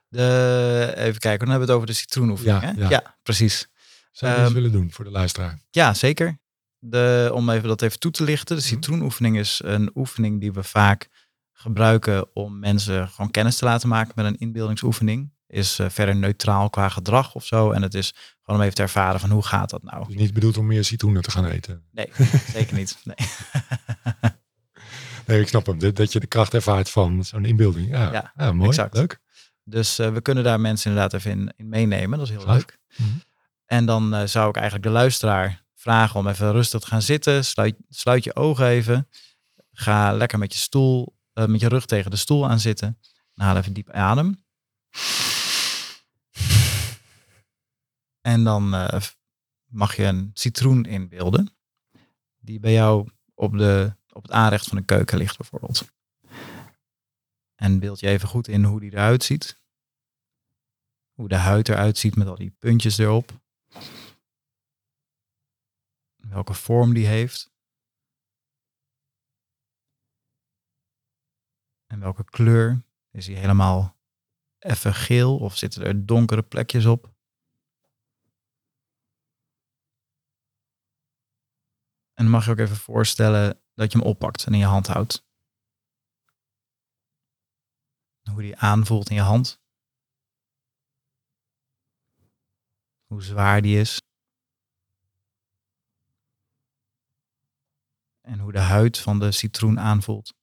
De, 0.08 0.92
even 0.96 1.20
kijken, 1.20 1.46
dan 1.46 1.48
hebben 1.48 1.66
we 1.66 1.72
het 1.72 1.82
over 1.82 1.86
de 1.86 1.92
citroenoefening. 1.92 2.60
Ja, 2.60 2.66
hè? 2.66 2.80
ja. 2.80 2.88
ja 2.88 3.16
precies. 3.22 3.68
Zou 4.16 4.32
je 4.32 4.38
Ehm, 4.40 4.52
willen 4.52 4.72
doen 4.72 4.92
voor 4.92 5.04
de 5.04 5.10
luisteraar? 5.10 5.60
Ja, 5.70 5.94
zeker. 5.94 6.38
De, 6.78 7.30
om 7.34 7.50
even 7.50 7.68
dat 7.68 7.82
even 7.82 7.98
toe 7.98 8.10
te 8.10 8.24
lichten. 8.24 8.56
De 8.56 8.62
Mhm. 8.62 8.70
citroenoefening 8.72 9.38
is 9.38 9.60
een 9.64 9.90
oefening 9.94 10.40
die 10.40 10.52
we 10.52 10.62
vaak 10.62 11.08
gebruiken 11.52 12.34
om 12.34 12.58
mensen 12.58 13.08
gewoon 13.08 13.30
kennis 13.30 13.56
te 13.56 13.64
laten 13.64 13.88
maken 13.88 14.12
met 14.16 14.26
een 14.26 14.38
inbeeldingsoefening. 14.38 15.32
Is 15.46 15.78
eh, 15.78 15.88
verder 15.88 16.16
neutraal 16.16 16.70
qua 16.70 16.88
gedrag 16.88 17.34
of 17.34 17.46
zo. 17.46 17.70
En 17.70 17.82
het 17.82 17.94
is 17.94 18.14
gewoon 18.42 18.60
om 18.60 18.64
even 18.66 18.74
te 18.76 18.82
ervaren 18.82 19.20
van 19.20 19.30
hoe 19.30 19.42
gaat 19.46 19.70
dat 19.70 19.82
nou? 19.82 20.06
Dus 20.06 20.16
niet 20.16 20.34
bedoeld 20.34 20.56
om 20.56 20.66
meer 20.66 20.84
citroenen 20.84 21.22
te 21.22 21.30
gaan 21.30 21.46
eten. 21.46 21.84
Nee, 21.92 22.08
zeker 22.56 22.76
niet. 22.76 22.98
Nee. 23.04 23.16
Nee, 25.26 25.40
ik 25.40 25.48
snap 25.48 25.66
hem. 25.66 25.78
Dat 25.94 26.12
je 26.12 26.20
de 26.20 26.26
kracht 26.26 26.54
ervaart 26.54 26.90
van 26.90 27.24
zo'n 27.24 27.44
inbeelding. 27.44 27.88
Ja, 27.90 28.12
Ja, 28.12 28.32
ja, 28.36 28.52
mooi. 28.52 28.68
exact. 28.68 28.94
Leuk. 28.94 29.18
Dus 29.64 29.98
eh, 29.98 30.12
we 30.12 30.20
kunnen 30.20 30.44
daar 30.44 30.60
mensen 30.60 30.90
inderdaad 30.90 31.12
even 31.20 31.30
in, 31.30 31.52
in 31.56 31.68
meenemen. 31.68 32.18
Dat 32.18 32.26
is 32.26 32.32
heel 32.32 32.42
Graag. 32.42 32.54
leuk. 32.56 32.78
Mhm. 32.96 33.08
En 33.66 33.86
dan 33.86 34.14
eh, 34.14 34.26
zou 34.26 34.48
ik 34.48 34.56
eigenlijk 34.56 34.86
de 34.86 34.92
luisteraar 34.92 35.64
vragen 35.74 36.20
om 36.20 36.28
even 36.28 36.52
rustig 36.52 36.80
te 36.80 36.86
gaan 36.86 37.02
zitten. 37.02 37.44
Sluit, 37.44 37.76
sluit 37.88 38.24
je 38.24 38.36
ogen 38.36 38.66
even. 38.66 39.08
Ga 39.72 40.12
lekker 40.12 40.38
met 40.38 40.52
je 40.52 40.58
stoel, 40.58 41.16
eh, 41.32 41.46
met 41.46 41.60
je 41.60 41.68
rug 41.68 41.86
tegen 41.86 42.10
de 42.10 42.16
stoel 42.16 42.48
aan 42.48 42.60
zitten. 42.60 42.98
En 43.34 43.44
haal 43.44 43.56
even 43.56 43.72
diep 43.72 43.90
adem. 43.90 44.44
En 48.20 48.44
dan 48.44 48.74
eh, 48.74 49.00
mag 49.64 49.96
je 49.96 50.04
een 50.04 50.30
citroen 50.34 50.84
inbeelden. 50.84 51.56
Die 52.38 52.60
bij 52.60 52.72
jou 52.72 53.08
op, 53.34 53.58
de, 53.58 53.96
op 54.12 54.22
het 54.22 54.32
aanrecht 54.32 54.66
van 54.66 54.76
de 54.76 54.84
keuken 54.84 55.18
ligt 55.18 55.36
bijvoorbeeld. 55.36 55.84
En 57.54 57.78
beeld 57.78 58.00
je 58.00 58.08
even 58.08 58.28
goed 58.28 58.48
in 58.48 58.64
hoe 58.64 58.80
die 58.80 58.92
eruit 58.92 59.24
ziet. 59.24 59.60
Hoe 61.12 61.28
de 61.28 61.36
huid 61.36 61.68
eruit 61.68 61.98
ziet 61.98 62.16
met 62.16 62.26
al 62.26 62.36
die 62.36 62.50
puntjes 62.50 62.98
erop. 62.98 63.32
Welke 66.16 66.54
vorm 66.54 66.94
die 66.94 67.06
heeft. 67.06 67.54
En 71.86 72.00
welke 72.00 72.24
kleur. 72.24 72.84
Is 73.10 73.26
die 73.26 73.36
helemaal 73.36 73.96
even 74.58 74.94
geel 74.94 75.38
of 75.38 75.56
zitten 75.56 75.82
er 75.82 76.06
donkere 76.06 76.42
plekjes 76.42 76.86
op? 76.86 77.14
En 82.14 82.24
dan 82.24 82.30
mag 82.30 82.44
je 82.44 82.50
ook 82.50 82.58
even 82.58 82.76
voorstellen 82.76 83.62
dat 83.74 83.92
je 83.92 83.98
hem 83.98 84.06
oppakt 84.06 84.44
en 84.44 84.52
in 84.52 84.58
je 84.58 84.64
hand 84.64 84.86
houdt. 84.86 85.26
Hoe 88.30 88.42
die 88.42 88.56
aanvoelt 88.56 89.08
in 89.10 89.14
je 89.14 89.22
hand. 89.22 89.64
Hoe 93.06 93.22
zwaar 93.22 93.62
die 93.62 93.80
is. 93.80 94.00
En 98.20 98.38
hoe 98.38 98.52
de 98.52 98.58
huid 98.58 98.98
van 98.98 99.18
de 99.18 99.32
citroen 99.32 99.80
aanvoelt. 99.80 100.34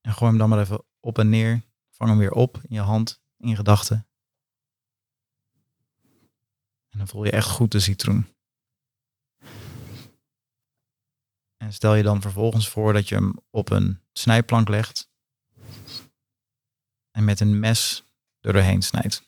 En 0.00 0.12
gooi 0.12 0.30
hem 0.30 0.38
dan 0.38 0.48
maar 0.48 0.60
even 0.60 0.84
op 1.00 1.18
en 1.18 1.28
neer. 1.28 1.62
Vang 1.90 2.10
hem 2.10 2.18
weer 2.18 2.32
op 2.32 2.56
in 2.56 2.74
je 2.74 2.80
hand, 2.80 3.22
in 3.36 3.48
je 3.48 3.56
gedachten. 3.56 4.08
En 6.88 6.98
dan 6.98 7.08
voel 7.08 7.24
je 7.24 7.30
echt 7.30 7.48
goed 7.48 7.72
de 7.72 7.80
citroen. 7.80 8.26
En 11.56 11.72
stel 11.72 11.94
je 11.94 12.02
dan 12.02 12.20
vervolgens 12.20 12.68
voor 12.68 12.92
dat 12.92 13.08
je 13.08 13.14
hem 13.14 13.34
op 13.50 13.70
een 13.70 14.00
snijplank 14.12 14.68
legt. 14.68 15.10
En 17.10 17.24
met 17.24 17.40
een 17.40 17.58
mes 17.60 18.07
er 18.54 18.82
snijdt. 18.82 19.26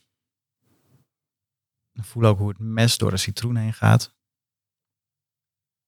Voel 1.93 2.25
ook 2.25 2.39
hoe 2.39 2.49
het 2.49 2.59
mes 2.59 2.99
door 2.99 3.11
de 3.11 3.17
citroen 3.17 3.57
heen 3.57 3.73
gaat. 3.73 4.17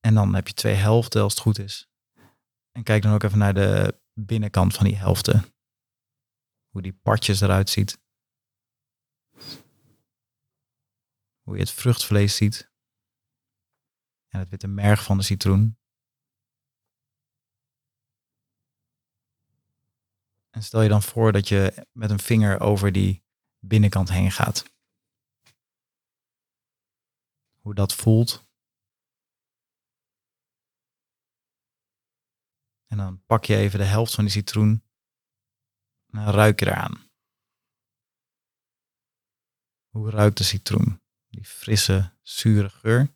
En 0.01 0.15
dan 0.15 0.35
heb 0.35 0.47
je 0.47 0.55
twee 0.55 0.75
helften 0.75 1.23
als 1.23 1.33
het 1.33 1.43
goed 1.43 1.59
is. 1.59 1.91
En 2.71 2.83
kijk 2.83 3.03
dan 3.03 3.13
ook 3.13 3.23
even 3.23 3.39
naar 3.39 3.55
de 3.55 4.01
binnenkant 4.15 4.75
van 4.75 4.85
die 4.85 4.97
helften. 4.97 5.55
Hoe 6.69 6.83
die 6.83 6.93
partjes 6.93 7.41
eruit 7.41 7.71
ziet. 7.71 8.01
Hoe 11.41 11.55
je 11.55 11.61
het 11.61 11.71
vruchtvlees 11.71 12.37
ziet. 12.37 12.73
En 14.29 14.39
het 14.39 14.49
witte 14.49 14.69
merg 14.69 15.05
van 15.05 15.19
de 15.19 15.25
citroen. 15.25 15.79
En 20.51 20.63
stel 20.63 20.83
je 20.83 20.89
dan 20.89 21.03
voor 21.03 21.33
dat 21.33 21.49
je 21.49 21.87
met 21.93 22.11
een 22.11 22.19
vinger 22.19 22.61
over 22.61 22.93
die 22.93 23.22
binnenkant 23.65 24.09
heen 24.09 24.31
gaat. 24.31 24.65
Hoe 27.61 27.75
dat 27.75 27.95
voelt. 27.95 28.51
En 32.87 32.97
dan 32.97 33.25
pak 33.27 33.45
je 33.45 33.57
even 33.57 33.79
de 33.79 33.85
helft 33.85 34.15
van 34.15 34.25
die 34.25 34.33
citroen. 34.33 34.83
En 36.07 36.25
dan 36.25 36.35
ruik 36.35 36.61
je 36.61 36.67
eraan. 36.67 37.11
Hoe 39.89 40.11
ruikt 40.11 40.39
de 40.39 40.45
citroen? 40.45 41.03
Die 41.29 41.45
frisse, 41.45 42.17
zure 42.23 42.71
geur. 42.71 43.15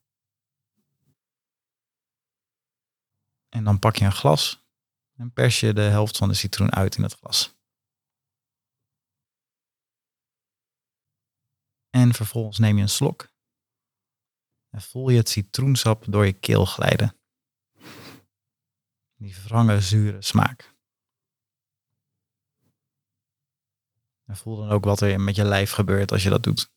En 3.48 3.64
dan 3.64 3.78
pak 3.78 3.96
je 3.96 4.04
een 4.04 4.12
glas 4.12 4.64
en 5.12 5.32
pers 5.32 5.60
je 5.60 5.72
de 5.72 5.80
helft 5.80 6.16
van 6.16 6.28
de 6.28 6.34
citroen 6.34 6.72
uit 6.72 6.96
in 6.96 7.02
het 7.02 7.14
glas. 7.14 7.55
En 11.96 12.14
vervolgens 12.14 12.58
neem 12.58 12.76
je 12.76 12.82
een 12.82 12.88
slok. 12.88 13.32
En 14.70 14.80
voel 14.82 15.08
je 15.08 15.16
het 15.16 15.28
citroensap 15.28 16.04
door 16.08 16.26
je 16.26 16.32
keel 16.32 16.64
glijden. 16.64 17.16
Die 19.14 19.36
wrange, 19.44 19.80
zure 19.80 20.22
smaak. 20.22 20.74
En 24.24 24.36
voel 24.36 24.56
dan 24.56 24.70
ook 24.70 24.84
wat 24.84 25.00
er 25.00 25.20
met 25.20 25.36
je 25.36 25.44
lijf 25.44 25.70
gebeurt 25.70 26.12
als 26.12 26.22
je 26.22 26.30
dat 26.30 26.42
doet. 26.42 26.72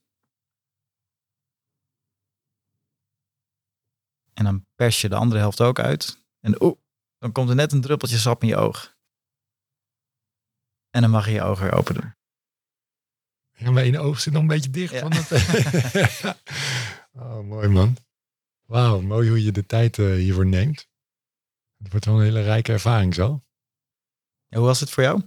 En 4.33 4.43
dan 4.43 4.65
pers 4.75 5.01
je 5.01 5.09
de 5.09 5.15
andere 5.15 5.39
helft 5.39 5.61
ook 5.61 5.79
uit. 5.79 6.25
En 6.39 6.61
oeh, 6.63 6.79
dan 7.17 7.31
komt 7.31 7.49
er 7.49 7.55
net 7.55 7.71
een 7.71 7.81
druppeltje 7.81 8.17
sap 8.17 8.41
in 8.41 8.47
je 8.47 8.57
oog. 8.57 8.97
En 10.89 11.01
dan 11.01 11.11
mag 11.11 11.25
je 11.25 11.31
je 11.31 11.43
ogen 11.43 11.63
weer 11.63 11.73
open 11.73 11.93
doen. 11.93 12.17
Ja, 13.59 13.71
mijn 13.71 13.85
ene 13.85 13.99
oog 13.99 14.19
zit 14.19 14.33
nog 14.33 14.41
een 14.41 14.47
beetje 14.47 14.69
dicht. 14.69 14.93
Ja. 14.93 14.99
Van 14.99 15.11
het, 15.13 15.31
oh, 17.21 17.39
mooi 17.41 17.67
man. 17.67 17.97
Wauw, 18.65 19.01
mooi 19.01 19.29
hoe 19.29 19.43
je 19.43 19.51
de 19.51 19.65
tijd 19.65 19.99
eh, 19.99 20.05
hiervoor 20.13 20.45
neemt. 20.45 20.87
Het 21.77 21.91
wordt 21.91 22.05
wel 22.05 22.15
een 22.17 22.23
hele 22.23 22.41
rijke 22.41 22.71
ervaring 22.71 23.13
zo. 23.15 23.43
En 24.49 24.57
hoe 24.57 24.67
was 24.67 24.79
het 24.79 24.89
voor 24.89 25.03
jou? 25.03 25.21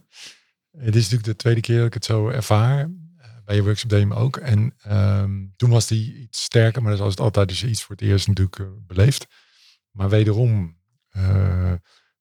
Het 0.78 0.94
is 0.96 1.02
natuurlijk 1.02 1.24
de 1.24 1.36
tweede 1.36 1.60
keer 1.60 1.76
dat 1.78 1.86
ik 1.86 1.94
het 1.94 2.04
zo 2.04 2.28
ervaar. 2.28 2.90
eh, 3.16 3.30
Bij 3.44 3.54
je 3.54 3.62
workshop 3.62 3.90
deed 3.90 4.10
ook. 4.10 4.36
En 4.36 4.74
ehm, 4.78 5.46
toen 5.56 5.70
was 5.70 5.86
die 5.86 6.14
iets 6.18 6.42
sterker, 6.42 6.82
maar 6.82 6.96
dat 6.96 7.00
is 7.06 7.10
het 7.10 7.20
altijd 7.20 7.48
als 7.48 7.60
je 7.60 7.68
iets 7.68 7.82
voor 7.82 7.94
het 7.96 8.04
eerst 8.04 8.26
natuurlijk 8.28 8.58
eh, 8.58 8.66
beleeft. 8.86 9.26
Maar 9.90 10.08
wederom 10.08 10.80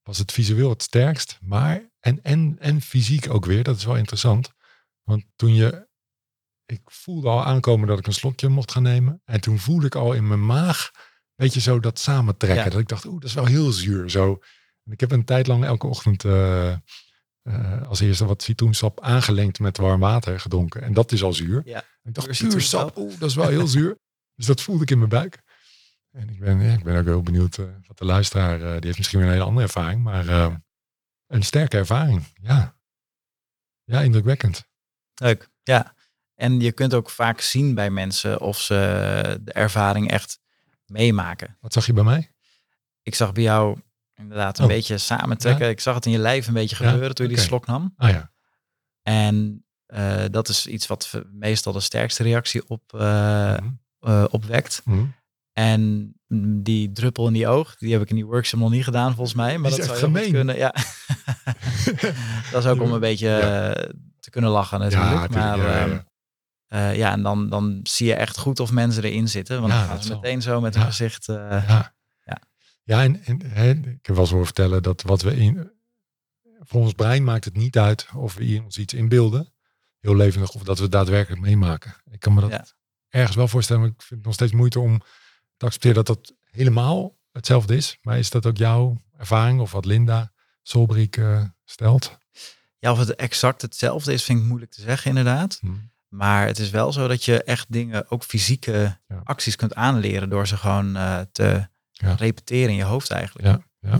was 0.03 0.17
het 0.17 0.31
visueel 0.31 0.69
het 0.69 0.81
sterkst. 0.83 1.37
Maar, 1.41 1.89
en, 1.99 2.23
en, 2.23 2.55
en 2.59 2.81
fysiek 2.81 3.29
ook 3.29 3.45
weer, 3.45 3.63
dat 3.63 3.77
is 3.77 3.85
wel 3.85 3.95
interessant. 3.97 4.51
Want 5.03 5.23
toen 5.35 5.53
je, 5.55 5.87
ik 6.71 6.81
voelde 6.85 7.29
al 7.29 7.43
aankomen 7.43 7.87
dat 7.87 7.99
ik 7.99 8.07
een 8.07 8.13
slokje 8.13 8.47
mocht 8.47 8.71
gaan 8.71 8.83
nemen. 8.83 9.21
En 9.25 9.41
toen 9.41 9.59
voelde 9.59 9.85
ik 9.85 9.95
al 9.95 10.13
in 10.13 10.27
mijn 10.27 10.45
maag, 10.45 10.91
weet 11.35 11.53
je, 11.53 11.59
zo 11.59 11.79
dat 11.79 11.99
samentrekken. 11.99 12.63
Ja. 12.63 12.69
Dat 12.69 12.79
ik 12.79 12.87
dacht, 12.87 13.05
oeh, 13.05 13.19
dat 13.19 13.29
is 13.29 13.35
wel 13.35 13.45
heel 13.45 13.71
zuur. 13.71 14.09
Zo. 14.09 14.39
En 14.83 14.91
ik 14.91 14.99
heb 14.99 15.11
een 15.11 15.25
tijd 15.25 15.47
lang 15.47 15.65
elke 15.65 15.87
ochtend 15.87 16.25
eh, 16.25 16.71
eh, 16.71 17.87
als 17.87 17.99
eerste 17.99 18.25
wat 18.25 18.41
citroensap 18.41 19.01
aangelengd 19.01 19.59
met 19.59 19.77
warm 19.77 19.99
water 19.99 20.39
gedronken. 20.39 20.81
En 20.81 20.93
dat 20.93 21.11
is 21.11 21.23
al 21.23 21.33
zuur. 21.33 21.61
Ja, 21.65 21.83
ik 22.03 22.13
dacht, 22.13 22.35
citroensap. 22.35 22.81
sap, 22.81 22.97
oeh, 22.97 23.19
dat 23.19 23.29
is 23.29 23.35
wel 23.35 23.47
heel 23.47 23.67
zuur. 23.67 23.97
Dus 24.35 24.49
dat 24.49 24.61
voelde 24.61 24.83
ik 24.83 24.91
in 24.91 24.97
mijn 24.97 25.09
buik. 25.09 25.41
En 26.11 26.29
ik 26.29 26.39
ben, 26.39 26.61
ja, 26.61 26.73
ik 26.73 26.83
ben 26.83 26.97
ook 26.97 27.05
heel 27.05 27.21
benieuwd 27.21 27.57
eh, 27.57 27.65
wat 27.87 27.97
de 27.97 28.05
luisteraar, 28.05 28.59
die 28.59 28.85
heeft 28.85 28.97
misschien 28.97 29.19
weer 29.19 29.27
een 29.27 29.33
hele 29.33 29.45
andere 29.45 29.65
ervaring, 29.65 30.03
maar 30.03 30.27
een 31.27 31.43
sterke 31.43 31.77
ervaring, 31.77 32.23
ja. 32.41 32.75
Ja, 33.83 34.01
indrukwekkend. 34.01 34.63
leuk. 35.13 35.49
Ja. 35.63 35.95
En 36.41 36.59
je 36.59 36.71
kunt 36.71 36.93
ook 36.93 37.09
vaak 37.09 37.41
zien 37.41 37.75
bij 37.75 37.89
mensen 37.89 38.41
of 38.41 38.59
ze 38.61 38.73
de 39.41 39.51
ervaring 39.51 40.09
echt 40.11 40.39
meemaken. 40.85 41.57
Wat 41.59 41.73
zag 41.73 41.85
je 41.85 41.93
bij 41.93 42.03
mij? 42.03 42.31
Ik 43.03 43.15
zag 43.15 43.31
bij 43.33 43.43
jou 43.43 43.79
inderdaad 44.15 44.57
een 44.57 44.63
Oh. 44.65 44.69
beetje 44.69 44.97
samentrekken. 44.97 45.69
Ik 45.69 45.79
zag 45.79 45.95
het 45.95 46.05
in 46.05 46.11
je 46.11 46.17
lijf 46.17 46.47
een 46.47 46.53
beetje 46.53 46.83
Ja, 46.83 46.89
gebeuren 46.89 47.15
toen 47.15 47.27
je 47.29 47.33
die 47.35 47.43
slok 47.43 47.65
nam. 47.65 47.93
Ah 47.97 48.09
ja, 48.09 48.31
En 49.01 49.65
eh, 49.85 50.23
dat 50.31 50.47
is 50.49 50.67
iets 50.67 50.87
wat 50.87 51.21
meestal 51.31 51.73
de 51.73 51.79
sterkste 51.79 52.23
reactie 52.23 52.67
op, 52.69 52.93
eh, 52.93 52.99
Mhm. 52.99 53.65
eh, 53.99 54.23
opwekt. 54.29 54.81
Mhm. 54.85 55.05
En 55.53 55.81
mm, 56.27 56.63
die 56.63 56.91
druppel 56.91 57.27
in 57.27 57.33
die 57.33 57.47
oog, 57.47 57.75
die 57.75 57.91
heb 57.91 58.01
ik 58.01 58.09
in 58.09 58.15
die 58.15 58.25
workshop 58.25 58.59
nog 58.59 58.69
niet 58.71 58.83
gedaan 58.83 59.13
volgens 59.15 59.35
mij. 59.35 59.57
Maar 59.57 59.69
Die 59.71 59.79
dat 59.79 59.87
zou 59.89 59.99
goed 59.99 60.07
gemeen. 60.07 60.31
kunnen. 60.31 60.57
Ja. 60.57 60.73
dat 62.51 62.63
is 62.63 62.69
ook 62.69 62.81
om 62.81 62.91
een 62.91 62.99
beetje 62.99 63.27
Ja. 63.27 63.73
te 64.19 64.29
kunnen 64.29 64.49
lachen 64.49 64.79
natuurlijk. 64.79 65.33
ja, 65.33 65.55
maar 65.55 65.89
ja, 65.89 66.09
ja. 66.71 66.89
eh, 66.91 66.97
ja, 66.97 67.11
en 67.11 67.21
dan, 67.21 67.49
dan 67.49 67.79
zie 67.83 68.07
je 68.07 68.13
echt 68.13 68.37
goed 68.37 68.59
of 68.59 68.71
mensen 68.71 69.03
erin 69.03 69.27
zitten. 69.29 69.61
Want 69.61 69.73
Ja, 69.73 69.79
dan 69.79 69.87
gaan 69.87 70.03
ze 70.03 70.13
meteen 70.13 70.41
zo 70.41 70.61
met 70.61 70.73
Ja. 70.73 70.79
hun 70.79 70.89
gezicht. 70.89 71.27
eh, 71.29 71.35
Ja. 71.67 71.93
Ja. 72.25 72.41
Ja, 72.83 73.03
en, 73.03 73.23
en 73.25 73.41
hè, 73.45 73.69
ik 73.69 73.85
heb 73.85 74.07
wel 74.07 74.19
eens 74.19 74.29
horen 74.29 74.45
vertellen 74.45 74.83
dat 74.83 75.01
wat 75.01 75.21
we 75.21 75.35
in. 75.35 75.71
Voor 76.59 76.81
ons 76.81 76.93
brein 76.93 77.23
maakt 77.23 77.45
het 77.45 77.55
niet 77.55 77.77
uit 77.77 78.07
of 78.15 78.33
we 78.33 78.43
hier 78.43 78.63
ons 78.63 78.77
iets 78.77 78.93
inbeelden. 78.93 79.53
Heel 79.99 80.15
levendig, 80.15 80.53
of 80.53 80.63
dat 80.63 80.77
we 80.77 80.83
het 80.83 80.91
daadwerkelijk 80.91 81.41
meemaken. 81.41 81.95
Ik 82.11 82.19
kan 82.19 82.33
me 82.33 82.41
dat 82.49 82.75
ergens 83.09 83.35
wel 83.35 83.47
voorstellen, 83.47 83.81
maar 83.81 83.91
ik 83.91 84.01
vind 84.01 84.09
het 84.15 84.23
nog 84.25 84.33
steeds 84.33 84.51
moeite 84.51 84.79
om 84.79 85.01
te 85.57 85.65
accepteren 85.65 85.95
dat 86.03 86.07
dat 86.07 86.33
helemaal 86.51 87.17
hetzelfde 87.31 87.75
is. 87.75 87.97
Maar 88.01 88.17
is 88.17 88.29
dat 88.29 88.45
ook 88.45 88.57
jouw 88.57 89.01
ervaring 89.17 89.59
of 89.59 89.71
wat 89.71 89.85
Linda 89.85 90.31
Solbrik 90.61 91.17
eh, 91.17 91.43
stelt? 91.65 92.17
ja, 92.79 92.91
of 92.91 92.97
het 92.97 93.15
exact 93.15 93.61
hetzelfde 93.61 94.13
is, 94.13 94.23
vind 94.23 94.39
ik 94.39 94.45
moeilijk 94.45 94.71
te 94.71 94.81
zeggen 94.81 95.09
inderdaad. 95.09 95.57
Hm. 95.61 95.67
Maar 96.11 96.45
het 96.47 96.59
is 96.59 96.69
wel 96.69 96.91
zo 96.93 97.07
dat 97.07 97.25
je 97.25 97.43
echt 97.43 97.65
dingen, 97.69 98.09
ook 98.11 98.23
fysieke 98.23 98.97
Ja. 99.07 99.21
acties 99.23 99.55
kunt 99.55 99.75
aanleren 99.75 100.29
door 100.29 100.47
ze 100.47 100.57
gewoon 100.57 100.95
eh, 100.95 101.19
te 101.31 101.67
Ja. 101.91 102.13
repeteren 102.13 102.69
in 102.69 102.75
je 102.75 102.83
hoofd 102.83 103.09
eigenlijk. 103.11 103.47
Ja, 103.47 103.89
ja. 103.89 103.99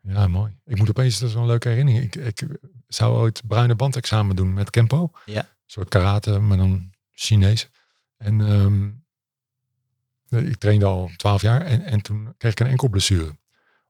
Ja, 0.00 0.26
mooi. 0.28 0.56
Ik 0.64 0.76
moet 0.78 0.88
opeens, 0.88 1.18
dat 1.18 1.28
is 1.28 1.34
wel 1.34 1.42
een 1.42 1.48
leuke 1.48 1.68
herinnering. 1.68 2.04
Ik, 2.04 2.14
ik 2.16 2.46
zou 2.88 3.16
ooit 3.16 3.42
bruine 3.46 3.74
bandexamen 3.74 4.36
doen 4.36 4.52
met 4.54 4.70
Kempo. 4.70 5.10
Ja. 5.24 5.40
Een 5.40 5.46
soort 5.66 5.88
karate, 5.88 6.38
maar 6.38 6.56
dan 6.56 6.90
Chinees. 7.10 7.68
En 8.16 8.40
ehm, 8.40 8.88
ik 10.48 10.56
trainde 10.56 10.84
al 10.84 11.10
twaalf 11.16 11.42
jaar 11.42 11.60
en, 11.60 11.82
en 11.82 12.00
toen 12.02 12.34
kreeg 12.38 12.52
ik 12.52 12.60
een 12.60 12.66
enkel 12.66 12.88
blessure. 12.88 13.36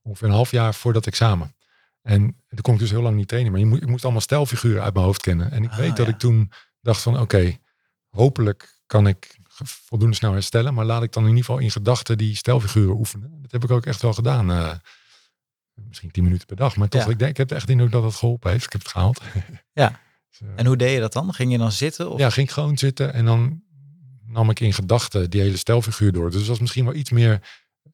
Ongeveer 0.02 0.28
een 0.28 0.34
half 0.34 0.50
jaar 0.50 0.74
voor 0.74 0.92
dat 0.92 1.06
examen. 1.06 1.54
En 2.02 2.20
toen 2.48 2.60
kon 2.60 2.74
ik 2.74 2.80
dus 2.80 2.90
heel 2.90 3.02
lang 3.02 3.16
niet 3.16 3.28
trainen. 3.28 3.52
Maar 3.52 3.60
je 3.60 3.66
moet, 3.66 3.82
ik 3.82 3.88
moest 3.88 4.02
allemaal 4.02 4.20
stijlfiguren 4.22 4.82
uit 4.82 4.94
mijn 4.94 5.06
hoofd 5.06 5.20
kennen. 5.20 5.50
En 5.50 5.62
ik 5.64 5.70
Ah, 5.70 5.76
weet 5.76 5.96
dat 5.96 6.08
ik 6.08 6.18
toen 6.18 6.52
dacht 6.82 7.02
van 7.02 7.18
oké, 7.20 7.56
hopelijk 8.08 8.80
kan 8.86 9.06
ik 9.06 9.38
voldoende 9.64 10.16
snel 10.16 10.32
herstellen. 10.32 10.74
Maar 10.74 10.84
laat 10.84 11.02
ik 11.02 11.12
dan 11.12 11.22
in 11.22 11.28
ieder 11.28 11.44
geval 11.44 11.60
in 11.60 11.70
gedachten 11.70 12.18
die 12.18 12.36
stijlfiguren 12.36 12.96
oefenen. 12.96 13.38
Dat 13.42 13.50
heb 13.52 13.64
ik 13.64 13.70
ook 13.70 13.86
echt 13.86 14.02
wel 14.02 14.12
gedaan. 14.12 14.50
eh, 14.50 14.72
misschien 15.88 16.10
tien 16.10 16.24
minuten 16.24 16.46
per 16.46 16.56
dag. 16.56 16.76
Maar 16.76 16.88
toch, 16.88 17.04
Ja. 17.04 17.10
ik, 17.10 17.18
denk, 17.18 17.30
ik 17.30 17.36
heb 17.36 17.50
echt 17.50 17.68
in 17.68 17.82
ook 17.82 17.90
dat 17.90 18.02
het 18.02 18.14
geholpen 18.14 18.50
heeft. 18.50 18.64
Ik 18.64 18.72
heb 18.72 18.80
het 18.82 18.90
gehaald. 18.90 19.20
Ja. 19.72 20.00
Dus, 20.30 20.40
eh, 20.40 20.48
En 20.56 20.66
hoe 20.66 20.76
deed 20.76 20.92
je 20.94 21.00
dat 21.00 21.12
dan? 21.12 21.34
Ging 21.34 21.52
je 21.52 21.58
dan 21.58 21.72
zitten? 21.72 22.10
Of? 22.10 22.18
ja, 22.18 22.30
ging 22.30 22.46
ik 22.46 22.52
gewoon 22.52 22.78
zitten 22.78 23.12
en 23.12 23.24
dan 23.24 23.62
nam 24.26 24.50
ik 24.50 24.60
in 24.60 24.72
gedachten 24.72 25.30
die 25.30 25.40
hele 25.40 25.56
stelfiguur 25.56 26.12
door. 26.12 26.30
Dus 26.30 26.38
het 26.38 26.48
was 26.48 26.60
misschien 26.60 26.84
wel 26.84 26.94
iets 26.94 27.10
meer 27.10 27.40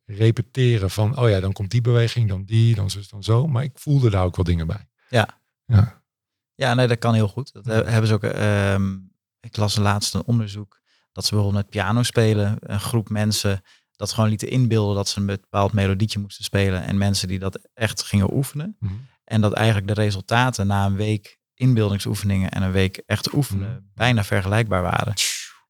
repeteren 0.05 0.91
van, 0.91 1.19
oh 1.19 1.29
ja, 1.29 1.41
dan 1.41 1.53
komt 1.53 1.71
die 1.71 1.81
beweging, 1.81 2.29
dan 2.29 2.45
die, 2.45 2.75
dan 2.75 2.91
zo, 2.91 3.01
dan 3.11 3.23
zo. 3.23 3.47
Maar 3.47 3.63
ik 3.63 3.73
voelde 3.75 4.11
daar 4.11 4.25
ook 4.25 4.37
wel 4.37 4.45
dingen 4.45 4.67
bij. 4.67 4.89
Ja. 5.09 5.29
Ja. 5.67 6.03
Ja, 6.59 6.75
nee, 6.75 6.87
dat 6.87 6.99
kan 6.99 7.15
heel 7.15 7.29
goed. 7.29 7.53
Dat 7.53 7.65
he- 7.65 7.73
hebben 7.85 8.07
ze 8.07 8.15
ook. 8.15 8.23
ehm, 8.25 8.93
ik 9.41 9.57
las 9.57 9.77
laatst 9.77 10.15
een 10.15 10.23
onderzoek 10.25 10.81
dat 11.13 11.25
ze 11.25 11.35
bijvoorbeeld 11.35 11.63
met 11.63 11.73
piano 11.73 12.03
spelen, 12.03 12.57
een 12.61 12.81
groep 12.81 13.09
mensen 13.09 13.63
dat 13.97 14.13
gewoon 14.13 14.29
lieten 14.29 14.49
inbeelden 14.51 14.95
dat 14.97 15.09
ze 15.09 15.21
een 15.21 15.27
bepaald 15.27 15.73
melodietje 15.73 16.19
moesten 16.19 16.45
spelen 16.45 16.83
en 16.83 16.99
mensen 16.99 17.29
die 17.29 17.39
dat 17.39 17.59
echt 17.75 18.03
gingen 18.03 18.35
oefenen 18.35 18.77
Mhm. 18.81 18.93
en 19.25 19.41
dat 19.41 19.53
eigenlijk 19.53 19.87
de 19.87 20.03
resultaten 20.03 20.67
na 20.67 20.87
een 20.87 20.97
week 20.97 21.39
inbeeldingsoefeningen 21.55 22.51
en 22.51 22.63
een 22.63 22.73
week 22.73 23.03
echt 23.07 23.33
oefenen 23.35 23.71
Mhm. 23.71 23.81
bijna 23.95 24.25
vergelijkbaar 24.25 24.83
waren. 24.83 25.15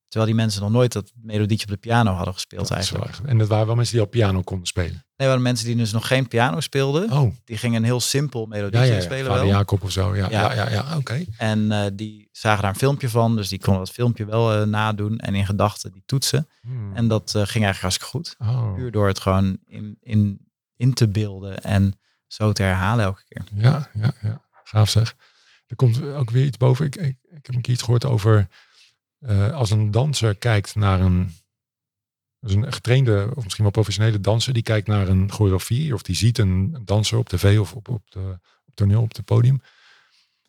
Terwijl 0.09 0.33
die 0.33 0.41
mensen 0.41 0.63
nog 0.63 0.71
nooit 0.71 0.93
dat 0.93 1.13
melodietje 1.23 1.67
op 1.67 1.73
de 1.73 1.79
piano 1.79 2.13
hadden 2.13 2.35
gespeeld 2.35 2.69
Dat 2.69 2.77
eigenlijk. 2.77 3.19
En 3.25 3.39
dat 3.39 3.49
waren 3.49 3.67
wel 3.67 3.75
mensen 3.75 3.95
die 3.95 4.03
al 4.03 4.11
piano 4.11 4.43
konden 4.43 4.67
spelen. 4.67 5.05
Nee, 5.17 5.29
waren 5.29 5.43
mensen 5.43 5.67
die 5.67 5.77
dus 5.77 5.93
nog 5.93 6.07
geen 6.07 6.29
piano 6.29 6.61
speelden. 6.61 7.13
Oh, 7.13 7.35
Die 7.45 7.57
gingen 7.57 7.77
een 7.77 7.85
heel 7.85 8.01
simpel 8.01 8.41
ja, 8.41 8.47
melodietje 8.47 8.89
ja, 8.89 8.95
ja. 8.95 9.01
spelen 9.01 9.27
Vader 9.27 9.45
wel. 9.45 9.53
Jacob 9.53 9.83
of 9.83 9.91
zo. 9.91 10.17
Ja, 10.17 10.31
ja, 10.31 10.55
Ja. 10.55 10.55
ja, 10.55 10.71
ja, 10.71 10.97
oké. 10.97 11.25
En 11.37 11.73
eh, 11.73 11.87
die 11.93 12.29
zagen 12.33 12.63
daar 12.63 12.71
een 12.71 12.79
filmpje 12.79 13.09
van, 13.09 13.37
dus 13.37 13.49
die 13.49 13.61
konden 13.61 13.85
dat 13.85 13.95
filmpje 13.95 14.25
wel 14.25 14.55
eh, 14.55 14.67
nadoen 14.67 15.19
en 15.19 15.35
in 15.35 15.47
gedachten 15.47 15.93
die 15.93 16.03
toetsen. 16.07 16.49
Hmm. 16.61 16.97
En 16.97 17.09
dat 17.09 17.35
eh, 17.35 17.35
ging 17.35 17.65
eigenlijk 17.65 17.81
hartstikke 17.81 18.11
goed. 18.11 18.37
Oh. 18.39 18.75
Puur 18.75 18.91
door 18.91 19.07
het 19.07 19.21
gewoon 19.21 19.59
in, 19.67 19.97
in, 20.01 20.49
in 20.77 20.95
te 20.95 21.09
beelden 21.09 21.63
en 21.63 21.99
zo 22.27 22.53
te 22.53 22.63
herhalen 22.63 23.05
elke 23.05 23.23
keer. 23.29 23.45
Ja, 23.55 23.91
ja, 23.95 24.13
ja. 24.23 24.43
Gaaf 24.65 24.91
zeg. 24.91 25.15
Er 25.67 25.77
komt 25.77 26.03
ook 26.03 26.31
weer 26.31 26.45
iets 26.45 26.57
boven. 26.57 26.87
Ik, 26.87 26.97
ik, 26.97 27.17
ik 27.31 27.47
heb 27.47 27.55
een 27.55 27.61
keer 27.61 27.75
iets 27.75 27.83
gehoord 27.83 28.05
over 28.05 28.49
eh, 29.19 29.53
als 29.53 29.71
een 29.71 29.91
danser 29.91 30.35
kijkt 30.35 30.75
naar 30.75 31.01
een, 31.01 31.31
dus 32.41 32.55
een 32.55 32.73
getrainde 32.73 33.31
of 33.35 33.43
misschien 33.43 33.65
wel 33.65 33.73
professionele 33.73 34.21
danser 34.21 34.53
die 34.53 34.63
kijkt 34.63 34.87
naar 34.87 35.09
een 35.09 35.33
choreografie 35.33 35.95
of 35.95 36.03
die 36.03 36.17
ziet 36.17 36.39
een, 36.39 36.83
danser 36.85 37.19
op 37.19 37.29
tv 37.29 37.59
of 37.59 37.75
op, 37.75 37.89
op, 37.89 38.11
de, 38.11 38.39
op 38.67 38.75
toneel 38.75 39.03
op 39.03 39.17
het 39.17 39.25
podium, 39.25 39.61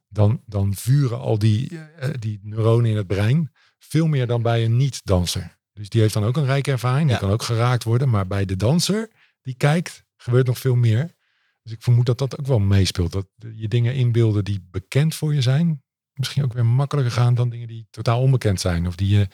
dan, 0.08 0.42
dan 0.46 0.76
vuren 0.76 1.20
al 1.20 1.40
die, 1.40 1.80
eh, 1.80 2.10
die 2.20 2.40
neuronen 2.44 2.90
in 2.90 2.98
het 2.98 3.08
brein 3.08 3.52
veel 3.80 4.08
meer 4.08 4.28
dan 4.28 4.42
bij 4.42 4.66
een 4.66 4.78
niet-danser. 4.78 5.58
Dus 5.74 5.90
die 5.90 6.02
heeft 6.02 6.14
dan 6.14 6.24
ook 6.24 6.38
een 6.38 6.46
rijke 6.46 6.72
ervaring, 6.72 7.04
die 7.04 7.14
Ja. 7.14 7.20
kan 7.20 7.30
ook 7.32 7.42
geraakt 7.44 7.84
worden, 7.84 8.10
maar 8.10 8.28
bij 8.28 8.46
de 8.46 8.56
danser 8.56 9.10
die 9.42 9.54
kijkt 9.56 10.04
gebeurt 10.18 10.48
nog 10.48 10.58
veel 10.60 10.76
meer. 10.76 11.16
Dus 11.64 11.72
ik 11.72 11.82
vermoed 11.82 12.06
dat 12.06 12.18
dat 12.18 12.40
ook 12.40 12.48
wel 12.48 12.60
meespeelt. 12.60 13.12
Dat 13.12 13.28
je 13.56 13.68
dingen 13.68 13.94
inbeelden 13.94 14.44
die 14.44 14.68
bekend 14.72 15.16
voor 15.16 15.34
je 15.34 15.42
zijn, 15.42 15.84
misschien 16.20 16.44
ook 16.44 16.54
weer 16.54 16.66
makkelijker 16.66 17.14
gaan 17.14 17.36
dan 17.36 17.50
dingen 17.50 17.68
die 17.68 17.88
totaal 17.90 18.22
onbekend 18.22 18.60
zijn. 18.60 18.88
Of 18.88 18.96
die 18.96 19.18
je. 19.18 19.28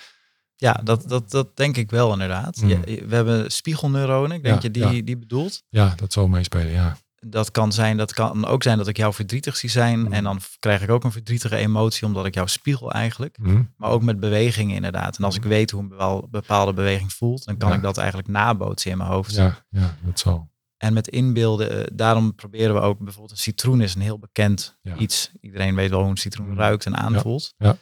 Ja, 0.55 0.73
dat, 0.83 1.09
dat, 1.09 1.31
dat 1.31 1.55
denk 1.57 1.77
ik 1.77 1.89
wel 1.91 2.11
inderdaad. 2.11 2.61
Mm. 2.61 2.69
Ja, 2.69 2.79
we 2.79 3.15
hebben 3.15 3.51
spiegelneuronen, 3.51 4.37
ik 4.37 4.43
denk 4.43 4.55
Ja, 4.55 4.61
je 4.61 4.71
die, 4.71 4.95
ja. 4.95 5.01
die 5.03 5.17
bedoelt. 5.17 5.63
Ja, 5.69 5.93
dat 5.95 6.13
zal 6.13 6.27
meespelen. 6.27 6.71
Ja. 6.71 6.97
Dat 7.27 7.51
kan 7.51 7.71
zijn, 7.71 7.97
dat 7.97 8.13
kan 8.13 8.45
ook 8.45 8.63
zijn 8.63 8.77
dat 8.77 8.87
ik 8.87 8.97
jou 8.97 9.13
verdrietig 9.13 9.57
zie 9.57 9.69
zijn. 9.69 9.99
Mm. 9.99 10.13
En 10.13 10.23
dan 10.23 10.39
krijg 10.59 10.81
ik 10.81 10.89
ook 10.89 11.03
een 11.03 11.11
verdrietige 11.11 11.55
emotie, 11.55 12.05
omdat 12.07 12.25
ik 12.25 12.33
jou 12.35 12.47
spiegel 12.47 12.91
eigenlijk. 12.91 13.37
Mhm. 13.37 13.61
Maar 13.77 13.89
ook 13.89 14.03
met 14.03 14.19
bewegingen 14.19 14.75
inderdaad. 14.75 15.17
En 15.17 15.23
als 15.23 15.35
ik 15.35 15.43
weet 15.43 15.71
hoe 15.71 15.81
een 15.81 15.87
bepaal- 15.87 16.27
bepaalde 16.29 16.73
beweging 16.73 17.13
voelt, 17.13 17.45
dan 17.45 17.57
kan 17.57 17.73
ik 17.73 17.81
dat 17.81 17.97
eigenlijk 17.97 18.27
nabootsen 18.27 18.91
in 18.91 18.97
mijn 18.97 19.09
hoofd. 19.09 19.33
Ja, 19.35 19.65
ja, 19.69 19.95
dat 20.01 20.19
zal. 20.19 20.49
En 20.85 20.93
met 20.93 21.07
inbeelden, 21.07 21.71
eh, 21.71 21.83
daarom 21.93 22.35
proberen 22.35 22.73
we 22.73 22.79
ook 22.81 22.99
bijvoorbeeld 22.99 23.31
een 23.31 23.37
citroen 23.37 23.81
is 23.81 23.95
een 23.95 24.01
heel 24.01 24.19
bekend 24.19 24.77
Ja. 24.81 24.95
iets. 24.95 25.31
Iedereen 25.41 25.75
weet 25.75 25.89
wel 25.89 25.99
hoe 26.01 26.09
een 26.09 26.17
citroen 26.17 26.49
Mm. 26.49 26.57
ruikt 26.57 26.85
en 26.85 26.95
aanvoelt. 26.97 27.53
ja. 27.57 27.77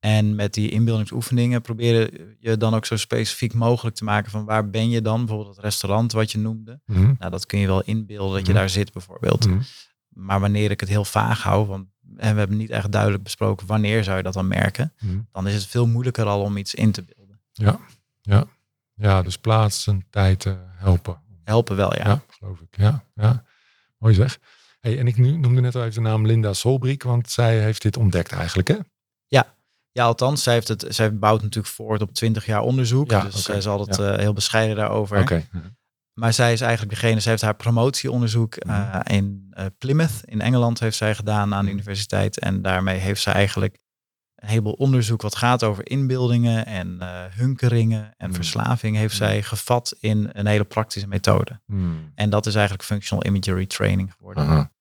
En 0.00 0.34
met 0.34 0.54
die 0.54 0.70
inbeeldingsoefeningen 0.70 1.62
proberen 1.62 2.36
je 2.38 2.56
dan 2.56 2.74
ook 2.74 2.86
zo 2.86 2.96
specifiek 2.96 3.54
mogelijk 3.54 3.96
te 3.96 4.04
maken 4.04 4.30
van 4.30 4.44
waar 4.44 4.70
ben 4.70 4.90
je 4.90 5.02
dan? 5.02 5.18
Bijvoorbeeld 5.18 5.56
het 5.56 5.64
restaurant 5.64 6.12
wat 6.12 6.32
je 6.32 6.38
noemde. 6.38 6.80
Mhm. 6.86 7.14
Nou, 7.18 7.30
dat 7.30 7.46
kun 7.46 7.58
je 7.58 7.66
wel 7.66 7.82
inbeelden 7.82 8.36
dat 8.36 8.46
je 8.46 8.52
Mhm. 8.52 8.60
daar 8.60 8.70
zit 8.70 8.92
bijvoorbeeld. 8.92 9.48
Maar 10.08 10.40
wanneer 10.40 10.70
ik 10.70 10.80
het 10.80 10.88
heel 10.88 11.04
vaag 11.04 11.42
hou, 11.42 11.66
want 11.66 11.86
en 12.16 12.32
we 12.32 12.38
hebben 12.38 12.56
niet 12.56 12.70
echt 12.70 12.92
duidelijk 12.92 13.22
besproken 13.22 13.66
wanneer 13.66 14.04
zou 14.04 14.16
je 14.16 14.22
dat 14.22 14.32
dan 14.34 14.48
merken, 14.48 14.92
dan 15.32 15.46
is 15.46 15.54
het 15.54 15.66
veel 15.66 15.86
moeilijker 15.86 16.24
al 16.26 16.40
om 16.42 16.56
iets 16.56 16.74
in 16.74 16.92
te 16.92 17.02
beelden. 17.02 17.40
Ja, 17.52 17.78
ja. 18.22 18.44
Ja, 18.96 19.22
dus 19.22 19.38
plaats 19.38 19.86
en 19.86 20.04
tijd 20.10 20.46
eh, 20.46 20.54
helpen. 20.76 21.22
Helpen 21.44 21.76
wel, 21.76 21.94
ja. 21.96 22.04
Ja. 22.08 22.22
geloof 22.28 22.60
ik. 22.60 22.76
Ja, 22.76 23.04
ja. 23.14 23.44
Mooi 23.98 24.14
zeg. 24.14 24.38
Hey, 24.80 24.98
en 24.98 25.06
ik 25.06 25.16
nu, 25.16 25.36
noemde 25.36 25.60
net 25.60 25.74
al 25.74 25.82
even 25.84 26.02
de 26.02 26.08
naam 26.08 26.26
Linda 26.26 26.52
Solbrik, 26.52 27.02
want 27.02 27.30
zij 27.30 27.58
heeft 27.60 27.82
dit 27.82 27.96
ontdekt 27.96 28.32
eigenlijk, 28.32 28.68
hè? 28.68 28.76
Ja, 29.96 30.04
althans, 30.04 30.42
zij, 30.42 30.52
heeft 30.54 30.68
het, 30.68 30.84
zij 30.88 31.18
bouwt 31.18 31.42
natuurlijk 31.42 31.74
voort 31.74 32.02
op 32.02 32.14
20 32.14 32.46
jaar 32.46 32.60
onderzoek. 32.60 33.10
Ja, 33.10 33.22
dus 33.24 33.42
zij 33.44 33.60
zal 33.60 33.80
het 33.80 33.98
eh, 33.98 34.16
heel 34.16 34.32
bescheiden 34.32 34.76
daarover. 34.76 35.20
Oké. 35.20 35.44
Maar 36.12 36.32
zij 36.32 36.52
is 36.52 36.60
eigenlijk 36.60 36.92
degene, 37.00 37.20
zij 37.20 37.30
heeft 37.30 37.42
haar 37.42 37.54
promotieonderzoek 37.56 38.64
Mhm. 38.64 38.74
eh, 38.74 39.16
in 39.16 39.46
eh, 39.50 39.66
Plymouth 39.78 40.20
in 40.24 40.40
Engeland 40.40 40.80
heeft 40.80 40.96
zij 40.96 41.14
gedaan 41.14 41.54
aan 41.54 41.58
de 41.64 41.70
Mhm. 41.70 41.74
universiteit. 41.78 42.38
En 42.38 42.62
daarmee 42.62 42.98
heeft 42.98 43.22
zij 43.22 43.32
eigenlijk 43.32 43.78
een 44.44 44.50
heleboel 44.50 44.72
onderzoek 44.72 45.22
wat 45.22 45.36
gaat 45.36 45.62
over 45.62 45.88
inbeeldingen 45.90 46.66
en 46.66 47.00
eh, 47.00 47.24
hunkeringen 47.30 48.14
en 48.16 48.26
Mhm. 48.26 48.34
verslaving 48.34 48.96
heeft 48.96 49.14
Mhm. 49.14 49.24
zij 49.24 49.42
gevat 49.42 49.96
in 50.00 50.30
een 50.32 50.46
hele 50.46 50.64
praktische 50.64 51.08
methode. 51.08 51.60
Hmm. 51.66 52.12
En 52.14 52.30
dat 52.30 52.46
is 52.46 52.54
eigenlijk 52.54 52.84
functional 52.84 53.26
imagery 53.26 53.66
training 53.66 54.12
geworden. 54.12 54.44
Aha. 54.44 54.72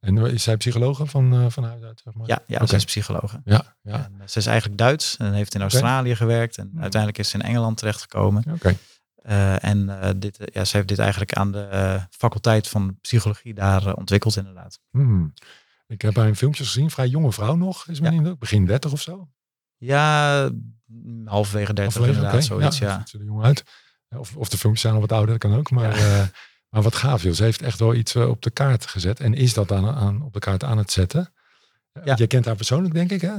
En 0.00 0.16
is 0.18 0.42
zij 0.42 0.56
psychologe 0.56 1.06
van, 1.06 1.50
van 1.52 1.64
huis 1.64 1.82
uit, 1.82 2.00
zeg 2.04 2.14
maar? 2.14 2.28
Ja, 2.28 2.38
ja 2.46 2.66
zij 2.66 2.78
is 2.78 2.84
psychologe. 2.84 3.40
Ja, 3.44 3.76
ja. 3.82 3.92
En, 3.92 4.14
eh, 4.20 4.26
ze 4.26 4.38
is 4.38 4.46
eigenlijk 4.46 4.78
Duits 4.78 5.16
en 5.16 5.32
heeft 5.32 5.54
in. 5.54 5.60
Australië 5.60 6.16
gewerkt. 6.16 6.58
En 6.58 6.72
uiteindelijk 6.80 7.18
is 7.20 7.28
ze 7.28 7.38
in 7.38 7.42
Engeland 7.44 7.76
terechtgekomen. 7.76 8.44
Oké. 8.52 8.76
En 9.58 9.90
dit, 10.18 10.38
ja, 10.52 10.64
ze 10.64 10.76
heeft 10.76 10.88
dit 10.88 10.98
eigenlijk 10.98 11.32
aan 11.32 11.52
de 11.52 12.06
faculteit 12.10 12.68
van 12.68 12.98
psychologie 13.00 13.54
daar 13.54 13.94
ontwikkeld 13.94 14.36
inderdaad. 14.36 14.80
Hmm. 14.90 15.32
Ik 15.90 16.02
heb 16.02 16.16
haar 16.16 16.26
in 16.26 16.36
filmpjes 16.36 16.66
gezien, 16.66 16.90
vrij 16.90 17.08
jonge 17.08 17.32
vrouw 17.32 17.54
nog, 17.56 17.86
is 17.88 18.00
mijn 18.00 18.24
Ja. 18.24 18.36
Begin 18.36 18.64
30 18.66 18.92
of 18.92 19.00
zo. 19.00 19.28
Ja, 19.76 20.48
mm, 20.86 21.26
halverwege 21.26 21.72
30 21.72 21.94
Halverwege, 21.94 22.16
inderdaad, 22.26 22.44
zoiets, 22.44 22.78
ja. 22.78 22.88
ja. 22.88 23.02
Ziet 23.06 23.20
er 23.20 23.26
jong 23.26 23.42
uit. 23.44 23.62
Of, 24.08 24.36
of 24.36 24.48
de 24.48 24.58
filmpjes 24.58 24.82
zijn 24.82 24.94
al 24.94 25.00
wat 25.00 25.12
ouder, 25.12 25.38
dat 25.38 25.50
kan 25.50 25.58
ook. 25.58 25.70
Maar, 25.70 25.98
Ja. 25.98 26.20
eh, 26.20 26.26
maar 26.68 26.82
wat 26.82 26.94
gaaf 26.94 27.22
joh. 27.22 27.32
Ze 27.32 27.42
heeft 27.44 27.62
echt 27.62 27.78
wel 27.78 27.94
iets 27.94 28.14
eh, 28.14 28.28
op 28.28 28.42
de 28.42 28.50
kaart 28.50 28.86
gezet. 28.86 29.20
En 29.20 29.34
is 29.34 29.54
dat 29.54 29.72
aan, 29.72 29.88
aan, 29.88 30.22
op 30.22 30.32
de 30.32 30.38
kaart 30.38 30.64
aan 30.64 30.78
het 30.78 30.90
zetten. 30.92 31.32
Eh, 31.92 32.04
Ja. 32.04 32.14
Jij 32.14 32.26
kent 32.26 32.44
haar 32.44 32.56
persoonlijk, 32.56 32.94
denk 32.94 33.10
ik, 33.10 33.20
hè? 33.20 33.32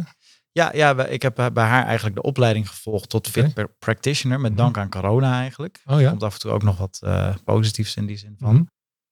Ja, 0.51 0.71
ja, 0.73 1.05
ik 1.05 1.21
heb 1.21 1.35
bij 1.53 1.65
haar 1.65 1.85
eigenlijk 1.85 2.15
de 2.15 2.21
opleiding 2.21 2.69
gevolgd 2.69 3.09
tot 3.09 3.27
fit 3.27 3.53
pra- 3.53 3.67
practitioner, 3.79 4.39
met 4.39 4.51
Mhm. 4.51 4.61
dank 4.61 4.77
aan 4.77 4.89
corona 4.89 5.39
eigenlijk. 5.39 5.81
Oh 5.85 5.95
Er 5.95 6.01
ja. 6.01 6.09
komt 6.09 6.23
af 6.23 6.33
en 6.33 6.39
toe 6.39 6.51
ook 6.51 6.63
nog 6.63 6.77
wat 6.77 6.99
positiefs 7.43 7.95
in 7.95 8.05
die 8.05 8.17
zin 8.17 8.35
van. 8.37 8.53
Mhm. 8.55 8.63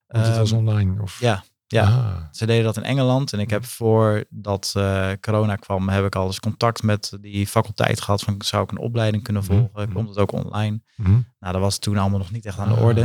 Want 0.06 0.26
het 0.26 0.36
was 0.36 0.50
Ehm, 0.50 0.58
online? 0.58 1.02
Of? 1.02 1.20
ja, 1.20 1.44
ja. 1.72 1.84
Ah, 1.84 2.16
Ze 2.32 2.46
deden 2.46 2.64
dat 2.64 2.76
in 2.76 2.82
Engeland 2.82 3.32
en 3.32 3.38
ik 3.40 3.50
heb 3.50 3.64
voordat 3.64 4.72
eh 4.76 5.10
corona 5.20 5.56
kwam, 5.56 5.88
heb 5.88 6.04
ik 6.04 6.14
al 6.14 6.26
eens 6.26 6.40
contact 6.40 6.82
met 6.82 7.16
die 7.20 7.46
faculteit 7.46 8.00
gehad 8.00 8.22
van 8.22 8.42
zou 8.44 8.62
ik 8.62 8.70
een 8.70 8.78
opleiding 8.78 9.22
kunnen 9.22 9.42
Mhm, 9.42 9.52
volgen? 9.52 9.92
Komt 9.92 10.08
het 10.08 10.18
ook 10.18 10.32
online? 10.32 10.80
mhm. 10.96 11.10
Nou, 11.10 11.52
dat 11.52 11.60
was 11.62 11.78
toen 11.78 11.96
allemaal 11.98 12.18
nog 12.18 12.30
niet 12.30 12.46
echt 12.46 12.58
aan 12.58 12.68
de 12.68 12.74
Ah, 12.74 12.82
orde. 12.82 13.00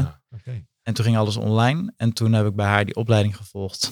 En 0.83 0.93
toen 0.93 1.05
ging 1.05 1.17
alles 1.17 1.37
online 1.37 1.93
en 1.97 2.13
toen 2.13 2.33
heb 2.33 2.45
ik 2.45 2.55
bij 2.55 2.65
haar 2.65 2.85
die 2.85 2.95
opleiding 2.95 3.35
gevolgd. 3.37 3.91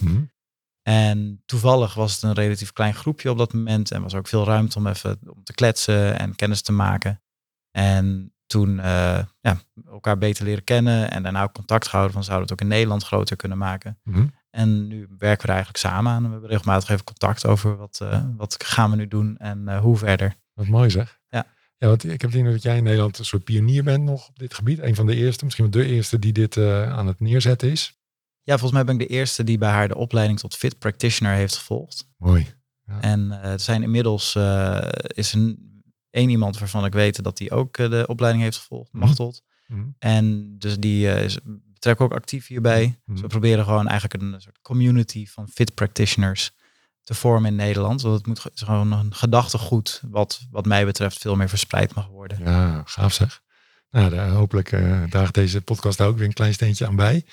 En 0.81 1.41
toevallig 1.45 1.93
was 1.93 2.13
het 2.13 2.21
een 2.23 2.33
relatief 2.33 2.73
klein 2.73 2.93
groepje 2.93 3.31
op 3.31 3.37
dat 3.37 3.53
moment 3.53 3.91
en 3.91 4.01
was 4.01 4.15
ook 4.15 4.27
veel 4.27 4.45
ruimte 4.45 4.77
om 4.77 4.87
even 4.87 5.19
om 5.35 5.43
te 5.43 5.53
kletsen 5.53 6.19
en 6.19 6.35
kennis 6.35 6.61
te 6.61 6.71
maken. 6.71 7.21
En 7.71 8.33
toen 8.45 8.79
eh, 8.79 9.19
ja, 9.41 9.57
elkaar 9.85 10.17
beter 10.17 10.45
leren 10.45 10.63
kennen 10.63 11.11
en 11.11 11.23
daarna 11.23 11.43
ook 11.43 11.53
contact 11.53 11.87
gehouden 11.87 12.13
van 12.13 12.23
zouden 12.23 12.47
we 12.47 12.53
het 12.53 12.61
ook 12.61 12.67
in 12.69 12.75
Nederland 12.75 13.03
groter 13.03 13.35
kunnen 13.35 13.57
maken. 13.57 13.99
Mhm. 14.03 14.25
En 14.53 14.87
nu 14.87 15.07
werken 15.17 15.41
we 15.41 15.47
er 15.47 15.53
eigenlijk 15.53 15.77
samen 15.77 16.11
aan. 16.11 16.23
We 16.25 16.31
hebben 16.31 16.49
regelmatig 16.49 16.89
even 16.89 17.03
contact 17.03 17.45
over 17.45 17.77
wat, 17.77 17.99
eh, 18.01 18.23
wat 18.37 18.63
gaan 18.63 18.89
we 18.89 18.95
nu 18.95 19.07
doen 19.07 19.37
en 19.37 19.67
eh, 19.67 19.79
hoe 19.79 19.97
verder. 19.97 20.35
Wat 20.53 20.67
mooi 20.67 20.89
zeg. 20.89 21.19
Ja. 21.29 21.45
Ja, 21.77 21.87
want 21.87 22.03
ik 22.03 22.09
heb 22.21 22.21
het 22.21 22.33
indruk 22.33 22.53
dat 22.53 22.63
jij 22.63 22.77
in 22.77 22.83
Nederland 22.83 23.17
een 23.19 23.25
soort 23.25 23.43
pionier 23.43 23.83
bent 23.83 24.03
nog 24.03 24.27
op 24.27 24.39
dit 24.39 24.53
gebied. 24.53 24.79
Een 24.79 24.95
van 24.95 25.05
de 25.05 25.15
eerste, 25.15 25.43
misschien 25.43 25.69
wel 25.71 25.83
de 25.83 25.89
eerste 25.89 26.19
die 26.19 26.33
dit 26.33 26.57
eh, 26.57 26.91
aan 26.93 27.07
het 27.07 27.19
neerzetten 27.19 27.71
is. 27.71 27.99
Ja, 28.41 28.57
volgens 28.57 28.71
mij 28.71 28.83
ben 28.83 28.99
ik 28.99 29.07
de 29.07 29.15
eerste 29.15 29.43
die 29.43 29.57
bij 29.57 29.69
haar 29.69 29.87
de 29.87 29.95
opleiding 29.97 30.39
tot 30.39 30.55
fit 30.55 30.79
practitioner 30.79 31.33
heeft 31.33 31.55
gevolgd. 31.57 32.07
Mooi. 32.17 32.47
En 32.99 33.31
eh, 33.31 33.51
er 33.51 33.59
zijn 33.59 33.83
inmiddels 33.83 34.35
is 35.07 35.33
er 35.33 35.55
één 36.09 36.29
iemand 36.29 36.59
waarvan 36.59 36.85
ik 36.85 36.93
weet 36.93 37.23
dat 37.23 37.37
die 37.37 37.51
ook 37.51 37.75
de 37.77 38.03
opleiding 38.07 38.43
heeft 38.43 38.57
gevolgd, 38.57 38.93
Mhm. 38.93 39.05
Machteld. 39.05 39.43
Mhm. 39.67 39.87
En 39.99 40.55
dus 40.57 40.77
die 40.79 41.07
is 41.23 41.37
betrek 41.83 42.01
ook 42.01 42.13
actief 42.13 42.47
hierbij. 42.47 42.83
Mhm. 42.85 43.11
Dus 43.11 43.21
we 43.21 43.27
proberen 43.27 43.63
gewoon 43.63 43.87
eigenlijk 43.87 44.23
een 44.23 44.41
soort 44.41 44.59
community 44.61 45.27
van 45.27 45.47
fit 45.49 45.73
practitioners 45.73 46.51
te 47.03 47.13
vormen 47.13 47.49
in 47.49 47.55
Nederland. 47.55 48.01
Want 48.01 48.17
het 48.17 48.27
moet 48.27 48.45
is 48.53 48.61
gewoon 48.61 48.91
een 48.91 49.13
gedachtegoed 49.13 50.01
wat, 50.09 50.47
wat 50.51 50.65
mij 50.65 50.85
betreft 50.85 51.17
veel 51.19 51.35
meer 51.35 51.49
verspreid 51.49 51.93
mag 51.93 52.07
worden. 52.07 52.39
Ja, 52.43 52.81
gaaf 52.85 53.13
zeg. 53.13 53.41
Nou, 53.89 54.09
daar, 54.09 54.29
hopelijk 54.29 54.71
eh, 54.71 55.03
draagt 55.03 55.33
deze 55.33 55.61
podcast 55.61 55.97
daar 55.97 56.07
ook 56.07 56.17
weer 56.17 56.27
een 56.27 56.33
klein 56.33 56.53
steentje 56.53 56.87
aan 56.87 56.95
bij. 56.95 57.25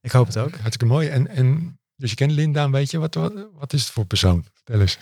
Ik 0.00 0.12
hoop 0.12 0.26
het 0.26 0.36
ook. 0.36 0.56
Hartstikke 0.56 0.86
mooi. 0.86 1.08
En, 1.08 1.28
en 1.28 1.78
dus 1.96 2.10
je 2.10 2.16
kent 2.16 2.32
Linda 2.32 2.64
een 2.64 2.70
beetje. 2.70 2.98
Wat, 2.98 3.14
wat, 3.14 3.32
wat 3.52 3.72
is 3.72 3.82
het 3.82 3.90
voor 3.90 4.04
persoon? 4.06 4.44
Vertel 4.52 4.80
eens. 4.80 4.98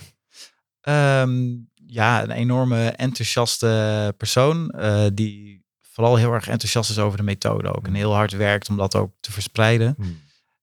Ehm, 0.80 1.54
ja, 1.86 2.22
een 2.22 2.30
enorme 2.30 2.88
enthousiaste 2.88 4.14
persoon. 4.16 4.70
eh, 4.70 5.06
die 5.14 5.61
vooral 5.92 6.16
heel 6.16 6.32
erg 6.32 6.48
enthousiast 6.48 6.90
is 6.90 6.98
over 6.98 7.16
de 7.16 7.22
methode 7.24 7.74
ook. 7.74 7.86
En 7.86 7.94
heel 7.94 8.14
hard 8.14 8.32
werkt 8.32 8.68
om 8.68 8.76
dat 8.76 8.96
ook 8.96 9.12
te 9.20 9.32
verspreiden. 9.32 9.94
Hmm. 9.96 10.20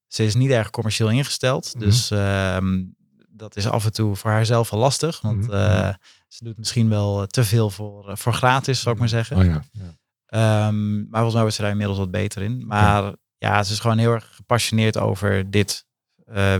Ze 0.08 0.24
is 0.26 0.36
niet 0.36 0.50
erg 0.50 0.70
commercieel 0.70 1.10
ingesteld. 1.12 1.72
Mhm. 1.76 1.84
Dus 1.86 2.12
ehm, 2.12 2.84
dat 3.30 3.56
is 3.56 3.68
af 3.68 3.86
en 3.86 3.92
toe 3.94 4.16
voor 4.16 4.32
haarzelf 4.32 4.70
wel 4.70 4.80
lastig. 4.80 5.22
Want 5.22 5.48
Mhm. 5.48 5.54
eh, 5.54 5.94
ze 6.28 6.44
doet 6.44 6.58
misschien 6.58 6.90
wel 6.90 7.22
eh, 7.22 7.28
te 7.28 7.44
veel 7.44 7.70
voor, 7.70 8.10
eh, 8.10 8.16
voor 8.16 8.34
gratis, 8.34 8.82
zou 8.82 8.94
ik 8.96 9.00
maar 9.00 9.10
zeggen. 9.10 9.38
Oh 9.38 9.44
ja. 9.46 9.64
ja. 9.72 9.98
Ehm, 10.26 10.96
maar 10.98 11.08
volgens 11.12 11.34
mij 11.34 11.42
wordt 11.42 11.56
ze 11.56 11.62
daar 11.62 11.72
inmiddels 11.72 11.98
wat 12.00 12.12
beter 12.12 12.42
in. 12.42 12.68
Maar 12.68 13.14
ja, 13.38 13.64
ze 13.64 13.72
is 13.74 13.80
gewoon 13.80 13.98
heel 13.98 14.12
erg 14.14 14.36
gepassioneerd 14.36 14.98
over 14.98 15.50
dit 15.52 15.86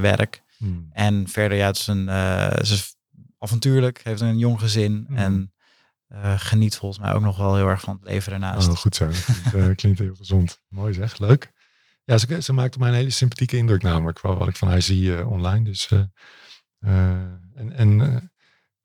werk. 0.02 0.42
Hmm. 0.58 0.90
En 0.92 1.28
verder, 1.28 1.58
ja, 1.58 1.66
het 1.68 1.78
is 1.78 1.88
een, 1.88 2.06
ze 2.66 2.74
is 2.74 2.96
avontuurlijk, 3.40 4.02
heeft 4.04 4.22
een 4.22 4.38
jong 4.38 4.60
gezin 4.60 5.06
Mhm. 5.10 5.18
en 5.18 5.54
eh, 6.10 6.40
geniet 6.40 6.76
volgens 6.76 7.02
mij 7.02 7.14
ook 7.14 7.22
nog 7.22 7.38
wel 7.38 7.56
heel 7.56 7.68
erg 7.68 7.82
van 7.82 7.96
het 7.96 8.10
leven 8.10 8.32
daarnaast. 8.32 8.68
Oh, 8.68 8.76
goed 8.76 8.96
zo. 8.96 9.06
Dat 9.06 9.24
klinkt, 9.24 9.54
eh, 9.54 9.76
klinkt 9.82 10.00
heel 10.00 10.16
gezond. 10.16 10.62
Mooi 10.68 10.94
zeg, 10.94 11.18
leuk. 11.18 11.52
Ja, 12.04 12.18
ze, 12.18 12.42
ze 12.42 12.54
maakt 12.54 12.74
op 12.74 12.80
mij 12.80 12.90
een 12.90 12.96
hele 12.96 13.10
sympathieke 13.10 13.58
indruk 13.58 13.82
namelijk, 13.82 14.20
wat 14.20 14.48
ik 14.48 14.56
van 14.56 14.68
haar 14.68 14.82
zie 14.82 15.16
eh, 15.18 15.32
online. 15.32 15.64
Dus, 15.64 15.90
en 16.80 17.72
en 17.72 18.32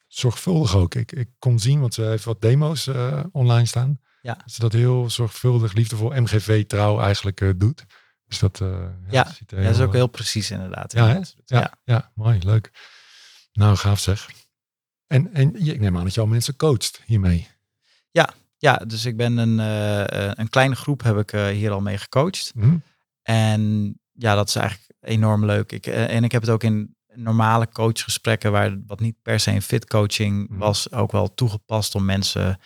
zorgvuldig 0.07 0.77
ook. 0.77 0.95
Ik, 0.95 1.13
ik 1.13 1.31
kon 1.39 1.59
zien, 1.59 1.81
want 1.81 1.95
ze 1.95 2.03
heeft 2.03 2.25
wat 2.25 2.41
demo's 2.41 2.91
online 3.33 3.67
staan. 3.67 4.01
Ja. 4.23 4.35
Dat 4.35 4.53
ze 4.53 4.61
dat 4.61 4.73
heel 4.73 5.11
zorgvuldig, 5.11 5.73
liefdevol, 5.73 6.11
MGV-trouw 6.11 7.01
eigenlijk 7.01 7.55
doet. 7.57 7.85
Dus 8.27 8.39
dat, 8.39 8.59
Ja, 8.59 9.33
Ja, 9.47 9.63
dat 9.63 9.75
is 9.75 9.81
ook 9.81 9.93
heel 9.93 10.07
precies 10.07 10.51
inderdaad. 10.51 10.93
Ja? 10.93 11.09
Ja, 11.09 11.23
Ja, 11.45 11.79
ja. 11.85 12.11
mooi, 12.15 12.39
leuk. 12.39 12.71
Nou, 13.53 13.77
gaaf 13.77 14.01
zeg. 14.01 14.44
En, 15.07 15.35
en 15.35 15.67
ik 15.67 15.81
neem 15.81 15.97
aan 15.97 16.05
dat 16.05 16.15
je 16.15 16.21
al 16.21 16.27
mensen 16.27 16.57
coacht 16.57 17.03
hiermee. 17.07 17.49
ja, 18.59 18.77
dus 18.77 19.05
ik 19.05 19.17
ben 19.17 19.37
een, 19.37 19.61
eh, 19.61 20.27
eh, 20.29 20.33
een 20.35 20.49
kleine 20.49 20.75
groep 20.75 21.03
heb 21.03 21.17
ik 21.19 21.33
eh, 21.33 21.47
hier 21.47 21.71
al 21.71 21.81
mee 21.81 21.99
gecoacht. 21.99 22.53
Hm? 22.55 22.77
En 23.23 23.95
ja, 24.13 24.35
dat 24.35 24.49
is 24.49 24.55
eigenlijk 24.57 24.93
enorm 25.01 25.45
leuk. 25.45 25.73
Ik, 25.73 25.87
en 25.87 26.25
ik 26.25 26.33
heb 26.33 26.43
het 26.43 26.51
ook 26.51 26.63
in 26.63 26.97
normale 27.15 27.69
coachgesprekken, 27.73 28.53
waar 28.53 28.77
wat 28.87 29.01
niet 29.01 29.17
per 29.23 29.41
se 29.41 29.51
een 29.51 29.63
fit 29.63 29.87
coaching 29.87 30.49
Mhm. 30.49 30.59
was, 30.59 30.93
ook 30.93 31.13
wel 31.13 31.35
toegepast 31.35 31.95
om 31.95 32.05
mensen 32.05 32.59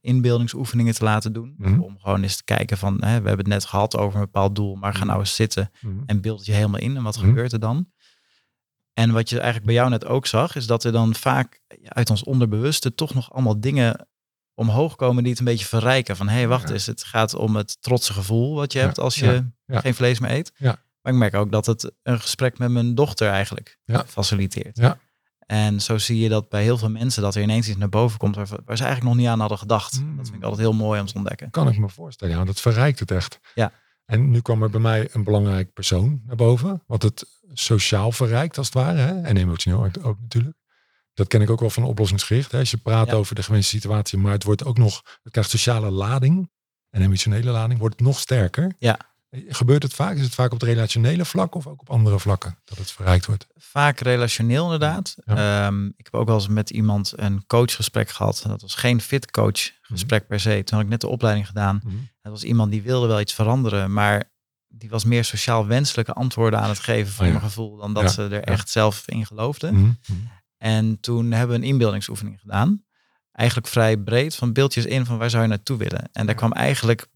inbeeldingsoefeningen 0.00 0.94
te 0.94 1.04
laten 1.04 1.32
doen. 1.32 1.54
Mhm. 1.58 1.80
Om 1.80 1.98
gewoon 1.98 2.22
eens 2.22 2.36
te 2.36 2.44
kijken 2.44 2.78
van, 2.78 2.92
hè, 2.94 3.20
we 3.20 3.28
hebben 3.28 3.38
het 3.38 3.46
net 3.46 3.64
gehad 3.64 3.96
over 3.96 4.18
een 4.18 4.24
bepaald 4.24 4.54
doel, 4.54 4.74
maar 4.74 4.92
ga 4.92 4.98
Mhm. 4.98 5.06
nou 5.08 5.18
eens 5.20 5.34
zitten 5.34 5.70
en 6.06 6.20
beeld 6.20 6.46
je 6.46 6.52
helemaal 6.52 6.80
in 6.80 6.96
en 6.96 7.02
wat 7.02 7.16
Mhm. 7.16 7.26
gebeurt 7.26 7.52
er 7.52 7.60
dan? 7.60 7.88
En 8.98 9.12
wat 9.12 9.28
je 9.28 9.36
eigenlijk 9.36 9.66
bij 9.66 9.74
jou 9.74 9.90
net 9.90 10.06
ook 10.06 10.26
zag, 10.26 10.56
is 10.56 10.66
dat 10.66 10.84
er 10.84 10.92
dan 10.92 11.14
vaak 11.14 11.60
uit 11.82 12.10
ons 12.10 12.24
onderbewuste 12.24 12.94
toch 12.94 13.14
nog 13.14 13.32
allemaal 13.32 13.60
dingen 13.60 14.08
omhoog 14.54 14.96
komen 14.96 15.22
die 15.22 15.30
het 15.30 15.38
een 15.40 15.46
beetje 15.46 15.66
verrijken. 15.66 16.16
Van 16.16 16.28
hé, 16.28 16.34
hey, 16.34 16.48
wacht 16.48 16.68
Ja. 16.68 16.74
eens, 16.74 16.86
het 16.86 17.04
gaat 17.04 17.34
om 17.34 17.56
het 17.56 17.82
trotse 17.82 18.12
gevoel 18.12 18.54
wat 18.54 18.72
je 18.72 18.78
Ja, 18.78 18.84
hebt 18.84 18.98
als 18.98 19.14
je 19.14 19.50
ja, 19.66 19.80
geen 19.80 19.94
vlees 19.94 20.18
meer 20.18 20.30
eet. 20.30 20.52
Ja. 20.56 20.82
Maar 21.02 21.12
ik 21.12 21.18
merk 21.18 21.34
ook 21.34 21.52
dat 21.52 21.66
het 21.66 21.92
een 22.02 22.20
gesprek 22.20 22.58
met 22.58 22.70
mijn 22.70 22.94
dochter 22.94 23.28
eigenlijk 23.28 23.78
faciliteert. 24.06 24.76
Ja. 24.76 24.98
En 25.46 25.80
zo 25.80 25.98
zie 25.98 26.18
je 26.18 26.28
dat 26.28 26.48
bij 26.48 26.62
heel 26.62 26.78
veel 26.78 26.90
mensen 26.90 27.22
dat 27.22 27.34
er 27.34 27.42
ineens 27.42 27.68
iets 27.68 27.78
naar 27.78 27.88
boven 27.88 28.18
komt 28.18 28.36
waar, 28.36 28.46
waar 28.64 28.76
ze 28.76 28.84
eigenlijk 28.84 29.02
nog 29.14 29.14
niet 29.14 29.32
aan 29.32 29.40
hadden 29.40 29.58
gedacht. 29.58 30.00
Mm. 30.00 30.16
Dat 30.16 30.24
vind 30.24 30.38
ik 30.38 30.42
altijd 30.44 30.60
heel 30.60 30.72
mooi 30.72 31.00
om 31.00 31.06
te 31.06 31.14
ontdekken. 31.14 31.50
Kan 31.50 31.68
ik 31.68 31.78
me 31.78 31.88
voorstellen, 31.88 32.36
ja. 32.36 32.44
Dat 32.44 32.60
verrijkt 32.60 32.98
het 32.98 33.10
echt. 33.10 33.40
Ja. 33.54 33.72
En 34.08 34.30
nu 34.30 34.40
kwam 34.40 34.62
er 34.62 34.70
bij 34.70 34.80
mij 34.80 35.08
een 35.12 35.24
belangrijk 35.24 35.72
persoon 35.72 36.22
naar 36.26 36.36
boven. 36.36 36.82
Wat 36.86 37.02
het 37.02 37.40
sociaal 37.52 38.12
verrijkt 38.12 38.58
als 38.58 38.66
het 38.66 38.74
ware. 38.74 38.98
Hè? 38.98 39.20
En 39.20 39.36
emotioneel 39.36 39.90
ook, 40.02 40.20
natuurlijk. 40.20 40.56
Dat 41.14 41.26
ken 41.26 41.40
ik 41.42 41.50
ook 41.50 41.60
wel 41.60 41.70
van 41.70 41.82
oplossingsgericht. 41.82 42.52
Hè? 42.52 42.58
Als 42.58 42.70
je 42.70 42.76
praat 42.76 43.06
Ja. 43.06 43.12
over 43.14 43.34
de 43.34 43.42
gewenste 43.42 43.76
situatie. 43.76 44.18
Maar 44.18 44.32
het 44.32 44.44
wordt 44.44 44.64
ook 44.64 44.78
nog, 44.78 45.02
het 45.22 45.32
krijgt 45.32 45.50
sociale 45.50 45.90
lading. 45.90 46.50
En 46.90 47.02
emotionele 47.02 47.50
lading 47.50 47.78
wordt 47.78 47.98
het 47.98 48.06
nog 48.06 48.18
sterker. 48.18 48.74
Ja. 48.78 48.98
Gebeurt 49.30 49.82
het 49.82 49.94
vaak? 49.94 50.16
Is 50.16 50.22
het 50.22 50.34
vaak 50.34 50.52
op 50.52 50.60
het 50.60 50.68
relationele 50.68 51.24
vlak 51.24 51.54
of 51.54 51.66
ook 51.66 51.80
op 51.80 51.90
andere 51.90 52.18
vlakken 52.18 52.58
dat 52.64 52.78
het 52.78 52.90
verrijkt 52.90 53.26
wordt? 53.26 53.46
Vaak 53.56 54.00
relationeel 54.00 54.64
inderdaad. 54.64 55.16
Ja. 55.24 55.66
Ehm, 55.66 55.86
ik 55.86 56.04
heb 56.04 56.14
ook 56.14 56.26
wel 56.26 56.34
eens 56.36 56.48
met 56.48 56.70
iemand 56.70 57.12
een 57.16 57.46
coachgesprek 57.46 58.08
gehad. 58.08 58.44
Dat 58.46 58.60
was 58.60 58.74
geen 58.74 59.00
fit 59.00 59.30
coach 59.30 59.70
gesprek 59.82 60.26
per 60.26 60.40
se. 60.40 60.62
Toen 60.64 60.76
had 60.76 60.86
ik 60.86 60.90
net 60.92 61.00
de 61.00 61.08
opleiding 61.08 61.46
gedaan. 61.46 61.82
Het 62.20 62.32
was 62.32 62.44
iemand 62.44 62.70
die 62.70 62.82
wilde 62.82 63.06
wel 63.06 63.20
iets 63.20 63.34
veranderen, 63.34 63.92
maar 63.92 64.24
die 64.68 64.88
was 64.90 65.04
meer 65.04 65.24
sociaal 65.24 65.66
wenselijke 65.66 66.12
antwoorden 66.12 66.60
aan 66.60 66.68
het 66.68 66.78
geven 66.78 67.12
voor 67.12 67.24
Oh 67.24 67.32
ja. 67.32 67.38
mijn 67.38 67.48
gevoel 67.48 67.76
dan 67.76 67.94
dat 67.94 68.02
Ja, 68.02 68.08
ze 68.08 68.22
er 68.22 68.42
echt 68.42 68.70
zelf 68.70 69.02
in 69.06 69.26
geloofden. 69.26 69.74
Mhm, 69.74 69.84
mhm. 69.84 70.18
En 70.56 71.00
toen 71.00 71.30
hebben 71.32 71.56
we 71.58 71.62
een 71.62 71.70
inbeeldingsoefening 71.70 72.40
gedaan. 72.40 72.84
Eigenlijk 73.32 73.68
vrij 73.68 73.96
breed, 73.96 74.34
van 74.34 74.52
beeldjes 74.52 74.84
in 74.84 75.06
van 75.06 75.18
waar 75.18 75.30
zou 75.30 75.42
je 75.42 75.48
naartoe 75.48 75.76
willen. 75.76 76.08
En 76.12 76.26
daar 76.26 76.34
kwam 76.34 76.52
eigenlijk 76.52 77.06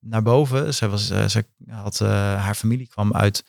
naar 0.00 0.22
boven. 0.22 0.74
Ze, 0.74 0.88
was, 0.88 1.10
eh, 1.10 1.28
ze 1.28 1.44
had, 1.68 2.00
eh, 2.00 2.08
haar 2.44 2.54
familie 2.54 2.88
kwam 2.88 3.14
uit 3.14 3.44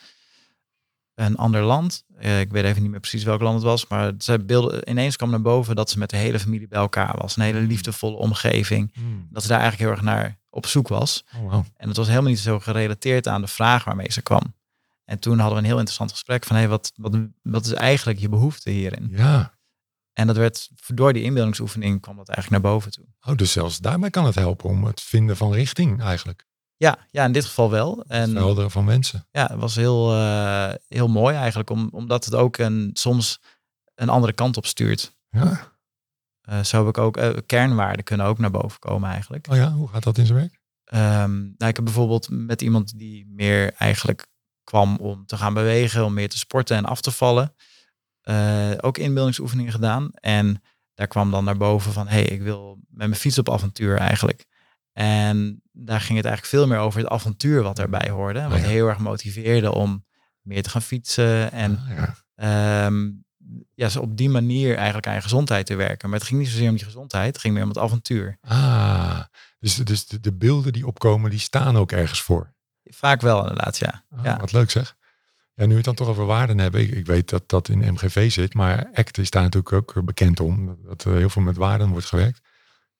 een 1.15 1.38
ander 1.38 1.61
land. 1.61 2.03
Eh, 2.17 2.39
ik 2.39 2.51
weet 2.51 2.63
even 2.63 2.81
niet 2.81 2.91
meer 2.91 2.99
precies 2.99 3.23
welk 3.23 3.41
land 3.41 3.55
het 3.55 3.63
was. 3.63 3.88
Maar 3.88 4.13
ze 4.17 4.39
beelden, 4.39 4.89
ineens 4.89 5.15
kwam 5.15 5.29
naar 5.29 5.41
boven 5.41 5.75
dat 5.75 5.89
ze 5.89 5.99
met 5.99 6.09
de 6.09 6.17
hele 6.17 6.39
familie 6.39 6.67
bij 6.67 6.79
elkaar 6.79 7.17
was. 7.17 7.36
Een 7.36 7.43
hele 7.43 7.59
liefdevolle 7.59 8.17
omgeving. 8.17 8.91
Mhm. 8.95 9.05
Dat 9.29 9.41
ze 9.41 9.47
daar 9.47 9.59
eigenlijk 9.59 9.89
heel 9.89 9.99
erg 9.99 10.15
naar 10.15 10.39
op 10.49 10.65
zoek 10.65 10.88
was. 10.88 11.23
Oh, 11.36 11.51
wow. 11.51 11.65
En 11.77 11.88
het 11.88 11.97
was 11.97 12.07
helemaal 12.07 12.29
niet 12.29 12.39
zo 12.39 12.59
gerelateerd 12.59 13.27
aan 13.27 13.41
de 13.41 13.47
vraag 13.47 13.84
waarmee 13.84 14.11
ze 14.11 14.21
kwam. 14.21 14.53
En 15.05 15.19
toen 15.19 15.38
hadden 15.38 15.53
we 15.53 15.59
een 15.59 15.69
heel 15.69 15.77
interessant 15.77 16.11
gesprek 16.11 16.45
van, 16.45 16.55
hey, 16.55 16.67
wat, 16.67 16.91
wat, 16.95 17.17
wat 17.41 17.65
is 17.65 17.73
eigenlijk 17.73 18.19
je 18.19 18.29
behoefte 18.29 18.69
hierin? 18.69 19.07
Ja. 19.11 19.53
En 20.14 20.28
dat 20.28 20.38
werd, 20.38 20.70
door 20.88 21.14
die 21.14 21.24
inbeeldingsoefening 21.24 22.01
kwam 22.01 22.16
dat 22.16 22.30
eigenlijk 22.30 22.64
naar 22.64 22.74
boven 22.74 22.91
toe. 22.91 23.05
Oh, 23.22 23.36
dus 23.36 23.51
zelfs 23.51 23.78
daarmee 23.78 24.09
kan 24.09 24.26
het 24.26 24.36
helpen 24.36 24.70
om 24.70 24.84
het 24.84 25.01
vinden 25.01 25.38
van 25.38 25.53
richting 25.53 26.01
eigenlijk. 26.01 26.47
Ja, 26.78 26.97
ja 27.11 27.26
in 27.26 27.32
dit 27.32 27.45
geval 27.45 27.70
wel. 27.70 27.97
Het 27.97 28.07
En 28.07 28.30
verhelderen 28.30 28.72
van 28.72 28.86
mensen. 28.86 29.28
ja, 29.32 29.47
het 29.47 29.59
was 29.59 29.76
heel, 29.76 30.14
eh, 30.14 30.74
heel 30.88 31.07
mooi 31.07 31.36
eigenlijk, 31.36 31.70
om, 31.70 31.89
omdat 31.91 32.26
het 32.26 32.36
ook 32.36 32.57
een, 32.57 32.89
soms 32.93 33.41
een 33.95 34.09
andere 34.09 34.34
kant 34.34 34.57
op 34.57 34.66
stuurt. 34.66 35.16
Ja. 35.30 35.72
Eh, 36.41 36.64
zo 36.64 36.78
heb 36.78 36.88
ik 36.88 36.97
ook, 36.97 37.18
eh, 37.18 37.30
kernwaarden 37.45 38.03
kunnen 38.03 38.26
ook 38.26 38.38
naar 38.38 38.51
boven 38.51 38.80
komen 38.80 39.09
eigenlijk. 39.09 39.47
Oh 39.49 39.55
ja, 39.55 39.72
hoe 39.72 39.88
gaat 39.88 40.03
dat 40.03 40.18
in 40.18 40.26
zijn 40.26 40.38
werk? 40.38 40.61
Ehm, 40.84 41.41
nou, 41.41 41.70
ik 41.70 41.76
heb 41.76 41.84
bijvoorbeeld 41.84 42.28
met 42.30 42.61
iemand 42.61 42.99
die 42.99 43.26
meer 43.28 43.74
eigenlijk 43.74 44.28
kwam 44.64 44.97
om 44.97 45.26
te 45.26 45.38
gaan 45.38 45.53
bewegen, 45.53 46.05
om 46.05 46.14
meer 46.14 46.30
te 46.30 46.38
sporten 46.38 46.78
en 46.78 46.86
af 46.86 47.01
te 47.01 47.11
vallen. 47.11 47.55
Eh, 48.24 48.71
ook 48.78 48.97
inbeeldingsoefeningen 48.97 49.71
gedaan. 49.71 50.09
En 50.13 50.61
daar 50.93 51.07
kwam 51.07 51.32
dan 51.32 51.43
naar 51.43 51.57
boven 51.57 51.91
van, 51.93 52.07
hé, 52.07 52.13
hey, 52.13 52.24
ik 52.24 52.41
wil 52.41 52.80
met 52.89 53.07
mijn 53.07 53.19
fiets 53.19 53.38
op 53.38 53.49
avontuur 53.51 53.97
eigenlijk. 53.97 54.45
En 54.93 55.61
daar 55.71 56.01
ging 56.01 56.17
het 56.17 56.26
eigenlijk 56.28 56.55
veel 56.55 56.67
meer 56.67 56.78
over 56.78 56.99
het 56.99 57.09
avontuur 57.09 57.63
wat 57.63 57.76
daarbij 57.76 58.09
hoorde. 58.09 58.41
Wat 58.41 58.51
Oh 58.51 58.59
ja. 58.59 58.65
heel 58.67 58.88
erg 58.88 58.97
motiveerde 58.97 59.71
om 59.74 60.05
meer 60.41 60.63
te 60.63 60.69
gaan 60.69 60.82
fietsen. 60.82 61.51
En 61.51 61.80
Ah, 61.89 61.95
ja. 61.97 62.15
ehm, 62.36 63.09
ja, 63.76 63.89
zo 63.89 63.99
op 63.99 64.17
die 64.17 64.30
manier 64.30 64.76
eigenlijk 64.76 65.07
aan 65.07 65.13
je 65.13 65.21
gezondheid 65.21 65.65
te 65.65 65.76
werken. 65.76 66.09
Maar 66.09 66.19
het 66.19 66.28
ging 66.28 66.39
niet 66.39 66.49
zozeer 66.49 66.69
om 66.69 66.78
je 66.78 66.84
gezondheid, 66.86 67.28
het 67.28 67.38
ging 67.38 67.53
meer 67.53 67.63
om 67.63 67.69
het 67.69 67.78
avontuur. 67.78 68.38
Ah, 68.41 69.19
dus, 69.59 69.76
dus 69.76 70.07
de, 70.07 70.19
de 70.19 70.34
beelden 70.34 70.74
die 70.74 70.88
opkomen, 70.88 71.30
die 71.30 71.39
staan 71.39 71.78
ook 71.78 71.91
ergens 71.91 72.21
voor. 72.21 72.53
Vaak 72.84 73.21
wel 73.21 73.39
inderdaad, 73.41 73.78
ja. 73.78 74.03
Ah, 74.09 74.24
ja. 74.24 74.38
Wat 74.38 74.51
leuk 74.51 74.71
zeg. 74.71 74.95
Ja, 75.56 75.64
nu 75.64 75.70
we 75.70 75.76
het 75.76 75.86
dan 75.86 75.95
toch 75.95 76.08
over 76.08 76.26
waarden 76.26 76.58
hebben. 76.58 76.82
Ik, 76.82 76.91
ik 76.91 77.06
weet 77.06 77.30
dat 77.30 77.49
dat 77.49 77.70
in 77.70 77.93
MGV 77.93 78.32
zit, 78.32 78.54
maar 78.54 78.89
ACT 78.93 79.18
is 79.18 79.30
daar 79.30 79.43
natuurlijk 79.43 79.74
ook 79.74 80.06
bekend 80.06 80.39
om. 80.39 80.78
Dat, 80.84 81.04
er 81.04 81.16
heel 81.16 81.30
veel 81.30 81.41
met 81.41 81.58
waarden 81.58 81.89
wordt 81.89 82.06
gewerkt. 82.06 82.41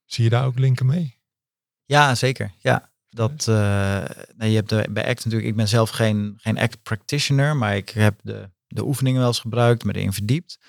Zie 0.06 0.24
je 0.24 0.30
daar 0.30 0.45
ook 0.45 0.60
linken 0.60 0.86
mee? 0.86 1.20
Ja, 1.86 2.16
zeker. 2.16 2.51
Ja, 2.58 2.91
dat, 3.10 3.47
eh, 3.47 3.56
nou, 4.36 4.49
je 4.49 4.56
hebt 4.56 4.70
de, 4.70 4.88
bij 4.89 5.08
ACT 5.08 5.26
natuurlijk, 5.26 5.51
ik 5.51 5.56
ben 5.56 5.68
zelf 5.68 5.89
geen, 5.89 6.34
geen 6.38 6.60
ACT 6.60 6.84
practitioner, 6.84 7.56
maar 7.56 7.76
ik 7.76 7.89
heb 7.89 8.20
de, 8.22 8.49
de 8.68 8.86
oefeningen 8.86 9.20
wel 9.20 9.28
eens 9.28 9.39
gebruikt, 9.39 9.84
me 9.84 9.95
erin 9.95 10.14
verdiept. 10.14 10.60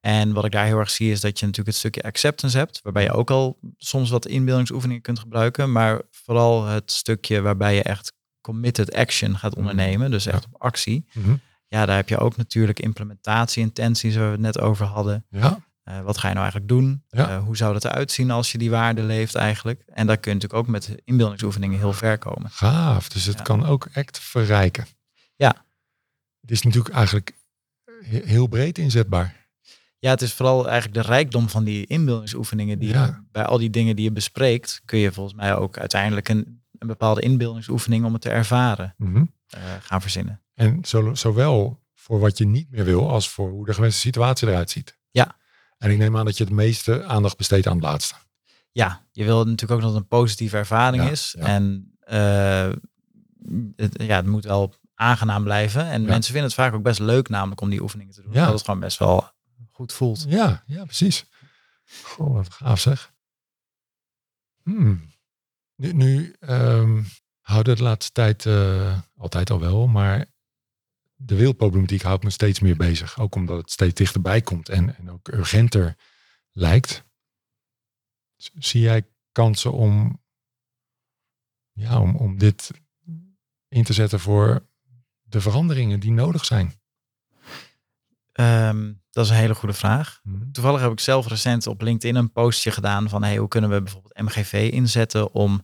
En 0.00 0.32
wat 0.32 0.44
ik 0.44 0.52
daar 0.52 0.66
heel 0.66 0.78
erg 0.78 0.90
zie 0.90 1.10
is 1.10 1.20
dat 1.20 1.38
je 1.38 1.46
natuurlijk 1.46 1.76
het 1.76 1.78
stukje 1.78 2.02
acceptance 2.02 2.58
hebt, 2.58 2.80
waarbij 2.82 3.02
je 3.02 3.12
ook 3.12 3.30
al 3.30 3.58
soms 3.76 4.10
wat 4.10 4.26
inbeeldingsoefeningen 4.26 5.02
kunt 5.02 5.18
gebruiken, 5.18 5.72
maar 5.72 6.02
vooral 6.10 6.66
het 6.66 6.92
stukje 6.92 7.40
waarbij 7.40 7.74
je 7.74 7.82
echt 7.82 8.12
committed 8.52 8.94
action 8.94 9.38
gaat 9.38 9.50
Mhm. 9.50 9.60
ondernemen, 9.60 10.10
dus 10.10 10.26
echt 10.26 10.42
Ja. 10.42 10.48
op 10.52 10.62
actie. 10.62 11.04
Mhm. 11.12 11.34
Ja, 11.68 11.86
daar 11.86 11.96
heb 11.96 12.08
je 12.08 12.18
ook 12.18 12.36
natuurlijk 12.36 12.80
implementatie, 12.80 13.62
intenties, 13.62 14.14
waar 14.16 14.24
we 14.24 14.30
het 14.30 14.40
net 14.40 14.60
over 14.60 14.86
hadden. 14.86 15.24
Ja, 15.30 15.66
Eh, 15.88 16.00
wat 16.00 16.18
ga 16.18 16.28
je 16.28 16.34
nou 16.34 16.46
eigenlijk 16.50 16.68
doen? 16.72 17.02
Ja. 17.08 17.28
Eh, 17.28 17.42
hoe 17.44 17.56
zou 17.56 17.72
dat 17.72 17.84
eruit 17.84 18.12
zien 18.12 18.30
als 18.30 18.52
je 18.52 18.58
die 18.58 18.70
waarde 18.70 19.02
leeft 19.02 19.34
eigenlijk? 19.34 19.82
En 19.86 20.06
daar 20.06 20.16
kun 20.18 20.30
je 20.32 20.36
natuurlijk 20.38 20.66
ook 20.66 20.72
met 20.72 20.94
inbeeldingsoefeningen 21.04 21.78
heel 21.78 21.92
ver 21.92 22.18
komen. 22.18 22.50
gaaf. 22.50 23.08
Dus 23.08 23.24
het 23.24 23.36
Ja. 23.36 23.42
kan 23.42 23.66
ook 23.66 23.88
ACT 23.92 24.18
verrijken. 24.18 24.86
Ja. 25.36 25.64
Het 26.40 26.50
is 26.50 26.62
natuurlijk 26.62 26.94
eigenlijk 26.94 27.32
he- 28.04 28.22
heel 28.24 28.46
breed 28.46 28.78
inzetbaar. 28.78 29.46
Ja, 29.98 30.10
het 30.10 30.22
is 30.22 30.32
vooral 30.32 30.68
eigenlijk 30.68 31.02
de 31.06 31.12
rijkdom 31.12 31.48
van 31.48 31.64
die 31.64 31.86
inbeeldingsoefeningen. 31.86 32.78
Die 32.78 32.88
Ja. 32.88 33.24
bij 33.32 33.44
al 33.44 33.58
die 33.58 33.70
dingen 33.70 33.96
die 33.96 34.04
je 34.04 34.12
bespreekt, 34.12 34.82
kun 34.84 34.98
je 34.98 35.12
volgens 35.12 35.34
mij 35.36 35.54
ook 35.56 35.78
uiteindelijk 35.78 36.28
een, 36.28 36.62
een 36.78 36.86
bepaalde 36.86 37.20
inbeeldingsoefening 37.20 38.04
om 38.04 38.12
het 38.12 38.22
te 38.22 38.30
ervaren 38.30 38.94
Mhm. 38.96 39.24
eh, 39.48 39.60
gaan 39.80 40.00
verzinnen. 40.00 40.42
En 40.54 40.84
zo, 40.84 41.14
zowel 41.14 41.82
voor 41.94 42.20
wat 42.20 42.38
je 42.38 42.46
niet 42.46 42.70
meer 42.70 42.84
wil 42.84 43.10
als 43.10 43.28
voor 43.28 43.50
hoe 43.50 43.66
de 43.66 43.74
gewenste 43.74 44.00
situatie 44.00 44.48
eruit 44.48 44.70
ziet. 44.70 44.98
Ja. 45.10 45.36
En 45.78 45.90
ik 45.90 45.98
neem 45.98 46.16
aan 46.16 46.24
dat 46.24 46.36
je 46.36 46.44
het 46.44 46.52
meeste 46.52 47.04
aandacht 47.04 47.36
besteedt 47.36 47.66
aan 47.66 47.74
het 47.74 47.82
laatste. 47.84 48.14
Ja, 48.72 49.06
je 49.12 49.24
wil 49.24 49.36
natuurlijk 49.44 49.70
ook 49.72 49.80
dat 49.80 49.90
het 49.92 50.00
een 50.00 50.08
positieve 50.08 50.56
ervaring 50.56 51.02
Ja, 51.04 51.10
is. 51.10 51.34
ja. 51.38 51.44
En 51.46 51.92
eh, 52.00 52.70
het, 53.76 54.02
ja, 54.02 54.16
het 54.16 54.26
moet 54.26 54.44
wel 54.44 54.74
aangenaam 54.94 55.42
blijven. 55.42 55.84
En 55.86 56.00
Ja. 56.02 56.06
mensen 56.08 56.32
vinden 56.32 56.50
het 56.50 56.60
vaak 56.60 56.74
ook 56.74 56.82
best 56.82 56.98
leuk 57.00 57.28
namelijk 57.28 57.60
om 57.60 57.70
die 57.70 57.82
oefeningen 57.82 58.14
te 58.14 58.22
doen. 58.22 58.32
Ja. 58.32 58.44
Dat 58.44 58.54
het 58.54 58.64
gewoon 58.64 58.80
best 58.80 58.98
wel 58.98 59.30
goed 59.70 59.92
voelt. 59.92 60.24
Ja, 60.28 60.62
ja, 60.66 60.84
precies. 60.84 61.26
Goh, 62.02 62.32
wat 62.34 62.52
gaaf 62.54 62.80
zeg. 62.80 63.12
Hmm. 64.62 65.10
Nu, 65.78 65.92
nu 65.92 66.34
ehm, 66.40 67.02
houden 67.40 67.76
de 67.76 67.82
laatste 67.82 68.12
tijd 68.12 68.46
eh, 68.46 69.00
altijd 69.16 69.50
al 69.50 69.60
wel, 69.60 69.86
maar 69.86 70.26
de 71.14 71.36
wereldproblematiek 71.36 72.02
houdt 72.02 72.24
me 72.24 72.30
steeds 72.30 72.60
meer 72.60 72.76
bezig. 72.76 73.18
Ook 73.18 73.34
omdat 73.34 73.56
het 73.56 73.70
steeds 73.70 73.94
dichterbij 73.94 74.40
komt 74.40 74.68
en, 74.68 74.96
en 74.96 75.10
ook 75.10 75.28
urgenter 75.28 75.96
lijkt. 76.50 77.04
Zie 78.58 78.80
jij 78.80 79.08
kansen 79.32 79.72
om, 79.72 80.22
ja, 81.72 82.00
om, 82.00 82.16
om 82.16 82.38
dit 82.38 82.70
in 83.68 83.84
te 83.84 83.92
zetten 83.92 84.20
voor 84.20 84.68
de 85.22 85.40
veranderingen 85.40 86.00
die 86.00 86.12
nodig 86.12 86.44
zijn? 86.44 86.80
Ehm, 88.38 88.92
dat 89.10 89.24
is 89.24 89.30
een 89.30 89.36
hele 89.36 89.54
goede 89.54 89.74
vraag. 89.74 90.20
Hmm. 90.22 90.52
Toevallig 90.52 90.80
heb 90.80 90.92
ik 90.92 91.00
zelf 91.00 91.26
recent 91.28 91.66
op 91.66 91.80
LinkedIn 91.82 92.16
een 92.16 92.32
postje 92.32 92.70
gedaan 92.70 93.08
van 93.08 93.22
hey, 93.22 93.36
hoe 93.36 93.48
kunnen 93.48 93.70
we 93.70 93.82
bijvoorbeeld 93.82 94.20
MGV 94.20 94.68
inzetten 94.72 95.32
om 95.34 95.62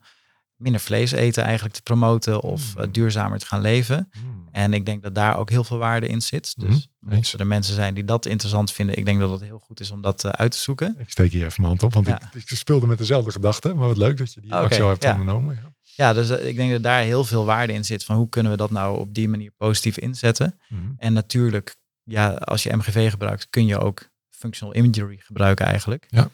minder 0.56 0.80
vlees 0.80 1.12
eten 1.12 1.42
eigenlijk 1.44 1.74
te 1.74 1.82
promoten 1.82 2.40
of 2.40 2.74
Mm. 2.76 2.82
eh, 2.82 2.88
duurzamer 2.92 3.38
te 3.38 3.46
gaan 3.46 3.60
leven. 3.60 4.08
Hmm. 4.12 4.48
En 4.50 4.72
ik 4.72 4.86
denk 4.86 5.02
dat 5.02 5.14
daar 5.14 5.36
ook 5.38 5.50
heel 5.50 5.64
veel 5.64 5.78
waarde 5.78 6.06
in 6.06 6.22
zit. 6.22 6.54
Dus 6.60 6.88
Mhm, 7.00 7.14
mochten 7.14 7.38
er 7.38 7.46
mensen 7.46 7.74
zijn 7.74 7.94
die 7.94 8.04
dat 8.04 8.26
interessant 8.26 8.72
vinden, 8.72 8.96
ik 8.98 9.04
denk 9.04 9.20
dat 9.20 9.30
het 9.30 9.40
heel 9.42 9.58
goed 9.58 9.80
is 9.80 9.90
om 9.90 10.02
dat 10.02 10.24
eh, 10.24 10.30
uit 10.30 10.50
te 10.52 10.58
zoeken. 10.58 10.94
Ik 10.98 11.10
steek 11.10 11.32
hier 11.32 11.44
even 11.44 11.62
mijn 11.62 11.66
hand 11.68 11.82
op, 11.82 11.94
want 11.94 12.06
Ja. 12.06 12.30
ik, 12.34 12.50
ik 12.50 12.56
speelde 12.56 12.86
met 12.86 12.98
dezelfde 12.98 13.30
gedachten. 13.30 13.76
Maar 13.76 13.88
wat 13.88 13.96
leuk 13.96 14.16
dat 14.18 14.32
je 14.32 14.40
die 14.40 14.54
actie 14.54 14.82
al 14.82 14.88
hebt 14.88 15.02
ja. 15.02 15.10
ondernomen. 15.10 15.54
Ja. 15.62 15.72
Ja, 15.96 16.12
dus 16.12 16.30
eh, 16.30 16.46
ik 16.48 16.56
denk 16.56 16.70
dat 16.72 16.82
daar 16.82 17.02
heel 17.02 17.24
veel 17.24 17.44
waarde 17.44 17.72
in 17.72 17.84
zit 17.84 18.04
van 18.04 18.16
hoe 18.16 18.28
kunnen 18.28 18.52
we 18.52 18.58
dat 18.58 18.70
nou 18.70 18.98
op 18.98 19.14
die 19.14 19.28
manier 19.28 19.50
positief 19.56 19.98
inzetten. 19.98 20.58
Mhm. 20.68 20.80
En 20.96 21.12
natuurlijk, 21.12 21.76
ja, 22.04 22.28
als 22.34 22.62
je 22.62 22.76
MGV 22.76 23.10
gebruikt, 23.10 23.50
kun 23.50 23.66
je 23.66 23.78
ook 23.78 24.08
functional 24.30 24.74
imagery 24.76 25.16
gebruiken 25.18 25.66
eigenlijk. 25.66 26.06
Ja. 26.08 26.28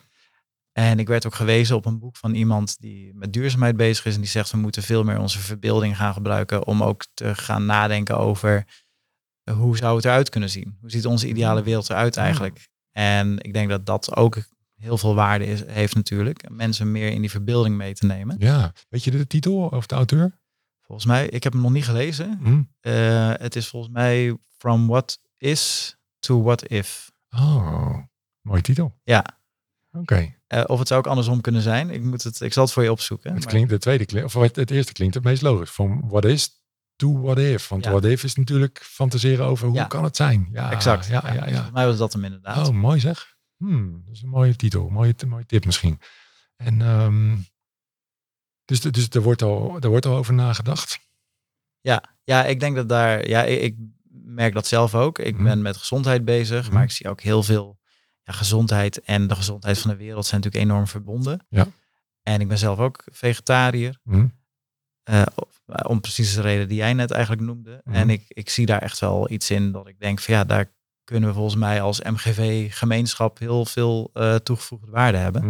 En 0.72 0.98
ik 0.98 1.08
werd 1.08 1.26
ook 1.26 1.34
gewezen 1.34 1.76
op 1.76 1.86
een 1.86 1.98
boek 1.98 2.16
van 2.16 2.34
iemand 2.34 2.80
die 2.80 3.14
met 3.14 3.32
duurzaamheid 3.32 3.76
bezig 3.76 4.04
is. 4.04 4.14
En 4.14 4.20
die 4.20 4.30
zegt, 4.30 4.50
we 4.50 4.56
moeten 4.56 4.82
veel 4.82 5.04
meer 5.04 5.18
onze 5.18 5.38
verbeelding 5.38 5.96
gaan 5.96 6.12
gebruiken 6.12 6.66
om 6.66 6.82
ook 6.82 7.04
te 7.14 7.34
gaan 7.34 7.64
nadenken 7.66 8.18
over 8.18 8.64
hoe 9.52 9.76
zou 9.76 9.96
het 9.96 10.04
eruit 10.04 10.28
kunnen 10.28 10.50
zien? 10.50 10.76
Hoe 10.80 10.90
ziet 10.90 11.06
onze 11.06 11.28
ideale 11.28 11.62
wereld 11.62 11.90
eruit 11.90 12.14
Ja. 12.14 12.22
eigenlijk? 12.22 12.68
En 12.90 13.38
ik 13.38 13.52
denk 13.52 13.68
dat 13.68 13.86
dat 13.86 14.16
ook 14.16 14.38
heel 14.74 14.98
veel 14.98 15.14
waarde 15.14 15.46
is, 15.46 15.64
heeft 15.66 15.94
natuurlijk. 15.94 16.50
Mensen 16.50 16.92
meer 16.92 17.10
in 17.10 17.20
die 17.20 17.30
verbeelding 17.30 17.76
mee 17.76 17.94
te 17.94 18.06
nemen. 18.06 18.36
ja, 18.38 18.72
weet 18.88 19.04
je 19.04 19.10
de 19.10 19.26
titel 19.26 19.66
of 19.66 19.86
de 19.86 19.94
auteur? 19.94 20.38
Volgens 20.82 21.06
mij, 21.08 21.26
ik 21.28 21.42
heb 21.42 21.52
hem 21.52 21.62
nog 21.62 21.70
niet 21.72 21.84
gelezen. 21.84 22.38
Mhm. 22.40 22.62
Eh, 22.80 23.32
het 23.36 23.56
is 23.56 23.68
volgens 23.68 23.92
mij 23.92 24.36
From 24.58 24.86
What 24.86 25.18
Is 25.40 25.96
to 26.18 26.42
What 26.42 26.66
If. 26.70 27.10
Oh, 27.30 27.96
mooie 28.40 28.62
titel. 28.62 28.98
Ja. 29.02 29.24
Oké, 29.92 30.34
Eh, 30.46 30.64
of 30.66 30.78
het 30.78 30.88
zou 30.88 31.00
ook 31.00 31.06
andersom 31.06 31.40
kunnen 31.40 31.62
zijn. 31.62 31.90
Ik, 31.90 32.02
moet 32.02 32.22
het, 32.22 32.40
ik 32.40 32.52
zal 32.52 32.64
het 32.64 32.72
voor 32.72 32.82
je 32.82 32.90
opzoeken. 32.90 33.30
het 33.32 33.38
maar- 33.40 33.48
klinkt 33.48 33.70
de 33.70 33.78
tweede 33.78 34.04
klinkt, 34.06 34.34
of 34.34 34.42
het, 34.42 34.56
het 34.56 34.70
eerste 34.70 34.92
klinkt 34.92 35.14
het 35.14 35.24
meest 35.24 35.42
logisch. 35.42 35.70
Van 35.70 36.08
what 36.08 36.24
is 36.24 36.62
to 36.96 37.20
what 37.20 37.38
if. 37.38 37.68
Want 37.68 37.84
Ja. 37.84 37.90
what 37.90 38.04
if 38.04 38.24
is 38.24 38.34
natuurlijk 38.34 38.78
fantaseren 38.82 39.44
over 39.46 39.66
hoe 39.66 39.76
Ja. 39.76 39.84
kan 39.84 40.04
het 40.04 40.16
zijn. 40.16 40.48
Ja, 40.52 40.70
exact. 40.70 41.06
Ja, 41.06 41.22
ja, 41.24 41.30
Dus 41.32 41.34
ja. 41.40 41.44
Volgens 41.50 41.70
mij 41.72 41.86
was 41.86 41.96
dat 41.98 42.12
hem 42.12 42.24
inderdaad. 42.24 42.68
Oh, 42.68 42.74
mooi 42.74 43.00
zeg. 43.00 43.36
Hmm, 43.56 44.02
dat 44.06 44.14
is 44.14 44.22
een 44.22 44.28
mooie 44.28 44.56
titel. 44.56 44.88
Mooie, 44.88 45.14
mooie 45.26 45.46
tip 45.46 45.64
misschien. 45.64 46.00
En 46.56 46.80
ehm, 46.82 47.36
dus, 48.64 48.80
dus 48.80 49.08
er, 49.08 49.22
wordt 49.22 49.42
al, 49.42 49.76
er 49.80 49.88
wordt 49.88 50.06
al 50.06 50.16
over 50.16 50.34
nagedacht. 50.34 50.98
Ja, 52.24 52.44
ik 52.44 52.60
denk 52.60 52.76
dat 52.76 52.88
daar... 52.88 53.28
Ja, 53.28 53.42
ik 53.44 53.76
merk 54.34 54.54
dat 54.54 54.66
zelf 54.66 54.94
ook. 54.94 55.18
Ik 55.18 55.34
Mhm. 55.34 55.44
ben 55.44 55.62
met 55.62 55.76
gezondheid 55.76 56.24
bezig. 56.24 56.64
Mhm. 56.66 56.74
Maar 56.74 56.82
ik 56.82 56.90
zie 56.90 57.08
ook 57.08 57.20
heel 57.20 57.42
veel... 57.42 57.78
Ja, 58.22 58.32
gezondheid 58.32 59.00
en 59.00 59.26
de 59.26 59.34
gezondheid 59.34 59.78
van 59.78 59.90
de 59.90 59.96
wereld 59.96 60.26
zijn 60.26 60.40
natuurlijk 60.40 60.70
enorm 60.70 60.86
verbonden. 60.86 61.46
Ja. 61.48 61.66
En 62.22 62.40
ik 62.40 62.48
ben 62.48 62.58
zelf 62.58 62.78
ook 62.78 63.04
vegetariër. 63.12 63.98
Hm? 64.04 64.26
eh, 65.02 65.22
of- 65.34 65.58
om 65.86 66.00
precies 66.00 66.34
de 66.34 66.40
reden 66.40 66.68
die 66.68 66.76
jij 66.76 66.92
net 66.94 67.10
eigenlijk 67.10 67.42
noemde. 67.42 67.80
Mhm. 67.84 67.94
En 67.96 68.10
ik, 68.10 68.24
ik 68.28 68.50
zie 68.50 68.66
daar 68.66 68.82
echt 68.82 68.98
wel 68.98 69.30
iets 69.30 69.50
in 69.50 69.72
dat 69.72 69.88
ik 69.88 70.00
denk 70.00 70.20
van 70.20 70.34
ja, 70.34 70.44
daar 70.44 70.72
kunnen 71.04 71.28
we 71.28 71.34
volgens 71.34 71.56
mij 71.56 71.82
als 71.82 72.00
MGV-gemeenschap 72.02 73.38
heel 73.38 73.64
veel 73.66 74.10
eh, 74.12 74.34
toegevoegde 74.34 74.90
waarde 74.90 75.18
hebben. 75.18 75.42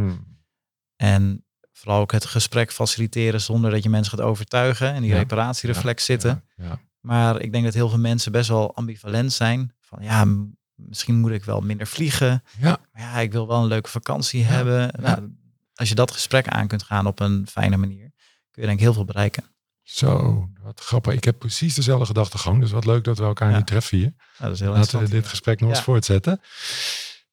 En 0.97 1.45
vooral 1.72 2.01
ook 2.01 2.12
het 2.12 2.24
gesprek 2.24 2.72
faciliteren 2.72 3.41
zonder 3.41 3.70
dat 3.70 3.83
je 3.83 3.89
mensen 3.91 4.18
gaat 4.18 4.26
overtuigen 4.26 4.93
en 4.93 5.03
die 5.03 5.11
Ja. 5.11 5.16
reparatiereflex 5.16 6.05
zitten. 6.05 6.45
Ja, 6.57 6.64
ja. 6.64 6.81
Maar 7.01 7.40
ik 7.40 7.53
denk 7.53 7.64
dat 7.64 7.74
heel 7.74 7.88
veel 7.88 7.98
mensen 7.98 8.32
best 8.32 8.48
wel 8.48 8.74
ambivalent 8.76 9.32
zijn. 9.32 9.72
Van 9.80 10.03
ja, 10.03 10.26
misschien 10.74 11.18
moet 11.20 11.30
ik 11.30 11.44
wel 11.44 11.61
minder 11.61 11.86
vliegen. 11.86 12.42
Ja. 12.59 12.78
Maar 12.92 13.03
ja, 13.03 13.18
ik 13.18 13.32
wil 13.32 13.46
wel 13.46 13.61
een 13.62 13.66
leuke 13.68 13.90
vakantie 13.90 14.40
Ja, 14.40 14.46
hebben. 14.46 14.80
ja. 14.80 15.01
Nou, 15.01 15.32
als 15.74 15.88
je 15.88 15.94
dat 15.94 16.11
gesprek 16.11 16.48
aan 16.48 16.66
kunt 16.66 16.82
gaan 16.82 17.07
op 17.07 17.20
een 17.20 17.46
fijne 17.51 17.76
manier, 17.76 18.11
kun 18.51 18.62
je 18.62 18.66
denk 18.68 18.72
ik 18.78 18.80
heel 18.80 18.92
veel 18.92 19.05
bereiken. 19.05 19.44
Zo, 19.82 20.48
wat 20.62 20.80
grappig. 20.80 21.12
Ik 21.14 21.24
heb 21.24 21.38
precies 21.38 21.74
dezelfde 21.74 22.07
gedachtegang. 22.07 22.61
Dus 22.61 22.70
wat 22.70 22.84
leuk 22.84 23.05
dat 23.05 23.18
we 23.18 23.24
elkaar 23.24 23.51
Ja. 23.51 23.57
nu 23.57 23.64
treffen 23.64 23.98
hier. 23.98 24.07
Nou, 24.16 24.16
dat 24.38 24.53
is 24.53 24.61
heel 24.61 24.72
Laten 24.72 24.98
we 25.01 25.09
dit 25.09 25.26
gesprek 25.26 25.61
nog 25.61 25.68
eens 25.68 25.78
Ja. 25.78 25.84
voortzetten. 25.84 26.40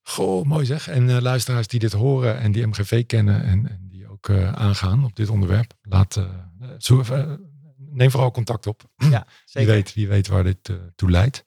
Goh, 0.04 0.46
mooi 0.46 0.66
zeg. 0.66 0.88
En 0.88 1.10
eh, 1.10 1.22
luisteraars 1.22 1.68
die 1.68 1.80
dit 1.80 1.92
horen 1.94 2.40
en 2.40 2.52
die 2.52 2.66
MGV 2.68 3.06
kennen 3.06 3.44
en, 3.44 3.70
en 3.70 3.88
die 3.90 4.10
ook 4.10 4.30
eh, 4.30 4.52
aangaan 4.54 5.04
op 5.04 5.16
dit 5.16 5.30
onderwerp. 5.30 5.74
Laat, 5.82 6.16
eh, 6.16 6.24
zo, 6.78 7.02
eh, 7.02 7.24
neem 7.98 8.12
vooral 8.12 8.32
contact 8.32 8.68
op. 8.68 8.84
Ja, 8.96 9.26
Wie 9.28 9.36
zeker. 9.46 9.74
weet, 9.74 9.94
wie 9.94 10.08
weet 10.08 10.28
waar 10.28 10.44
dit 10.44 10.70
eh, 10.70 10.76
toe 10.96 11.12
leidt. 11.12 11.46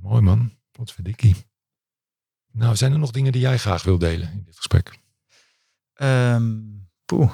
Mooi 0.00 0.22
man. 0.22 0.56
Wat 0.72 0.92
verdikkie. 0.92 1.36
Nou, 2.52 2.76
zijn 2.76 2.92
er 2.92 2.98
nog 2.98 3.10
dingen 3.10 3.32
die 3.32 3.40
jij 3.40 3.58
graag 3.58 3.82
wil 3.82 3.98
delen 3.98 4.32
in 4.32 4.42
dit 4.44 4.56
gesprek? 4.56 4.98
Ehm, 5.94 6.52
poeh, 7.04 7.32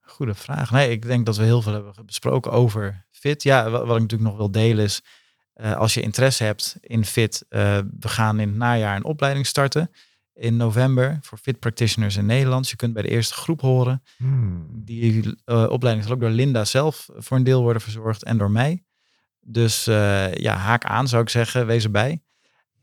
goede 0.00 0.34
vraag. 0.34 0.70
Nee, 0.70 0.90
ik 0.90 1.02
denk 1.02 1.26
dat 1.26 1.36
we 1.36 1.44
heel 1.44 1.62
veel 1.62 1.72
hebben 1.72 2.06
besproken 2.06 2.52
over 2.52 3.06
fit. 3.10 3.42
Ja, 3.42 3.70
wat, 3.70 3.86
wat 3.86 3.96
ik 3.96 4.02
natuurlijk 4.02 4.30
nog 4.30 4.36
wil 4.38 4.50
delen 4.50 4.84
is, 4.84 5.02
eh, 5.52 5.76
als 5.76 5.94
je 5.94 6.00
interesse 6.00 6.44
hebt 6.44 6.76
in 6.80 7.04
fit, 7.04 7.44
eh, 7.48 7.78
we 8.00 8.08
gaan 8.08 8.40
in 8.40 8.48
het 8.48 8.56
najaar 8.56 8.96
een 8.96 9.04
opleiding 9.04 9.46
starten 9.46 9.90
in 10.38 10.56
november 10.56 11.18
voor 11.20 11.38
fit 11.38 11.58
practitioners 11.58 12.16
in 12.16 12.26
Nederland. 12.26 12.68
Je 12.68 12.76
kunt 12.76 12.92
bij 12.92 13.02
de 13.02 13.08
eerste 13.08 13.34
groep 13.34 13.60
horen. 13.60 14.02
Hmm. 14.16 14.66
Die 14.70 15.34
eh, 15.44 15.66
opleiding 15.68 16.06
zal 16.06 16.14
ook 16.14 16.20
door 16.20 16.30
Linda 16.30 16.64
zelf 16.64 17.08
voor 17.16 17.36
een 17.36 17.44
deel 17.44 17.62
worden 17.62 17.82
verzorgd 17.82 18.22
en 18.22 18.38
door 18.38 18.50
mij. 18.50 18.82
Dus 19.40 19.86
eh, 19.86 20.34
ja, 20.34 20.54
haak 20.54 20.84
aan 20.84 21.08
zou 21.08 21.22
ik 21.22 21.28
zeggen, 21.28 21.66
wees 21.66 21.84
erbij. 21.84 22.22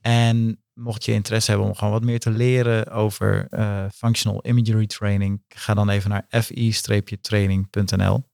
En 0.01 0.63
mocht 0.73 1.05
je 1.05 1.11
interesse 1.11 1.51
hebben 1.51 1.69
om 1.69 1.75
gewoon 1.75 1.93
wat 1.93 2.03
meer 2.03 2.19
te 2.19 2.29
leren 2.29 2.91
over 2.91 3.47
eh, 3.49 3.85
functional 3.93 4.45
imagery 4.45 4.87
training, 4.87 5.43
ga 5.47 5.73
dan 5.73 5.89
even 5.89 6.09
naar 6.09 6.25
fi-training.nl. 6.29 8.29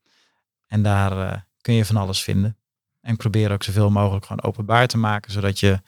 En 0.68 0.84
daar 0.84 1.32
eh, 1.32 1.38
kun 1.62 1.74
je 1.74 1.86
van 1.86 1.96
alles 1.96 2.24
vinden. 2.24 2.58
En 3.02 3.18
probeer 3.18 3.52
ook 3.52 3.64
zoveel 3.64 3.90
mogelijk 3.90 4.26
gewoon 4.26 4.44
openbaar 4.44 4.88
te 4.88 4.98
maken, 4.98 5.32
zodat 5.32 5.60
je, 5.60 5.82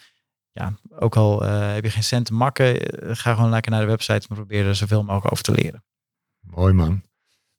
ja, 0.54 0.74
ook 1.00 1.16
al 1.16 1.46
eh, 1.46 1.74
heb 1.74 1.84
je 1.84 1.90
geen 1.90 2.04
cent 2.04 2.26
te 2.26 2.34
makken, 2.34 2.82
eh, 2.82 3.10
ga 3.16 3.34
gewoon 3.34 3.50
lekker 3.50 3.72
naar 3.72 3.82
de 3.82 3.88
website 3.88 4.28
en 4.30 4.36
probeer 4.36 4.66
er 4.66 4.76
zoveel 4.76 5.04
mogelijk 5.04 5.32
over 5.32 5.44
te 5.44 5.52
leren. 5.52 5.84
Mooi 6.40 6.74
man. 6.74 7.04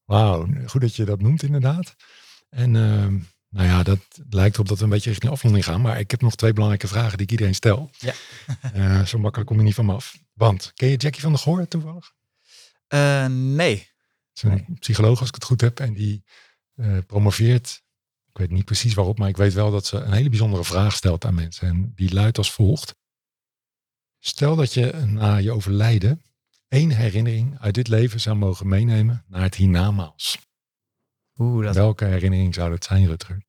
Wauw, 0.05 0.47
goed 0.67 0.81
dat 0.81 0.97
je 0.97 1.05
dat 1.05 1.21
noemt 1.21 1.43
inderdaad. 1.43 1.97
En 2.49 2.77
ehm, 2.77 3.19
nou 3.49 3.67
ja, 3.69 3.83
dat 3.83 3.99
lijkt 4.31 4.55
erop 4.55 4.69
dat 4.69 4.79
we 4.79 4.85
een 4.85 4.91
beetje 4.91 5.11
richting 5.11 5.33
afronding 5.33 5.65
gaan. 5.65 5.81
Maar 5.81 5.99
ik 5.99 6.11
heb 6.11 6.21
nog 6.21 6.35
twee 6.35 6.53
belangrijke 6.53 6.89
vragen 6.89 7.17
die 7.17 7.27
ik 7.27 7.33
iedereen 7.33 7.55
stel. 7.55 7.91
Ja. 7.99 8.13
Eh, 8.73 9.05
zo 9.05 9.19
makkelijk 9.19 9.49
kom 9.49 9.59
je 9.59 9.65
niet 9.65 9.75
van 9.75 9.87
me 9.87 9.93
af. 9.93 10.17
Want, 10.33 10.73
ken 10.75 10.89
je 10.89 10.97
Jackie 10.97 11.21
van 11.23 11.33
der 11.33 11.41
Goor 11.41 11.69
toevallig? 11.69 12.13
Nee, 13.29 13.77
Dat 13.77 13.87
is 14.35 14.43
een 14.43 14.51
Nee. 14.51 14.79
psycholoog 14.79 15.19
als 15.19 15.29
ik 15.29 15.35
het 15.35 15.45
goed 15.45 15.61
heb. 15.61 15.81
En 15.81 15.93
die 15.95 16.25
promoveert, 17.07 17.83
ik 18.35 18.41
weet 18.41 18.51
niet 18.51 18.65
precies 18.65 18.95
waarop, 18.95 19.19
maar 19.19 19.29
ik 19.29 19.37
weet 19.37 19.53
wel 19.53 19.71
dat 19.71 19.87
ze 19.87 19.97
een 19.97 20.13
hele 20.13 20.29
bijzondere 20.29 20.65
vraag 20.65 20.93
stelt 20.95 21.25
aan 21.25 21.35
mensen. 21.35 21.69
En 21.69 21.93
die 21.95 22.13
luidt 22.15 22.39
als 22.39 22.53
volgt. 22.53 22.95
Stel 24.19 24.57
dat 24.57 24.75
je 24.75 24.93
na 25.07 25.37
je 25.37 25.53
overlijden 25.53 26.23
één 26.69 26.91
herinnering 26.91 27.59
uit 27.61 27.75
dit 27.75 27.89
leven 27.89 28.21
zou 28.21 28.37
mogen 28.37 28.69
meenemen 28.69 29.25
naar 29.29 29.43
het 29.43 29.55
hiernamaals. 29.55 30.39
Oeh, 31.37 31.65
dat, 31.65 31.75
Welke 31.75 32.05
herinnering 32.05 32.55
zou 32.55 32.71
dat 32.71 32.85
zijn, 32.85 33.07
Rutger? 33.07 33.45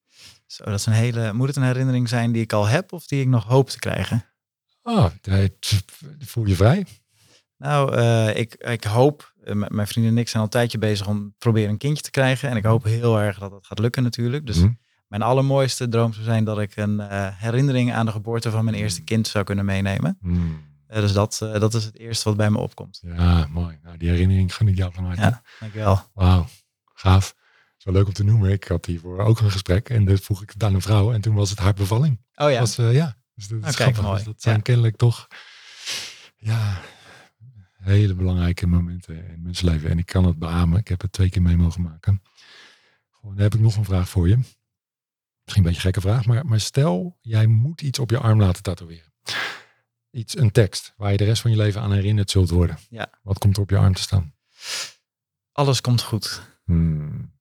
zo, 0.45 0.63
dat 0.63 0.79
is 0.79 0.85
een 0.85 0.93
hele. 0.93 1.33
Moet 1.33 1.47
het 1.47 1.55
een 1.55 1.63
herinnering 1.63 2.09
zijn 2.09 2.31
die 2.31 2.41
ik 2.41 2.53
al 2.53 2.65
heb 2.65 2.91
of 2.93 3.07
die 3.07 3.21
ik 3.21 3.27
nog 3.27 3.43
hoop 3.43 3.69
te 3.69 3.79
krijgen? 3.79 4.25
Ah, 4.81 5.11
het- 5.21 5.83
voel 6.19 6.45
je 6.45 6.55
vrij? 6.55 6.85
Nou, 7.57 7.95
eh, 7.95 8.37
ik, 8.37 8.53
ik 8.55 8.83
hoop 8.83 9.33
mijn 9.53 9.87
vrienden 9.87 10.11
en 10.11 10.17
ik 10.17 10.27
zijn 10.27 10.37
al 10.37 10.43
een 10.43 10.49
tijdje 10.49 10.77
bezig 10.77 11.07
om 11.07 11.35
proberen 11.37 11.69
een 11.69 11.77
kindje 11.77 12.03
te 12.03 12.11
krijgen. 12.11 12.49
En 12.49 12.57
ik 12.57 12.63
hoop 12.65 12.83
heel 12.83 13.19
erg 13.19 13.39
dat 13.39 13.51
dat 13.51 13.65
gaat 13.65 13.79
lukken 13.79 14.03
natuurlijk. 14.03 14.45
Dus 14.45 14.57
Mhm. 14.57 14.71
mijn 15.07 15.21
allermooiste 15.21 15.87
droom 15.87 16.13
zou 16.13 16.25
zijn 16.25 16.43
dat 16.43 16.59
ik 16.59 16.75
een 16.75 16.99
eh, 16.99 17.27
herinnering 17.31 17.93
aan 17.93 18.05
de 18.05 18.11
geboorte 18.11 18.51
van 18.51 18.63
mijn 18.65 18.77
eerste 18.77 19.03
kind 19.03 19.27
zou 19.27 19.43
kunnen 19.43 19.65
meenemen. 19.65 20.17
Hmm. 20.21 20.63
Eh, 20.87 21.01
dus 21.01 21.13
dat, 21.13 21.39
eh, 21.43 21.59
dat 21.59 21.73
is 21.73 21.83
het 21.83 21.97
eerste 21.97 22.29
wat 22.29 22.37
bij 22.37 22.49
me 22.49 22.57
opkomt. 22.57 22.99
Ja, 23.01 23.47
mooi. 23.51 23.79
Nou, 23.83 23.97
die 23.97 24.09
herinnering 24.09 24.55
gun 24.55 24.67
ik 24.67 24.77
jou 24.77 24.93
van 24.93 25.05
harte. 25.05 25.21
Ja, 25.21 25.41
dankjewel. 25.59 25.99
Wauw, 26.13 26.45
gaaf. 26.93 27.35
Zo 27.77 27.91
leuk 27.91 28.07
om 28.07 28.13
te 28.13 28.23
noemen. 28.23 28.51
Ik 28.51 28.63
had 28.63 28.85
hiervoor 28.85 29.19
ook 29.19 29.39
een 29.39 29.51
gesprek 29.51 29.89
en 29.89 30.05
dat 30.05 30.19
vroeg 30.19 30.41
ik 30.41 30.49
het 30.49 30.63
aan 30.63 30.73
een 30.73 30.81
vrouw 30.81 31.13
en 31.13 31.21
toen 31.21 31.35
was 31.35 31.49
het 31.49 31.59
haar 31.59 31.73
bevalling. 31.73 32.21
Oh 32.35 32.51
ja, 32.51 32.59
Was, 32.59 32.77
eh, 32.77 32.93
ja. 32.93 33.15
Dus 33.35 33.47
dat 33.47 33.65
is 33.65 33.75
grappig. 33.75 34.01
mooi. 34.01 34.15
Dus 34.15 34.23
dat 34.25 34.41
zijn 34.41 34.55
Ja. 34.55 34.61
kennelijk 34.61 34.95
toch 34.95 35.27
ja, 36.35 36.77
hele 37.85 38.15
belangrijke 38.15 38.67
momenten 38.67 39.15
in 39.15 39.41
mijn 39.41 39.55
leven. 39.61 39.89
En 39.89 39.97
ik 39.97 40.05
kan 40.05 40.25
het 40.25 40.39
beamen. 40.39 40.79
Ik 40.79 40.87
heb 40.87 41.01
het 41.01 41.11
twee 41.11 41.29
keer 41.29 41.41
mee 41.41 41.57
mogen 41.57 41.81
maken. 41.81 42.21
Gewoon, 43.09 43.35
dan 43.35 43.43
heb 43.43 43.53
ik 43.53 43.59
nog 43.59 43.75
een 43.75 43.85
vraag 43.85 44.09
voor 44.09 44.27
je. 44.27 44.37
Misschien 44.37 45.65
een 45.65 45.71
beetje 45.71 45.87
een 45.87 45.93
gekke 45.93 46.01
vraag, 46.01 46.25
maar, 46.25 46.45
maar 46.45 46.59
stel 46.59 47.17
jij 47.21 47.47
moet 47.47 47.81
iets 47.81 47.99
op 47.99 48.09
je 48.09 48.17
arm 48.17 48.39
laten 48.39 48.63
tatoeëren. 48.63 49.13
Iets, 50.11 50.37
een 50.37 50.51
tekst 50.51 50.93
waar 50.97 51.11
je 51.11 51.17
de 51.17 51.23
rest 51.23 51.41
van 51.41 51.51
je 51.51 51.57
leven 51.57 51.81
aan 51.81 51.91
herinnerd 51.91 52.31
zult 52.31 52.49
worden. 52.49 52.77
Ja. 52.89 53.09
Wat 53.21 53.37
komt 53.37 53.55
er 53.55 53.61
op 53.61 53.69
je 53.69 53.77
arm 53.77 53.93
te 53.93 54.01
staan? 54.01 54.33
alles 55.55 55.81
komt 55.81 56.01
goed. 56.01 56.41
Hmm. 56.65 57.33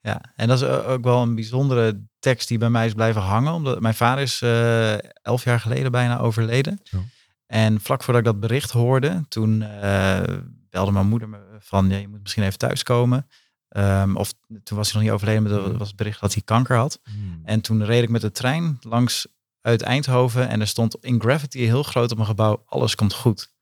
Ja, 0.00 0.32
en 0.36 0.48
dat 0.48 0.62
is 0.62 0.68
ook 0.68 1.04
wel 1.04 1.22
een 1.22 1.34
bijzondere 1.34 2.06
tekst 2.18 2.48
die 2.48 2.58
bij 2.58 2.70
mij 2.70 2.86
is 2.86 2.94
blijven 2.94 3.22
hangen. 3.22 3.52
Omdat 3.52 3.80
mijn 3.80 3.94
vader 3.94 4.22
is 4.22 4.42
eh, 4.42 5.22
elf 5.22 5.44
jaar 5.44 5.60
geleden 5.60 5.92
bijna 5.92 6.18
overleden. 6.18 6.80
Zo. 6.82 6.98
En 7.48 7.80
vlak 7.80 8.02
voordat 8.02 8.22
ik 8.22 8.32
dat 8.32 8.40
bericht 8.40 8.70
hoorde, 8.70 9.24
toen 9.28 9.62
eh, 9.62 10.22
belde 10.70 10.92
mijn 10.92 11.06
moeder 11.06 11.28
me 11.28 11.38
van, 11.58 11.90
ja, 11.90 11.96
je 11.96 12.08
moet 12.08 12.22
misschien 12.22 12.42
even 12.42 12.58
thuiskomen. 12.58 13.26
Ehm, 13.68 14.16
of 14.16 14.34
toen 14.62 14.76
was 14.76 14.86
hij 14.86 14.94
nog 14.94 15.02
niet 15.02 15.12
overleden, 15.12 15.42
maar 15.42 15.52
dat 15.52 15.76
was 15.76 15.88
het 15.88 15.96
bericht 15.96 16.20
dat 16.20 16.32
hij 16.32 16.42
kanker 16.42 16.76
had. 16.76 17.00
Hmm. 17.04 17.40
En 17.44 17.60
toen 17.60 17.84
reed 17.84 18.02
ik 18.02 18.08
met 18.08 18.20
de 18.20 18.30
trein 18.30 18.76
langs 18.80 19.26
uit 19.60 19.82
Eindhoven 19.82 20.48
en 20.48 20.60
er 20.60 20.66
stond 20.66 20.96
in 21.00 21.20
Gravity 21.20 21.58
heel 21.58 21.82
groot 21.82 22.10
op 22.10 22.16
mijn 22.16 22.28
gebouw, 22.28 22.62
alles 22.66 22.94
komt 22.94 23.14
goed. 23.14 23.56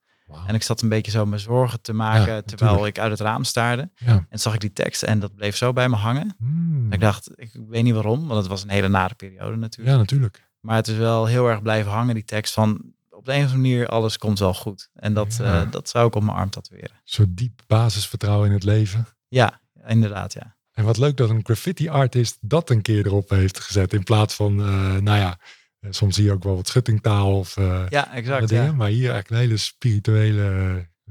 En 0.47 0.55
ik 0.55 0.63
zat 0.63 0.81
een 0.81 0.89
beetje 0.89 1.11
zo 1.11 1.25
me 1.25 1.37
zorgen 1.37 1.81
te 1.81 1.93
maken 1.93 2.33
Ja, 2.33 2.41
terwijl 2.41 2.85
ik 2.85 2.99
uit 2.99 3.11
het 3.11 3.19
raam 3.19 3.43
staarde. 3.43 3.89
Ja. 3.95 4.25
En 4.29 4.39
zag 4.39 4.53
ik 4.53 4.59
die 4.59 4.73
tekst 4.73 5.03
en 5.03 5.19
dat 5.19 5.35
bleef 5.35 5.55
zo 5.55 5.73
bij 5.73 5.89
me 5.89 5.95
hangen. 5.95 6.35
Hmm. 6.37 6.91
Ik 6.91 6.99
dacht, 6.99 7.29
ik 7.35 7.59
weet 7.67 7.83
niet 7.83 7.93
waarom, 7.93 8.27
want 8.27 8.39
het 8.39 8.47
was 8.47 8.63
een 8.63 8.69
hele 8.69 8.87
nare 8.87 9.15
periode 9.15 9.55
natuurlijk. 9.55 9.95
Ja, 9.95 10.01
natuurlijk. 10.01 10.45
Maar 10.59 10.75
het 10.75 10.87
is 10.87 10.97
wel 10.97 11.25
heel 11.25 11.47
erg 11.47 11.61
blijven 11.61 11.91
hangen, 11.91 12.13
die 12.13 12.25
tekst 12.25 12.53
van 12.53 12.93
op 13.17 13.25
de 13.25 13.31
een 13.33 13.37
of 13.43 13.51
andere 13.51 13.69
manier, 13.69 13.87
alles 13.87 14.17
komt 14.17 14.39
wel 14.39 14.53
goed. 14.53 14.89
En 14.93 15.13
dat, 15.13 15.35
Ja. 15.39 15.61
eh, 15.61 15.71
dat 15.71 15.89
zou 15.89 16.07
ik 16.07 16.15
op 16.15 16.23
mijn 16.23 16.37
arm 16.37 16.49
tatoeëren. 16.49 17.01
Zo 17.03 17.23
diep 17.29 17.61
basisvertrouwen 17.67 18.47
in 18.47 18.53
het 18.53 18.63
leven. 18.63 19.07
Ja, 19.27 19.61
inderdaad, 19.87 20.33
ja. 20.33 20.55
En 20.71 20.83
wat 20.83 20.97
leuk 20.97 21.17
dat 21.17 21.29
een 21.29 21.43
graffiti 21.45 21.89
artist 21.89 22.37
dat 22.41 22.69
een 22.69 22.81
keer 22.81 23.05
erop 23.05 23.29
heeft 23.29 23.59
gezet. 23.59 23.93
In 23.93 24.03
plaats 24.03 24.33
van, 24.35 24.59
eh, 24.59 24.67
nou 24.95 25.17
ja, 25.17 25.39
eh, 25.79 25.91
soms 25.91 26.15
zie 26.15 26.23
je 26.25 26.31
ook 26.31 26.43
wel 26.43 26.55
wat 26.55 26.67
schuttingtaal 26.67 27.37
of 27.37 27.55
Ja, 27.89 28.11
exact. 28.13 28.47
dingen. 28.49 28.63
Ja. 28.65 28.71
Maar 28.71 28.87
hier 28.89 29.11
eigenlijk 29.11 29.29
een 29.29 29.37
hele 29.37 29.57
spirituele, 29.57 30.43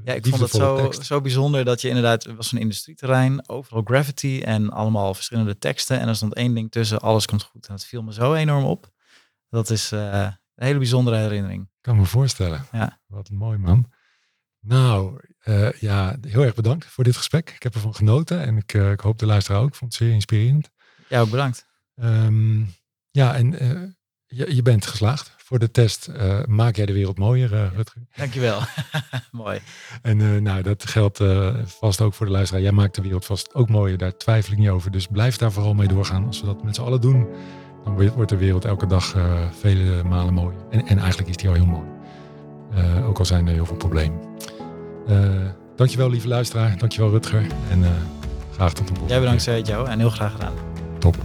Ja, 0.05 0.13
ik 0.13 0.27
vond 0.27 0.41
het 0.41 0.51
zo, 0.51 0.77
tekst. 0.77 1.05
zo 1.07 1.21
bijzonder 1.21 1.65
dat 1.65 1.81
je 1.81 1.89
inderdaad, 1.89 2.25
het 2.25 2.37
was 2.37 2.53
een 2.53 2.59
industrieterrein, 2.59 3.49
overal 3.49 3.83
graffiti 3.85 4.41
en 4.43 4.71
allemaal 4.71 5.15
verschillende 5.15 5.59
teksten. 5.59 6.01
En 6.01 6.09
er 6.09 6.17
stond 6.17 6.35
één 6.35 6.55
ding 6.55 6.71
tussen, 6.71 7.01
alles 7.01 7.27
komt 7.27 7.43
goed. 7.43 7.67
En 7.69 7.75
dat 7.75 7.85
viel 7.85 8.03
me 8.03 8.13
zo 8.13 8.35
enorm 8.35 8.65
op. 8.65 8.91
Dat 9.49 9.71
is 9.71 9.91
een 9.91 10.37
hele 10.55 10.79
bijzondere 10.79 11.17
herinnering. 11.17 11.69
Kan 11.87 11.97
me 11.97 12.05
voorstellen. 12.05 12.67
Ja. 12.73 13.01
Wat 13.07 13.31
mooi 13.31 13.59
man. 13.59 13.93
Nou, 14.61 15.21
eh, 15.39 15.73
ja, 15.73 16.17
heel 16.21 16.43
erg 16.43 16.55
bedankt 16.55 16.87
voor 16.87 17.05
dit 17.05 17.17
gesprek. 17.17 17.51
Ik 17.51 17.63
heb 17.63 17.75
ervan 17.75 17.95
genoten 17.95 18.41
en 18.41 18.57
ik, 18.57 18.75
eh, 18.75 18.91
ik 18.91 19.01
hoop 19.01 19.19
de 19.19 19.27
luisteraar 19.27 19.61
ook. 19.61 19.69
Ik 19.69 19.75
vond 19.75 19.93
het 19.93 20.03
zeer 20.03 20.13
inspirerend. 20.15 20.71
Ja, 21.09 21.21
ook 21.21 21.31
bedankt. 21.31 21.67
Ehm, 21.95 22.61
ja, 23.11 23.35
en 23.35 23.59
eh, 23.59 23.83
je, 24.27 24.55
je 24.55 24.63
bent 24.63 24.87
geslaagd. 24.87 25.35
Voor 25.37 25.59
de 25.59 25.71
test 25.71 26.11
maak 26.47 26.77
jij 26.77 26.87
de 26.87 26.93
wereld 26.93 27.19
mooier, 27.19 27.55
eh, 27.55 27.73
Rutger. 27.75 28.03
Dankjewel. 28.17 28.61
Mooi. 29.31 29.61
En 30.03 30.43
nou, 30.43 30.63
dat 30.63 30.87
geldt 30.89 31.23
vast 31.65 32.01
ook 32.01 32.15
voor 32.15 32.27
de 32.27 32.33
luisteraar. 32.33 32.63
Jij 32.63 32.73
maakt 32.73 32.95
de 32.95 33.03
wereld 33.03 33.25
vast 33.25 33.55
ook 33.55 33.69
mooier. 33.69 33.99
Daar 33.99 34.17
twijfel 34.17 34.53
ik 34.53 34.59
niet 34.59 34.69
over. 34.69 34.91
Dus 34.91 35.07
blijf 35.07 35.37
daar 35.37 35.53
vooral 35.53 35.75
mee 35.75 35.89
doorgaan. 35.89 36.27
Als 36.27 36.41
we 36.41 36.47
dat 36.47 36.63
met 36.63 36.75
z'n 36.75 36.83
allen 36.83 37.01
doen, 37.01 37.29
dan 37.95 38.11
wordt- 38.15 38.29
de 38.29 38.37
wereld 38.37 38.65
elke 38.65 38.87
dag 38.87 39.15
eh, 39.15 39.23
vele 39.59 40.03
malen 40.03 40.35
mooier. 40.35 40.59
En, 40.71 40.87
en 40.87 40.99
eigenlijk 40.99 41.29
is 41.29 41.37
die 41.37 41.49
al 41.49 41.55
heel 41.55 41.67
mooi. 41.67 41.85
Eh, 42.75 43.09
ook 43.09 43.19
al 43.19 43.25
zijn 43.25 43.47
er 43.47 43.53
heel 43.53 43.67
veel 43.67 43.77
problemen. 43.77 44.19
Eh 45.07 45.19
dankjewel, 45.77 46.11
lieve 46.11 46.29
luisteraar. 46.29 46.79
Dankjewel, 46.79 47.11
Rutger. 47.11 47.47
En 47.71 47.85
graag 48.55 48.73
tot 48.73 48.79
een 48.81 48.87
volgende 48.87 49.11
Jij 49.13 49.21
bedankt. 49.21 49.43
Sergio. 49.43 49.85
En 49.85 49.99
heel 49.99 50.11
graag 50.11 50.33
gedaan. 50.33 50.53
Top. 50.99 51.17